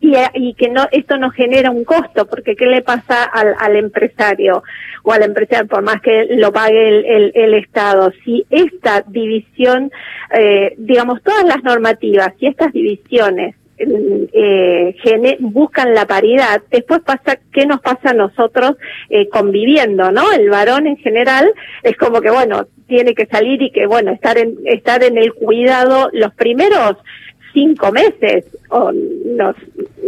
y, 0.00 0.14
y 0.34 0.54
que 0.54 0.68
no 0.68 0.86
esto 0.92 1.18
no 1.18 1.30
genera 1.30 1.70
un 1.70 1.84
costo, 1.84 2.26
porque 2.26 2.54
¿qué 2.56 2.66
le 2.66 2.82
pasa 2.82 3.24
al, 3.24 3.54
al 3.58 3.76
empresario? 3.76 4.62
O 5.02 5.12
al 5.12 5.22
empresario, 5.22 5.66
por 5.68 5.82
más 5.82 6.00
que 6.00 6.26
lo 6.36 6.52
pague 6.52 6.88
el, 6.88 7.04
el, 7.04 7.32
el 7.34 7.54
Estado. 7.54 8.12
Si 8.24 8.44
esta 8.50 9.02
división, 9.06 9.90
eh, 10.38 10.74
digamos, 10.78 11.22
todas 11.22 11.44
las 11.44 11.62
normativas 11.62 12.32
y 12.40 12.46
estas 12.46 12.72
divisiones 12.72 13.54
eh, 13.80 14.96
gene- 15.04 15.36
buscan 15.38 15.94
la 15.94 16.04
paridad, 16.04 16.62
después 16.70 17.00
pasa, 17.00 17.38
¿qué 17.52 17.64
nos 17.64 17.80
pasa 17.80 18.10
a 18.10 18.14
nosotros 18.14 18.72
eh, 19.08 19.28
conviviendo, 19.28 20.10
no? 20.10 20.32
El 20.32 20.50
varón 20.50 20.86
en 20.88 20.96
general 20.96 21.52
es 21.82 21.96
como 21.96 22.20
que, 22.20 22.30
bueno, 22.30 22.66
tiene 22.88 23.14
que 23.14 23.26
salir 23.26 23.62
y 23.62 23.70
que, 23.70 23.86
bueno, 23.86 24.10
estar 24.12 24.36
en, 24.38 24.56
estar 24.64 25.04
en 25.04 25.16
el 25.16 25.32
cuidado 25.32 26.08
los 26.12 26.34
primeros 26.34 26.96
cinco 27.52 27.92
meses 27.92 28.44
o 28.70 28.92
nos, 28.92 29.56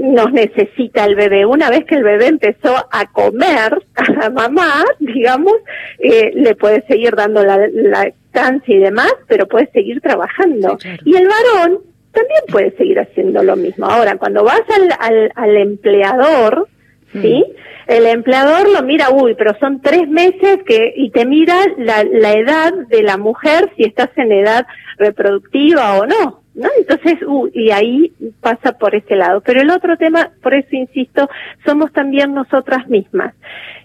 nos 0.01 0.33
necesita 0.33 1.05
el 1.05 1.15
bebé. 1.15 1.47
Una 1.47 1.71
vez 1.71 1.85
que 1.85 1.97
el 1.97 2.03
bebé 2.03 2.27
empezó 2.27 2.75
a 2.91 3.07
comer 3.13 3.83
a 3.97 4.13
la 4.13 4.31
mamá, 4.31 4.85
digamos, 4.99 5.55
eh, 5.99 6.33
le 6.35 6.55
puede 6.55 6.85
seguir 6.87 7.15
dando 7.15 7.45
la 7.45 7.59
lactancia 7.73 8.75
y 8.75 8.79
demás, 8.79 9.13
pero 9.29 9.47
puede 9.47 9.71
seguir 9.73 10.01
trabajando. 10.01 10.79
Y 11.05 11.17
el 11.17 11.29
varón 11.29 11.81
también 12.13 12.41
puede 12.51 12.77
seguir 12.77 12.99
haciendo 12.99 13.43
lo 13.43 13.57
mismo. 13.57 13.87
Ahora, 13.87 14.17
cuando 14.17 14.45
vas 14.45 14.63
al, 14.69 14.91
al, 14.99 15.33
al 15.35 15.57
empleador, 15.57 16.69
¿sí? 17.13 17.45
El 17.87 18.07
empleador 18.07 18.69
lo 18.69 18.83
mira, 18.83 19.11
uy, 19.11 19.35
pero 19.35 19.57
son 19.59 19.81
tres 19.81 20.09
meses 20.09 20.61
que, 20.65 20.93
y 20.97 21.11
te 21.11 21.27
mira 21.27 21.57
la, 21.77 22.05
la 22.05 22.33
edad 22.35 22.73
de 22.89 23.03
la 23.03 23.17
mujer, 23.17 23.73
si 23.77 23.83
estás 23.83 24.11
en 24.17 24.31
edad 24.31 24.65
reproductiva 24.97 25.99
o 25.99 26.07
no, 26.07 26.40
¿no? 26.55 26.69
Entonces, 26.79 27.15
uy, 27.27 27.51
y 27.55 27.71
ahí 27.71 28.13
pasa 28.41 28.73
por 28.73 28.95
ese 28.95 29.17
lado. 29.17 29.41
Pero 29.41 29.61
el 29.61 29.71
otro 29.71 29.97
tema, 29.97 30.31
por 30.43 30.55
eso 30.55 30.69
insisto, 30.73 31.29
somos 31.65 31.93
también 31.93 32.35
nosotras 32.35 32.89
mismas. 32.89 33.35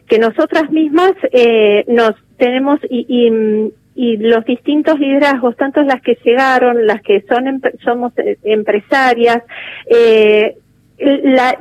Que 0.08 0.20
nosotras 0.20 0.70
mismas 0.70 1.14
eh, 1.32 1.84
nos 1.88 2.16
tenemos 2.38 2.80
y, 2.90 3.06
y, 3.96 4.18
los 4.18 4.44
distintos 4.46 5.00
liderazgos, 5.00 5.56
tanto 5.56 5.82
las 5.84 6.02
que 6.02 6.18
llegaron, 6.24 6.86
las 6.86 7.02
que 7.02 7.24
son 7.30 7.62
somos 7.84 8.12
eh, 8.18 8.38
empresarias, 8.44 9.42
eh, 9.88 10.58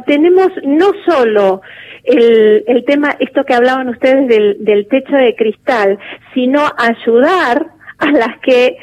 tenemos 0.06 0.48
no 0.64 0.90
solo 1.06 1.62
el, 2.02 2.64
el 2.66 2.84
tema, 2.84 3.16
esto 3.18 3.44
que 3.44 3.54
hablaban 3.54 3.88
ustedes 3.88 4.28
del 4.28 4.86
techo 4.88 5.16
de 5.16 5.34
cristal, 5.36 5.98
sino 6.34 6.60
ayudar 6.76 7.66
a 7.98 8.10
las 8.10 8.38
que 8.40 8.76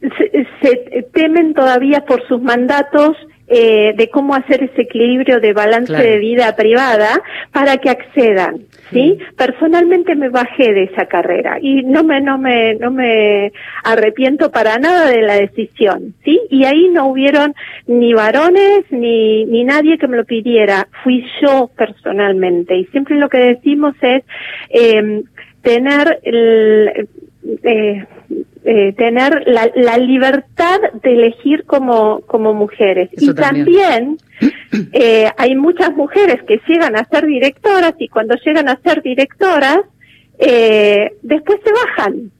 se, 0.00 0.46
se 0.62 1.02
temen 1.12 1.54
todavía 1.54 2.04
por 2.04 2.26
sus 2.28 2.40
mandatos 2.42 3.16
eh, 3.46 3.92
de 3.94 4.08
cómo 4.08 4.34
hacer 4.34 4.62
ese 4.62 4.82
equilibrio 4.82 5.38
de 5.38 5.52
balance 5.52 5.92
Claro. 5.92 6.02
de 6.08 6.18
vida 6.18 6.56
privada 6.56 7.20
para 7.52 7.76
que 7.76 7.90
accedan. 7.90 8.60
¿Sí? 8.90 9.18
Personalmente 9.36 10.14
me 10.14 10.28
bajé 10.28 10.72
de 10.72 10.84
esa 10.84 11.06
carrera 11.06 11.58
y 11.60 11.82
no 11.82 12.04
me, 12.04 12.20
no 12.20 12.38
me, 12.38 12.74
no 12.74 12.90
me 12.90 13.52
arrepiento 13.82 14.50
para 14.52 14.78
nada 14.78 15.08
de 15.10 15.20
la 15.22 15.34
decisión, 15.34 16.14
¿sí? 16.24 16.40
Y 16.48 16.64
ahí 16.64 16.90
no 16.90 17.06
hubieron 17.08 17.54
ni 17.88 18.12
varones 18.14 18.84
ni, 18.90 19.46
ni 19.46 19.64
nadie 19.64 19.98
que 19.98 20.06
me 20.06 20.16
lo 20.16 20.24
pidiera, 20.24 20.86
fui 21.02 21.24
yo 21.42 21.70
personalmente. 21.76 22.76
Y 22.76 22.84
siempre 22.86 23.16
lo 23.16 23.28
que 23.28 23.38
decimos 23.38 23.94
es, 24.00 24.22
eh, 24.70 25.22
tener 25.62 26.20
el, 26.22 27.08
eh, 27.64 28.04
eh, 28.64 28.94
tener 28.94 29.44
la, 29.46 29.70
la 29.74 29.98
libertad 29.98 30.80
de 31.02 31.12
elegir 31.12 31.64
como, 31.64 32.20
como 32.22 32.54
mujeres. 32.54 33.10
Eso 33.12 33.32
y 33.32 33.34
también. 33.34 34.16
también 34.40 34.90
eh, 34.92 35.28
hay 35.36 35.54
muchas 35.54 35.94
mujeres 35.94 36.42
que 36.44 36.60
llegan 36.66 36.96
a 36.96 37.04
ser 37.04 37.26
directoras 37.26 37.94
y 37.98 38.08
cuando 38.08 38.34
llegan 38.44 38.68
a 38.68 38.80
ser 38.82 39.02
directoras, 39.02 39.80
eh, 40.38 41.12
después 41.22 41.60
se 41.64 41.72
bajan. 41.72 42.30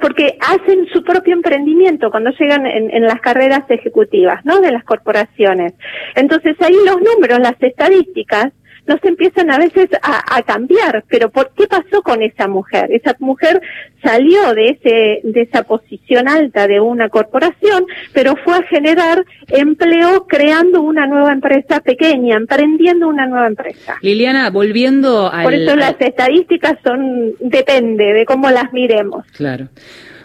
Porque 0.00 0.38
hacen 0.40 0.86
su 0.94 1.04
propio 1.04 1.34
emprendimiento 1.34 2.10
cuando 2.10 2.30
llegan 2.30 2.66
en, 2.66 2.90
en 2.90 3.02
las 3.02 3.20
carreras 3.20 3.64
ejecutivas, 3.68 4.42
¿no? 4.44 4.60
De 4.60 4.72
las 4.72 4.82
corporaciones. 4.82 5.74
Entonces 6.14 6.56
ahí 6.60 6.74
los 6.86 6.96
números, 7.02 7.38
las 7.40 7.60
estadísticas, 7.60 8.52
nos 8.86 9.02
empiezan 9.04 9.50
a 9.50 9.58
veces 9.58 9.88
a, 10.02 10.36
a 10.36 10.42
cambiar. 10.42 11.04
Pero 11.08 11.30
¿por 11.30 11.50
qué 11.56 11.66
pasó 11.66 12.02
con 12.02 12.22
esa 12.22 12.48
mujer? 12.48 12.90
Esa 12.92 13.16
mujer 13.18 13.60
salió 14.02 14.54
de 14.54 14.68
ese, 14.70 15.20
de 15.22 15.40
esa 15.42 15.62
posición 15.62 16.28
alta 16.28 16.66
de 16.68 16.80
una 16.80 17.08
corporación, 17.08 17.86
pero 18.12 18.36
fue 18.44 18.54
a 18.56 18.62
generar 18.64 19.24
empleo 19.48 20.26
creando 20.26 20.82
una 20.82 21.06
nueva 21.06 21.32
empresa 21.32 21.80
pequeña, 21.80 22.36
emprendiendo 22.36 23.08
una 23.08 23.26
nueva 23.26 23.46
empresa. 23.46 23.96
Liliana, 24.02 24.50
volviendo 24.50 25.32
al... 25.32 25.44
Por 25.44 25.54
eso 25.54 25.72
al- 25.72 25.78
las 25.78 26.00
estadísticas 26.00 26.74
son, 26.84 27.32
depende 27.40 28.12
de 28.12 28.24
cómo 28.26 28.50
las 28.50 28.72
miremos. 28.72 29.24
Claro. 29.36 29.68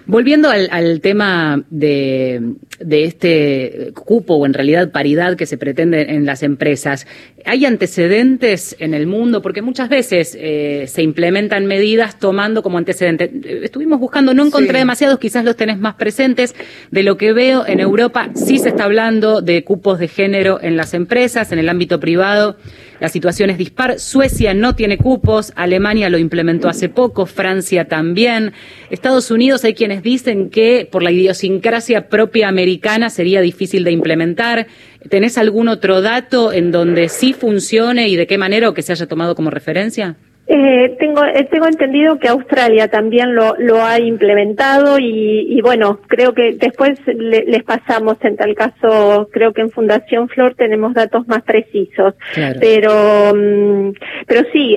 Volviendo 0.05 0.49
al, 0.49 0.69
al 0.71 1.01
tema 1.01 1.63
de, 1.69 2.53
de 2.79 3.03
este 3.03 3.91
cupo 3.93 4.35
o 4.35 4.45
en 4.45 4.53
realidad 4.53 4.91
paridad 4.91 5.35
que 5.37 5.45
se 5.45 5.57
pretende 5.57 6.01
en 6.15 6.25
las 6.25 6.41
empresas, 6.41 7.05
¿hay 7.45 7.65
antecedentes 7.65 8.75
en 8.79 8.93
el 8.93 9.05
mundo? 9.05 9.41
Porque 9.41 9.61
muchas 9.61 9.87
veces 9.89 10.35
eh, 10.39 10.85
se 10.87 11.03
implementan 11.03 11.65
medidas 11.67 12.17
tomando 12.19 12.63
como 12.63 12.77
antecedente. 12.79 13.31
Estuvimos 13.63 13.99
buscando, 13.99 14.33
no 14.33 14.45
encontré 14.45 14.73
Sí. 14.73 14.79
demasiados, 14.79 15.19
quizás 15.19 15.43
los 15.45 15.55
tenés 15.55 15.77
más 15.77 15.95
presentes. 15.95 16.55
De 16.91 17.03
lo 17.03 17.17
que 17.17 17.33
veo 17.33 17.65
en 17.67 17.79
Europa, 17.79 18.29
sí 18.33 18.57
se 18.57 18.69
está 18.69 18.85
hablando 18.85 19.41
de 19.41 19.63
cupos 19.63 19.99
de 19.99 20.07
género 20.07 20.59
en 20.61 20.75
las 20.77 20.93
empresas, 20.93 21.51
en 21.51 21.59
el 21.59 21.69
ámbito 21.69 21.99
privado. 21.99 22.57
La 22.99 23.09
situación 23.09 23.49
es 23.49 23.57
dispar. 23.57 23.99
Suecia 23.99 24.53
no 24.53 24.75
tiene 24.75 24.97
cupos, 24.97 25.53
Alemania 25.55 26.09
lo 26.09 26.17
implementó 26.17 26.67
hace 26.67 26.89
poco, 26.89 27.25
Francia 27.25 27.85
también. 27.85 28.53
Estados 28.89 29.31
Unidos 29.31 29.63
hay 29.63 29.73
quienes 29.73 30.03
dicen 30.03 30.49
que 30.49 30.87
por 30.89 31.03
la 31.03 31.11
idiosincrasia 31.11 32.09
propia 32.09 32.47
americana 32.47 33.09
sería 33.09 33.41
difícil 33.41 33.83
de 33.83 33.91
implementar. 33.91 34.67
¿Tenés 35.09 35.37
algún 35.37 35.69
otro 35.69 36.01
dato 36.01 36.51
en 36.51 36.71
donde 36.71 37.09
sí 37.09 37.33
funcione 37.33 38.09
y 38.09 38.15
de 38.15 38.27
qué 38.27 38.37
manera 38.37 38.69
o 38.69 38.73
que 38.73 38.81
se 38.81 38.91
haya 38.91 39.07
tomado 39.07 39.35
como 39.35 39.49
referencia? 39.49 40.17
Eh, 40.51 40.95
tengo, 40.99 41.23
eh, 41.23 41.47
tengo 41.51 41.67
entendido 41.67 42.17
que 42.17 42.27
Australia 42.27 42.87
también 42.87 43.35
lo, 43.35 43.53
lo 43.59 43.83
ha 43.85 43.99
implementado 43.99 44.97
y, 44.97 45.45
y 45.47 45.61
bueno, 45.61 45.99
creo 46.07 46.33
que 46.33 46.53
después 46.53 46.99
le- 47.05 47.45
les 47.45 47.63
pasamos 47.63 48.17
en 48.21 48.35
tal 48.35 48.55
caso, 48.55 49.29
creo 49.31 49.53
que 49.53 49.61
en 49.61 49.69
Fundación 49.69 50.27
Flor 50.27 50.55
tenemos 50.55 50.95
datos 50.95 51.27
más 51.27 51.43
precisos. 51.43 52.15
Claro. 52.33 52.59
Pero, 52.59 53.31
mm, 53.35 53.91
pero 54.25 54.41
sí, 54.51 54.75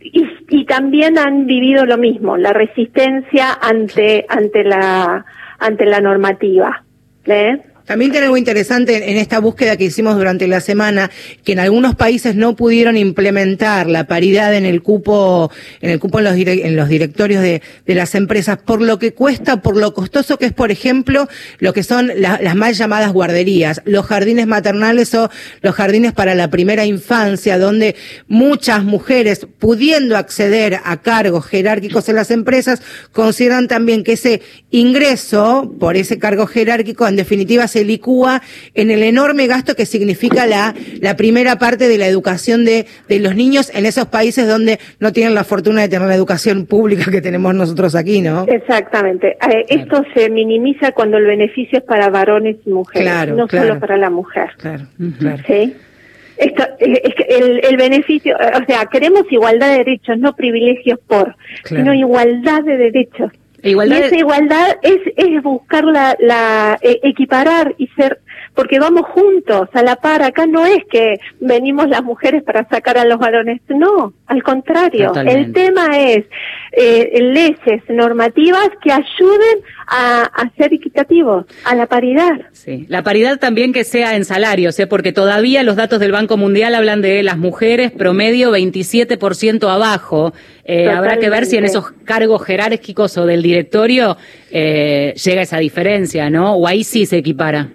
y, 0.00 0.24
y 0.48 0.64
también 0.66 1.18
han 1.18 1.44
vivido 1.46 1.84
lo 1.86 1.98
mismo, 1.98 2.36
la 2.36 2.52
resistencia 2.52 3.52
ante, 3.60 4.26
ante 4.28 4.62
la, 4.62 5.24
ante 5.58 5.86
la 5.86 6.00
normativa. 6.00 6.84
¿eh? 7.26 7.58
También 7.90 8.12
tiene 8.12 8.26
algo 8.26 8.36
interesante 8.36 9.10
en 9.10 9.16
esta 9.16 9.40
búsqueda 9.40 9.76
que 9.76 9.86
hicimos 9.86 10.14
durante 10.16 10.46
la 10.46 10.60
semana, 10.60 11.10
que 11.42 11.54
en 11.54 11.58
algunos 11.58 11.96
países 11.96 12.36
no 12.36 12.54
pudieron 12.54 12.96
implementar 12.96 13.88
la 13.88 14.06
paridad 14.06 14.54
en 14.54 14.64
el 14.64 14.80
cupo, 14.80 15.50
en 15.80 15.90
el 15.90 15.98
cupo 15.98 16.18
en 16.20 16.24
los, 16.26 16.36
dire- 16.36 16.66
en 16.66 16.76
los 16.76 16.88
directorios 16.88 17.42
de, 17.42 17.62
las 17.86 18.14
empresas, 18.14 18.58
por 18.58 18.80
lo 18.80 19.00
que 19.00 19.12
cuesta, 19.12 19.60
por 19.60 19.76
lo 19.76 19.92
costoso 19.92 20.38
que 20.38 20.46
es, 20.46 20.52
por 20.52 20.70
ejemplo, 20.70 21.26
lo 21.58 21.72
que 21.72 21.82
son 21.82 22.12
la- 22.14 22.38
las 22.40 22.54
mal 22.54 22.74
llamadas 22.74 23.12
guarderías, 23.12 23.82
los 23.86 24.06
jardines 24.06 24.46
maternales 24.46 25.12
o 25.16 25.28
los 25.60 25.74
jardines 25.74 26.12
para 26.12 26.36
la 26.36 26.48
primera 26.48 26.84
infancia, 26.84 27.58
donde 27.58 27.96
muchas 28.28 28.84
mujeres, 28.84 29.48
pudiendo 29.58 30.16
acceder 30.16 30.78
a 30.84 31.02
cargos 31.02 31.44
jerárquicos 31.44 32.08
en 32.08 32.14
las 32.14 32.30
empresas, 32.30 32.82
consideran 33.10 33.66
también 33.66 34.04
que 34.04 34.12
ese 34.12 34.42
ingreso 34.70 35.74
por 35.80 35.96
ese 35.96 36.20
cargo 36.20 36.46
jerárquico, 36.46 37.08
en 37.08 37.16
definitiva, 37.16 37.66
se 37.66 37.79
licúa 37.84 38.42
en 38.74 38.90
el 38.90 39.02
enorme 39.02 39.46
gasto 39.46 39.74
que 39.76 39.86
significa 39.86 40.46
la, 40.46 40.74
la 41.00 41.16
primera 41.16 41.56
parte 41.58 41.88
de 41.88 41.98
la 41.98 42.06
educación 42.06 42.64
de, 42.64 42.86
de 43.08 43.18
los 43.20 43.34
niños 43.34 43.70
en 43.74 43.86
esos 43.86 44.06
países 44.06 44.46
donde 44.48 44.78
no 44.98 45.12
tienen 45.12 45.34
la 45.34 45.44
fortuna 45.44 45.82
de 45.82 45.88
tener 45.88 46.08
la 46.08 46.14
educación 46.14 46.66
pública 46.66 47.10
que 47.10 47.20
tenemos 47.20 47.54
nosotros 47.54 47.94
aquí, 47.94 48.20
¿no? 48.20 48.44
Exactamente. 48.48 49.36
Eh, 49.50 49.64
Esto 49.68 50.04
se 50.14 50.30
minimiza 50.30 50.92
cuando 50.92 51.16
el 51.18 51.24
beneficio 51.26 51.78
es 51.78 51.84
para 51.84 52.08
varones 52.10 52.56
y 52.66 52.70
mujeres, 52.70 53.02
Claro, 53.08 53.34
no 53.36 53.46
claro. 53.48 53.68
solo 53.68 53.80
para 53.80 53.96
la 53.96 54.10
mujer. 54.10 54.50
Claro, 54.58 54.84
claro. 55.18 55.42
¿Sí? 55.46 55.74
Esto, 56.36 56.62
eh, 56.78 57.02
es 57.04 57.14
que 57.14 57.22
el, 57.36 57.60
el 57.68 57.76
beneficio, 57.76 58.34
eh, 58.40 58.52
o 58.62 58.64
sea, 58.66 58.86
queremos 58.86 59.24
igualdad 59.30 59.68
de 59.72 59.78
derechos, 59.78 60.18
no 60.18 60.34
privilegios 60.34 60.98
por, 61.06 61.36
Claro. 61.64 61.82
sino 61.84 61.94
igualdad 61.94 62.62
de 62.62 62.76
derechos. 62.78 63.30
Igualdad 63.62 63.96
y 63.96 64.00
esa 64.00 64.16
igualdad 64.16 64.78
es, 64.82 65.00
es 65.16 65.42
buscar 65.42 65.84
la, 65.84 66.16
la 66.20 66.78
eh, 66.82 67.00
equiparar 67.02 67.74
y 67.78 67.86
ser 67.88 68.20
porque 68.54 68.78
vamos 68.78 69.06
juntos, 69.06 69.68
a 69.72 69.82
la 69.82 69.96
par. 69.96 70.22
Acá 70.22 70.46
no 70.46 70.64
es 70.66 70.84
que 70.90 71.14
venimos 71.40 71.88
las 71.88 72.02
mujeres 72.02 72.42
para 72.42 72.68
sacar 72.68 72.98
a 72.98 73.04
los 73.04 73.18
varones, 73.18 73.60
no, 73.68 74.12
al 74.26 74.42
contrario. 74.42 75.08
Totalmente. 75.08 75.40
El 75.40 75.52
tema 75.52 75.98
es 75.98 76.24
eh, 76.72 77.18
leyes 77.20 77.82
normativas 77.88 78.70
que 78.82 78.92
ayuden 78.92 79.58
a, 79.86 80.22
a 80.22 80.50
ser 80.56 80.72
equitativos, 80.72 81.46
a 81.64 81.74
la 81.74 81.86
paridad. 81.86 82.40
Sí. 82.52 82.86
La 82.88 83.02
paridad 83.02 83.38
también 83.38 83.72
que 83.72 83.84
sea 83.84 84.16
en 84.16 84.24
salarios, 84.24 84.78
¿eh? 84.78 84.86
porque 84.86 85.12
todavía 85.12 85.62
los 85.62 85.76
datos 85.76 86.00
del 86.00 86.12
Banco 86.12 86.36
Mundial 86.36 86.74
hablan 86.74 87.02
de 87.02 87.22
las 87.22 87.38
mujeres 87.38 87.90
promedio 87.90 88.52
27% 88.52 89.68
abajo. 89.68 90.32
Eh, 90.64 90.88
habrá 90.88 91.18
que 91.18 91.30
ver 91.30 91.46
si 91.46 91.56
en 91.56 91.64
esos 91.64 91.90
cargos 92.04 92.44
jerárquicos 92.44 93.16
o 93.18 93.26
del 93.26 93.42
directorio 93.42 94.16
eh, 94.50 95.14
llega 95.22 95.42
esa 95.42 95.58
diferencia, 95.58 96.30
¿no? 96.30 96.54
O 96.54 96.66
ahí 96.66 96.84
sí 96.84 97.06
se 97.06 97.18
equipara. 97.18 97.68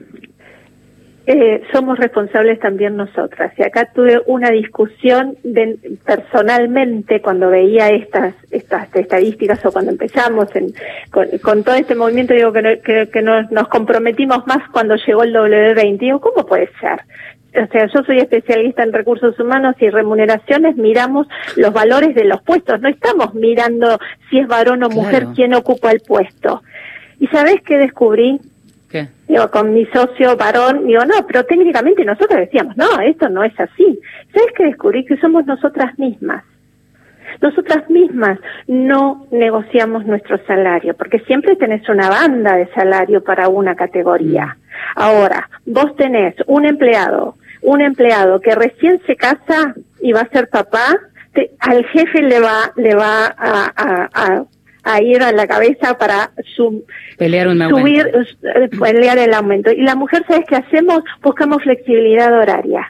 Eh, 1.28 1.64
somos 1.74 1.98
responsables 1.98 2.60
también 2.60 2.96
nosotras. 2.96 3.52
Y 3.58 3.64
acá 3.64 3.90
tuve 3.96 4.22
una 4.28 4.52
discusión 4.52 5.36
de- 5.44 5.78
personalmente 6.06 7.22
cuando 7.22 7.50
veía 7.50 7.90
estas 7.90 8.36
estas 8.52 8.96
estadísticas 8.96 9.66
o 9.66 9.72
cuando 9.72 9.92
empezamos 9.92 10.56
en- 10.56 10.74
con, 11.12 11.28
con 11.42 11.64
todo 11.64 11.76
este 11.76 11.96
movimiento, 11.96 12.34
digo 12.34 12.52
que, 12.54 12.62
no- 12.62 12.82
que, 12.84 13.10
que 13.12 13.22
nos, 13.24 13.50
nos 13.52 13.68
comprometimos 13.70 14.46
más 14.46 14.70
cuando 14.72 14.96
llegó 14.98 15.24
el 15.24 15.34
W20. 15.34 15.98
Digo, 16.00 16.22
¿cómo 16.22 16.46
puede 16.46 16.70
ser? 16.80 17.00
O 17.64 17.68
sea, 17.72 17.88
yo 17.88 18.04
soy 18.04 18.18
especialista 18.20 18.84
en 18.84 18.92
recursos 18.94 19.40
humanos 19.40 19.76
y 19.80 19.90
remuneraciones, 19.90 20.76
miramos 20.76 21.26
los 21.56 21.72
valores 21.74 22.14
de 22.14 22.26
los 22.26 22.42
puestos, 22.44 22.82
no 22.82 22.90
estamos 22.90 23.34
mirando 23.34 23.98
si 24.30 24.40
es 24.40 24.48
varón 24.48 24.84
o 24.84 24.90
mujer 24.90 25.22
Claro. 25.22 25.34
quién 25.36 25.54
ocupa 25.54 25.92
el 25.92 26.02
puesto. 26.02 26.62
¿Y 27.20 27.28
sabes 27.28 27.62
qué 27.66 27.78
descubrí? 27.78 28.42
¿Qué? 28.96 29.08
Digo, 29.28 29.52
con 29.52 29.74
mi 29.74 29.86
socio 29.88 30.38
varón, 30.38 30.88
digo, 30.88 31.04
no, 31.04 31.28
pero 31.28 31.44
técnicamente 31.44 32.06
nosotros 32.06 32.40
decíamos, 32.40 32.78
no, 32.78 33.02
esto 33.02 33.28
no 33.28 33.44
es 33.44 33.52
así. 33.60 34.00
¿Sabes 34.34 34.54
qué 34.56 34.64
descubrí? 34.68 35.04
Que 35.06 35.18
somos 35.18 35.46
nosotras 35.46 36.00
mismas. 36.00 36.46
Nosotras 37.42 37.90
mismas 37.90 38.40
no 38.68 39.28
negociamos 39.32 40.06
nuestro 40.06 40.38
salario, 40.46 40.94
porque 40.96 41.20
siempre 41.20 41.58
tenés 41.58 41.90
una 41.90 42.08
banda 42.10 42.56
de 42.56 42.68
salario 42.68 43.22
para 43.22 43.50
una 43.50 43.76
categoría. 43.76 44.56
Ahora, 44.96 45.50
vos 45.66 45.94
tenés 45.98 46.34
un 46.48 46.66
empleado, 46.66 47.36
un 47.62 47.82
empleado 47.82 48.40
que 48.40 48.56
recién 48.56 49.02
se 49.06 49.18
casa 49.18 49.76
y 50.00 50.14
va 50.14 50.22
a 50.22 50.30
ser 50.30 50.48
papá, 50.48 50.96
te- 51.34 51.52
al 51.60 51.84
jefe 51.88 52.22
le 52.22 52.40
va, 52.40 52.72
le 52.78 52.96
va 52.96 53.26
a, 53.38 53.74
a- 53.76 54.10
a- 54.14 54.46
a 54.86 55.02
ir 55.02 55.22
a 55.24 55.32
la 55.34 55.46
cabeza 55.48 55.98
para 55.98 56.32
su, 56.56 56.86
Pelear 57.18 57.48
un 57.50 57.62
aumento. 57.62 57.82
subir, 57.82 58.08
eh, 58.56 58.70
pelear 58.80 59.18
el 59.18 59.34
aumento. 59.34 59.72
Y 59.72 59.82
la 59.82 59.96
mujer, 59.96 60.24
¿sabes 60.28 60.46
qué 60.48 60.56
hacemos? 60.56 61.02
Buscamos 61.22 61.62
flexibilidad 61.64 62.32
horaria. 62.32 62.88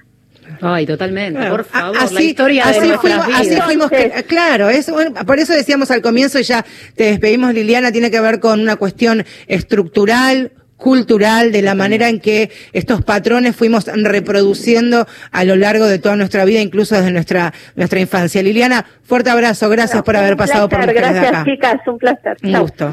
Ay, 0.62 0.86
totalmente. 0.86 1.40
Claro, 1.40 1.56
Por 1.56 1.66
favor, 1.66 1.98
a- 1.98 2.02
así, 2.02 2.14
la 2.14 2.22
historia 2.22 2.64
así 2.66 2.88
de 2.88 2.98
fuimos, 3.00 3.26
así 3.34 3.50
vidas. 3.50 3.66
fuimos 3.66 3.90
que- 3.90 4.24
claro, 4.28 4.70
es, 4.70 4.92
bueno, 4.92 5.12
por 5.26 5.40
eso 5.40 5.54
decíamos 5.54 5.90
al 5.90 6.02
comienzo 6.02 6.38
y 6.40 6.44
ya 6.44 6.64
te 6.96 7.06
despedimos 7.06 7.54
Liliana, 7.54 7.92
tiene 7.92 8.12
que 8.12 8.20
ver 8.20 8.40
con 8.40 8.60
una 8.62 8.76
cuestión 8.76 9.26
estructural, 9.48 10.52
cultural, 10.78 11.52
de 11.52 11.62
la 11.62 11.76
manera 11.76 12.10
en 12.10 12.20
que 12.20 12.52
estos 12.74 13.04
patrones 13.04 13.56
fuimos 13.56 13.86
reproduciendo 13.88 15.08
a 15.32 15.44
lo 15.44 15.56
largo 15.56 15.86
de 15.86 16.00
toda 16.00 16.16
nuestra 16.16 16.46
vida, 16.46 16.62
incluso 16.62 16.96
desde 16.96 17.12
nuestra, 17.12 17.54
nuestra 17.76 18.00
infancia. 18.00 18.44
Liliana, 18.44 18.86
fuerte 19.04 19.30
abrazo, 19.30 19.70
gracias 19.70 20.04
por 20.04 20.16
haber 20.18 20.36
pasado 20.38 20.68
por 20.70 20.80
placer, 20.80 20.96
Mujeres 20.96 21.14
de 21.14 21.20
Gracias, 21.20 21.42
acá. 21.42 21.52
chicas, 21.52 21.88
un 21.88 21.98
placer. 21.98 22.38
Un 22.44 22.60
gusto. 22.60 22.92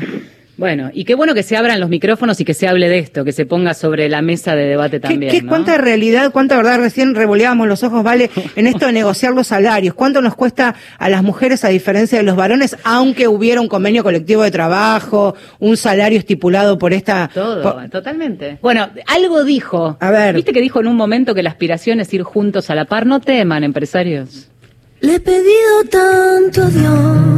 Bueno, 0.59 0.91
y 0.93 1.05
qué 1.05 1.15
bueno 1.15 1.33
que 1.35 1.43
se 1.43 1.57
abran 1.57 1.81
los 1.81 1.89
micrófonos 1.89 2.39
y 2.39 2.45
que 2.45 2.53
se 2.53 2.69
hable 2.69 2.89
de 2.91 2.99
esto, 2.99 3.25
que 3.25 3.33
se 3.33 3.47
ponga 3.47 3.73
sobre 3.73 4.09
la 4.11 4.21
mesa 4.21 4.55
de 4.55 4.65
debate 4.67 5.01
¿Qué, 5.01 5.09
también. 5.09 5.33
qué- 5.33 5.43
¿no? 5.43 5.49
cuánta 5.49 5.79
realidad, 5.79 6.31
cuánta 6.31 6.57
verdad? 6.57 6.79
Recién 6.79 7.15
revoleábamos 7.15 7.67
los 7.67 7.83
ojos, 7.83 8.05
¿vale? 8.05 8.31
En 8.55 8.67
esto 8.67 8.87
de 8.87 8.93
negociar 8.93 9.33
los 9.33 9.47
salarios. 9.47 9.95
¿Cuánto 9.95 10.21
nos 10.21 10.35
cuesta 10.37 10.75
a 10.99 11.09
las 11.09 11.23
mujeres 11.23 11.65
a 11.65 11.69
diferencia 11.69 12.19
de 12.19 12.25
los 12.25 12.37
varones, 12.37 12.77
aunque 12.85 13.29
hubiera 13.29 13.61
un 13.63 13.69
convenio 13.69 14.03
colectivo 14.05 14.43
de 14.43 14.51
trabajo, 14.51 15.35
un 15.59 15.77
salario 15.79 16.19
estipulado 16.19 16.77
por 16.79 16.93
esta... 16.93 17.31
Todo, 17.33 17.63
por- 17.63 17.89
totalmente. 17.89 18.59
Bueno, 18.61 18.91
algo 19.07 19.45
dijo. 19.45 19.97
A 20.01 20.11
ver. 20.11 20.35
¿Viste 20.37 20.53
que 20.53 20.61
dijo 20.61 20.81
en 20.81 20.87
un 20.87 20.97
momento 20.97 21.35
que 21.35 21.43
la 21.43 21.51
aspiración 21.51 21.99
es 22.01 22.13
ir 22.13 22.23
juntos 22.25 22.69
a 22.69 22.75
la 22.75 22.85
par? 22.85 23.07
No 23.07 23.21
teman, 23.21 23.65
empresarios. 23.65 24.49
Le 25.01 25.15
he 25.17 25.21
pedido 25.21 25.83
tanto 25.91 26.63
a 26.63 26.67
Dios 26.67 27.32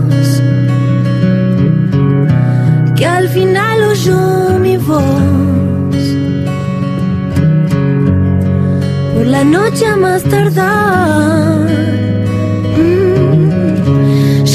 que 3.04 3.10
al 3.10 3.28
final 3.28 3.82
oyó 3.82 4.58
mi 4.60 4.78
voz. 4.78 5.24
Por 9.12 9.26
la 9.26 9.44
noche 9.44 9.84
a 9.86 9.96
más 9.96 10.22
tardar, 10.24 11.68
mm, 12.78 14.46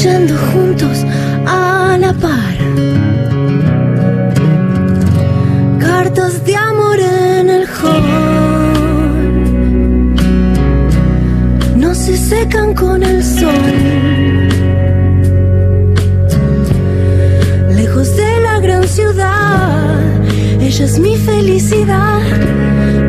es 20.82 20.98
mi 20.98 21.16
felicidad. 21.16 22.20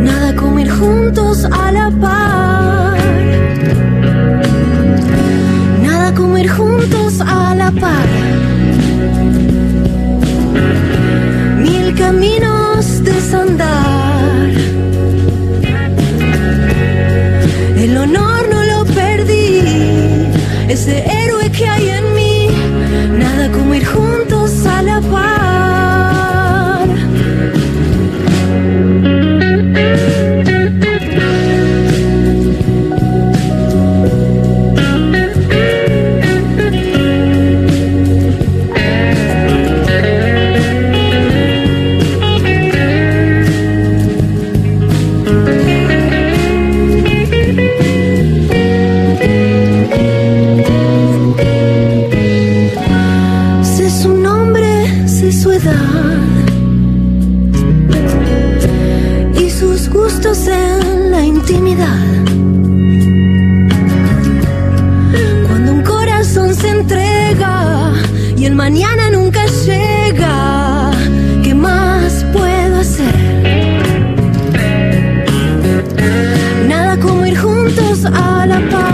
Nada 0.02 0.36
como 0.36 0.60
ir 0.60 0.70
juntos 0.70 1.46
a 1.46 1.72
la 1.72 1.90
par. 1.90 2.98
Nada 5.82 6.14
como 6.14 6.38
ir 6.38 6.50
juntos 6.50 7.22
a 7.22 7.56
la 7.56 7.72
par. 7.72 8.08
Mil 11.58 11.96
caminos 11.96 13.04
desandar. 13.04 13.81
Y 68.42 68.46
el 68.46 68.56
mañana 68.56 69.12
nunca 69.12 69.46
llega, 69.46 70.90
¿qué 71.44 71.54
más 71.54 72.26
puedo 72.34 72.80
hacer? 72.80 73.14
Nada 76.68 76.98
como 77.00 77.24
ir 77.28 77.38
juntos 77.38 78.04
a 78.06 78.48
la 78.48 78.60
par 78.72 78.91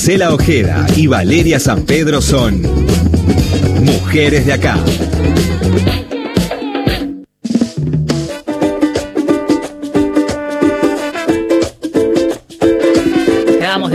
Marcela 0.00 0.32
Ojeda 0.32 0.86
y 0.96 1.08
Valeria 1.08 1.60
San 1.60 1.82
Pedro 1.82 2.22
son 2.22 2.62
Mujeres 3.84 4.46
de 4.46 4.54
Acá. 4.54 4.78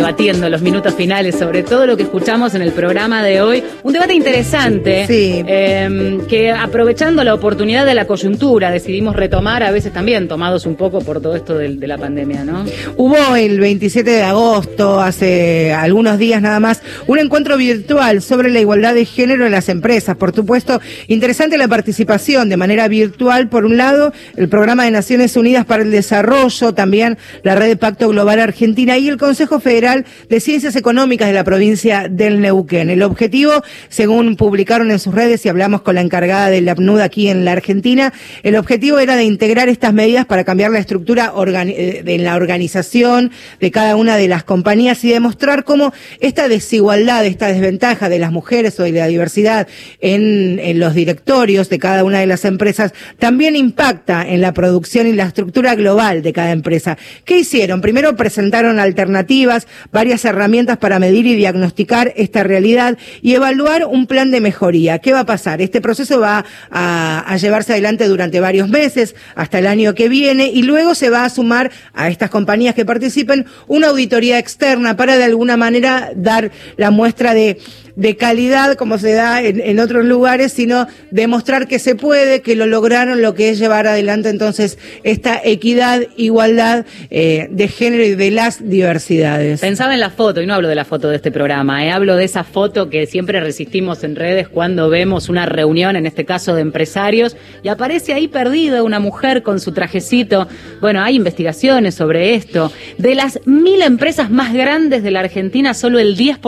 Debatiendo 0.06 0.46
en 0.46 0.52
los 0.52 0.62
minutos 0.62 0.94
finales 0.94 1.34
sobre 1.34 1.64
todo 1.64 1.88
lo 1.88 1.98
que 1.98 2.04
escuchamos 2.04 2.54
en 2.54 2.62
el 2.62 2.74
programa 2.74 3.24
de 3.24 3.42
hoy. 3.42 3.64
Un 3.82 3.92
debate 3.92 4.14
interesante 4.14 5.08
eh, 5.10 6.20
que 6.30 6.52
aprovechando 6.52 7.24
la 7.24 7.34
oportunidad 7.34 7.88
de 7.88 7.96
la 7.96 8.06
coyuntura 8.06 8.70
decidimos 8.70 9.16
retomar, 9.16 9.64
a 9.64 9.72
veces 9.72 9.92
también 9.92 10.28
tomados 10.28 10.68
un 10.68 10.76
poco 10.76 11.00
por 11.00 11.22
todo 11.22 11.36
esto 11.36 11.58
de, 11.58 11.76
de 11.76 11.88
la 11.88 11.98
pandemia, 11.98 12.44
¿no? 12.44 12.66
Hubo 12.98 13.36
el 13.36 13.60
27 13.60 14.08
de 14.08 14.22
agosto, 14.22 15.02
hace 15.02 15.74
algunos 15.74 16.20
días 16.20 16.40
nada 16.40 16.60
más, 16.60 16.84
un 17.08 17.18
encuentro 17.18 17.58
virtual 17.58 18.22
sobre 18.22 18.52
la 18.52 18.60
igualdad 18.60 18.94
de 18.94 19.06
género 19.06 19.48
en 19.48 19.54
las 19.54 19.70
empresas. 19.70 20.16
Por 20.18 20.36
supuesto, 20.36 20.82
interesante 21.08 21.58
la 21.58 21.68
participación 21.68 22.48
de 22.48 22.58
manera 22.58 22.88
virtual, 22.88 23.50
por 23.50 23.66
un 23.66 23.78
lado, 23.78 24.14
el 24.36 24.50
Programa 24.50 24.86
de 24.86 24.92
Naciones 24.92 25.36
Unidas 25.36 25.66
para 25.66 25.82
el 25.82 25.90
Desarrollo, 25.90 26.76
también 26.76 27.18
la 27.42 27.56
Red 27.56 27.70
de 27.70 27.78
Pacto 27.78 28.08
Global 28.10 28.40
Argentina 28.40 29.00
y 29.00 29.10
el 29.10 29.18
Consejo 29.18 29.60
Federal 29.60 29.95
de 30.04 30.40
Ciencias 30.40 30.76
Económicas 30.76 31.28
de 31.28 31.34
la 31.34 31.44
provincia 31.44 32.08
del 32.10 32.42
Neuquén. 32.42 32.90
El 32.90 33.04
objetivo, 33.04 33.64
según 33.88 34.36
publicaron 34.36 34.92
en 34.92 35.00
sus 35.00 35.14
redes 35.14 35.46
y 35.46 35.50
hablamos 35.50 35.84
con 35.84 35.96
la 35.96 36.02
encargada 36.02 36.50
del 36.50 36.68
APNUD 36.68 37.00
aquí 37.00 37.30
en 37.30 37.46
la 37.46 37.54
Argentina, 37.54 38.12
el 38.44 38.56
objetivo 38.58 39.00
era 39.00 39.16
de 39.16 39.24
integrar 39.24 39.70
estas 39.70 39.94
medidas 39.94 40.26
para 40.26 40.44
cambiar 40.44 40.72
la 40.72 40.80
estructura 40.80 41.32
organi- 41.34 41.76
eh, 41.78 42.18
la 42.20 42.36
organización 42.36 43.32
de 43.60 43.72
cada 43.72 43.96
una 43.96 44.18
de 44.18 44.28
las 44.28 44.44
compañías 44.44 45.04
y 45.04 45.10
demostrar 45.10 45.64
cómo 45.64 45.94
esta 46.20 46.48
desigualdad, 46.48 47.26
esta 47.26 47.48
desventaja 47.48 48.10
de 48.10 48.20
las 48.20 48.32
mujeres 48.32 48.80
o 48.80 48.84
de 48.84 48.92
la 48.92 49.08
diversidad 49.08 49.68
en, 50.02 50.60
en 50.60 50.80
los 50.80 50.96
directorios 50.96 51.70
de 51.70 51.78
cada 51.78 52.04
una 52.04 52.20
de 52.20 52.26
las 52.26 52.46
empresas 52.46 52.94
también 53.20 53.56
impacta 53.56 54.28
en 54.28 54.42
la 54.42 54.54
producción 54.54 55.08
y 55.08 55.14
la 55.14 55.26
estructura 55.26 55.76
global 55.76 56.24
de 56.24 56.34
cada 56.34 56.52
empresa. 56.52 56.98
¿Qué 57.26 57.40
hicieron? 57.40 57.82
Primero 57.82 58.16
presentaron 58.16 58.80
alternativas, 58.80 59.68
varias 59.92 60.26
herramientas 60.26 60.78
para 60.78 61.00
medir 61.00 61.26
y 61.26 61.36
diagnosticar 61.36 62.14
esta 62.16 62.44
realidad 62.44 62.98
y 63.22 63.34
evaluar 63.36 63.86
un 63.86 64.08
plan 64.08 64.32
de 64.32 64.42
mejoría. 64.42 65.00
¿Qué 65.00 65.14
va 65.14 65.22
a 65.22 65.26
pasar? 65.26 65.62
Este 65.62 65.82
proceso 65.82 66.20
va 66.20 66.46
a, 66.72 67.36
llevarse 67.38 67.74
adelante 67.74 68.08
durante 68.08 68.40
varios 68.40 68.70
meses, 68.70 69.16
hasta 69.36 69.60
el 69.60 69.68
año 69.68 69.94
que 69.94 70.10
viene, 70.10 70.48
y 70.48 70.64
luego 70.64 70.96
se 70.96 71.10
va 71.10 71.26
a 71.26 71.30
sumar 71.30 71.72
a 71.94 72.10
estas 72.10 72.30
compañías 72.30 72.76
que 72.76 72.86
participen 72.86 73.46
una 73.68 73.88
auditoría 73.88 74.40
externa 74.40 74.96
para 74.96 75.18
de 75.18 75.24
alguna 75.24 75.58
manera 75.58 76.12
dar 76.16 76.52
la 76.78 76.92
muestra 76.92 77.34
de 77.34 77.60
de 77.96 78.18
calidad 78.18 78.76
como 78.76 78.98
se 78.98 79.14
da 79.14 79.42
en, 79.42 79.80
otros 79.80 80.06
lugares, 80.06 80.52
sino 80.54 80.88
demostrar 81.12 81.68
que 81.68 81.80
se 81.80 81.96
puede, 81.96 82.42
que 82.42 82.56
lo 82.56 82.66
lograron, 82.66 83.22
lo 83.22 83.34
que 83.34 83.50
es 83.50 83.60
llevar 83.60 83.88
adelante 83.88 84.30
entonces 84.30 84.78
esta 85.04 85.40
equidad, 85.44 86.02
igualdad 86.18 86.86
eh, 87.10 87.48
de 87.50 87.68
género 87.68 88.04
y 88.04 88.16
de 88.16 88.32
las 88.32 88.68
diversidades. 88.68 89.62
Pensaba 89.62 89.94
en 89.94 90.00
la 90.00 90.10
foto, 90.10 90.42
y 90.42 90.46
no 90.46 90.54
hablo 90.54 90.68
de 90.68 90.76
la 90.76 90.86
foto 90.86 91.10
de 91.10 91.18
este 91.18 91.32
programa, 91.32 91.86
eh, 91.86 91.92
hablo 91.92 92.16
de 92.16 92.26
esa 92.26 92.44
foto 92.44 92.90
que 92.90 93.06
siempre 93.06 93.40
resistimos 93.40 94.04
en 94.04 94.16
redes 94.16 94.48
cuando 94.50 94.90
vemos 94.90 95.30
una 95.30 95.46
reunión, 95.46 95.96
en 95.96 96.06
este 96.06 96.26
caso 96.26 96.56
de 96.56 96.62
empresarios, 96.62 97.36
y 97.64 97.70
aparece 97.70 98.14
ahí 98.14 98.28
perdida 98.28 98.84
una 98.84 99.00
mujer 99.00 99.44
con 99.44 99.60
su 99.60 99.72
trajecito. 99.72 100.48
Bueno, 100.82 101.02
hay 101.02 101.16
investigaciones 101.16 101.96
sobre 101.96 102.36
esto. 102.36 102.72
De 102.98 103.16
las 103.16 103.40
mil 103.46 103.82
empresas 103.82 104.30
más 104.30 104.54
grandes 104.54 105.04
de 105.04 105.12
la 105.12 105.22
Argentina, 105.22 105.74
solo 105.74 106.00
el 106.00 106.18
10%, 106.18 106.42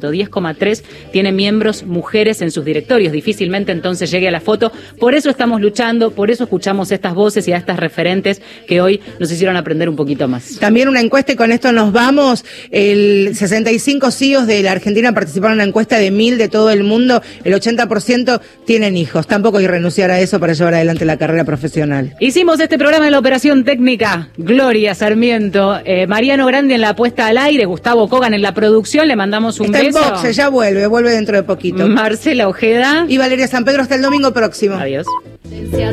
10,3, 0.00 0.82
tiene 1.12 1.32
miembros 1.32 1.84
mujeres 1.84 2.42
en 2.42 2.50
sus 2.50 2.64
directorios. 2.64 3.12
Difícilmente 3.12 3.72
entonces 3.72 4.10
llegue 4.10 4.28
a 4.28 4.30
la 4.30 4.40
foto. 4.40 4.72
Por 4.98 5.14
eso 5.14 5.30
estamos 5.30 5.60
luchando, 5.60 6.10
por 6.12 6.30
eso 6.30 6.44
escuchamos 6.44 6.90
estas 6.92 7.14
voces 7.14 7.46
y 7.48 7.52
a 7.52 7.56
estas 7.56 7.78
referentes 7.78 8.40
que 8.66 8.80
hoy 8.80 9.00
nos 9.18 9.30
hicieron 9.30 9.56
aprender 9.56 9.88
un 9.88 9.96
poquito 9.96 10.28
más. 10.28 10.58
También 10.58 10.88
una 10.88 11.00
encuesta 11.00 11.32
y 11.32 11.36
con 11.36 11.52
esto 11.52 11.72
nos 11.72 11.92
vamos. 11.92 12.44
El 12.70 13.34
65 13.34 14.10
CEOs 14.10 14.46
de 14.46 14.62
la 14.62 14.72
Argentina 14.72 15.12
participaron 15.12 15.54
en 15.54 15.62
una 15.62 15.68
encuesta 15.68 15.98
de 15.98 16.10
mil 16.10 16.38
de 16.38 16.48
todo 16.48 16.70
el 16.70 16.84
mundo. 16.84 17.22
El 17.44 17.54
80% 17.54 18.40
tienen 18.64 18.96
hijos. 18.96 19.26
Tampoco 19.26 19.58
hay 19.58 19.64
que 19.64 19.70
renunciar 19.70 20.10
a 20.10 20.20
eso 20.20 20.40
para 20.40 20.52
llevar 20.52 20.74
adelante 20.74 21.04
la 21.04 21.16
carrera 21.16 21.44
profesional. 21.44 22.14
Hicimos 22.20 22.60
este 22.60 22.78
programa 22.78 23.06
en 23.06 23.12
la 23.12 23.18
operación 23.18 23.64
técnica. 23.64 24.28
Gloria 24.36 24.94
Sarmiento, 24.94 25.80
eh, 25.84 26.06
Mariano 26.06 26.46
Grande 26.46 26.74
en 26.74 26.80
la 26.80 26.94
puesta 26.96 27.26
al 27.26 27.38
aire, 27.38 27.64
Gustavo 27.64 28.08
Kogan 28.08 28.34
en 28.34 28.42
la 28.42 28.54
producción. 28.54 29.08
Le 29.08 29.16
mandamos 29.16 29.60
un 29.60 29.66
Está 29.66 29.80
en 29.80 29.86
beso. 29.86 30.00
boxe, 30.10 30.32
ya 30.32 30.48
vuelve, 30.48 30.81
vuelve 30.86 31.10
dentro 31.10 31.36
de 31.36 31.42
poquito. 31.42 31.86
Marcela 31.88 32.48
Ojeda. 32.48 33.06
Y 33.08 33.18
Valeria 33.18 33.48
San 33.48 33.64
Pedro 33.64 33.82
hasta 33.82 33.94
el 33.94 34.02
domingo 34.02 34.32
próximo. 34.32 34.76
Adiós. 34.76 35.06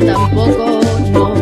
tampoco 0.04 1.39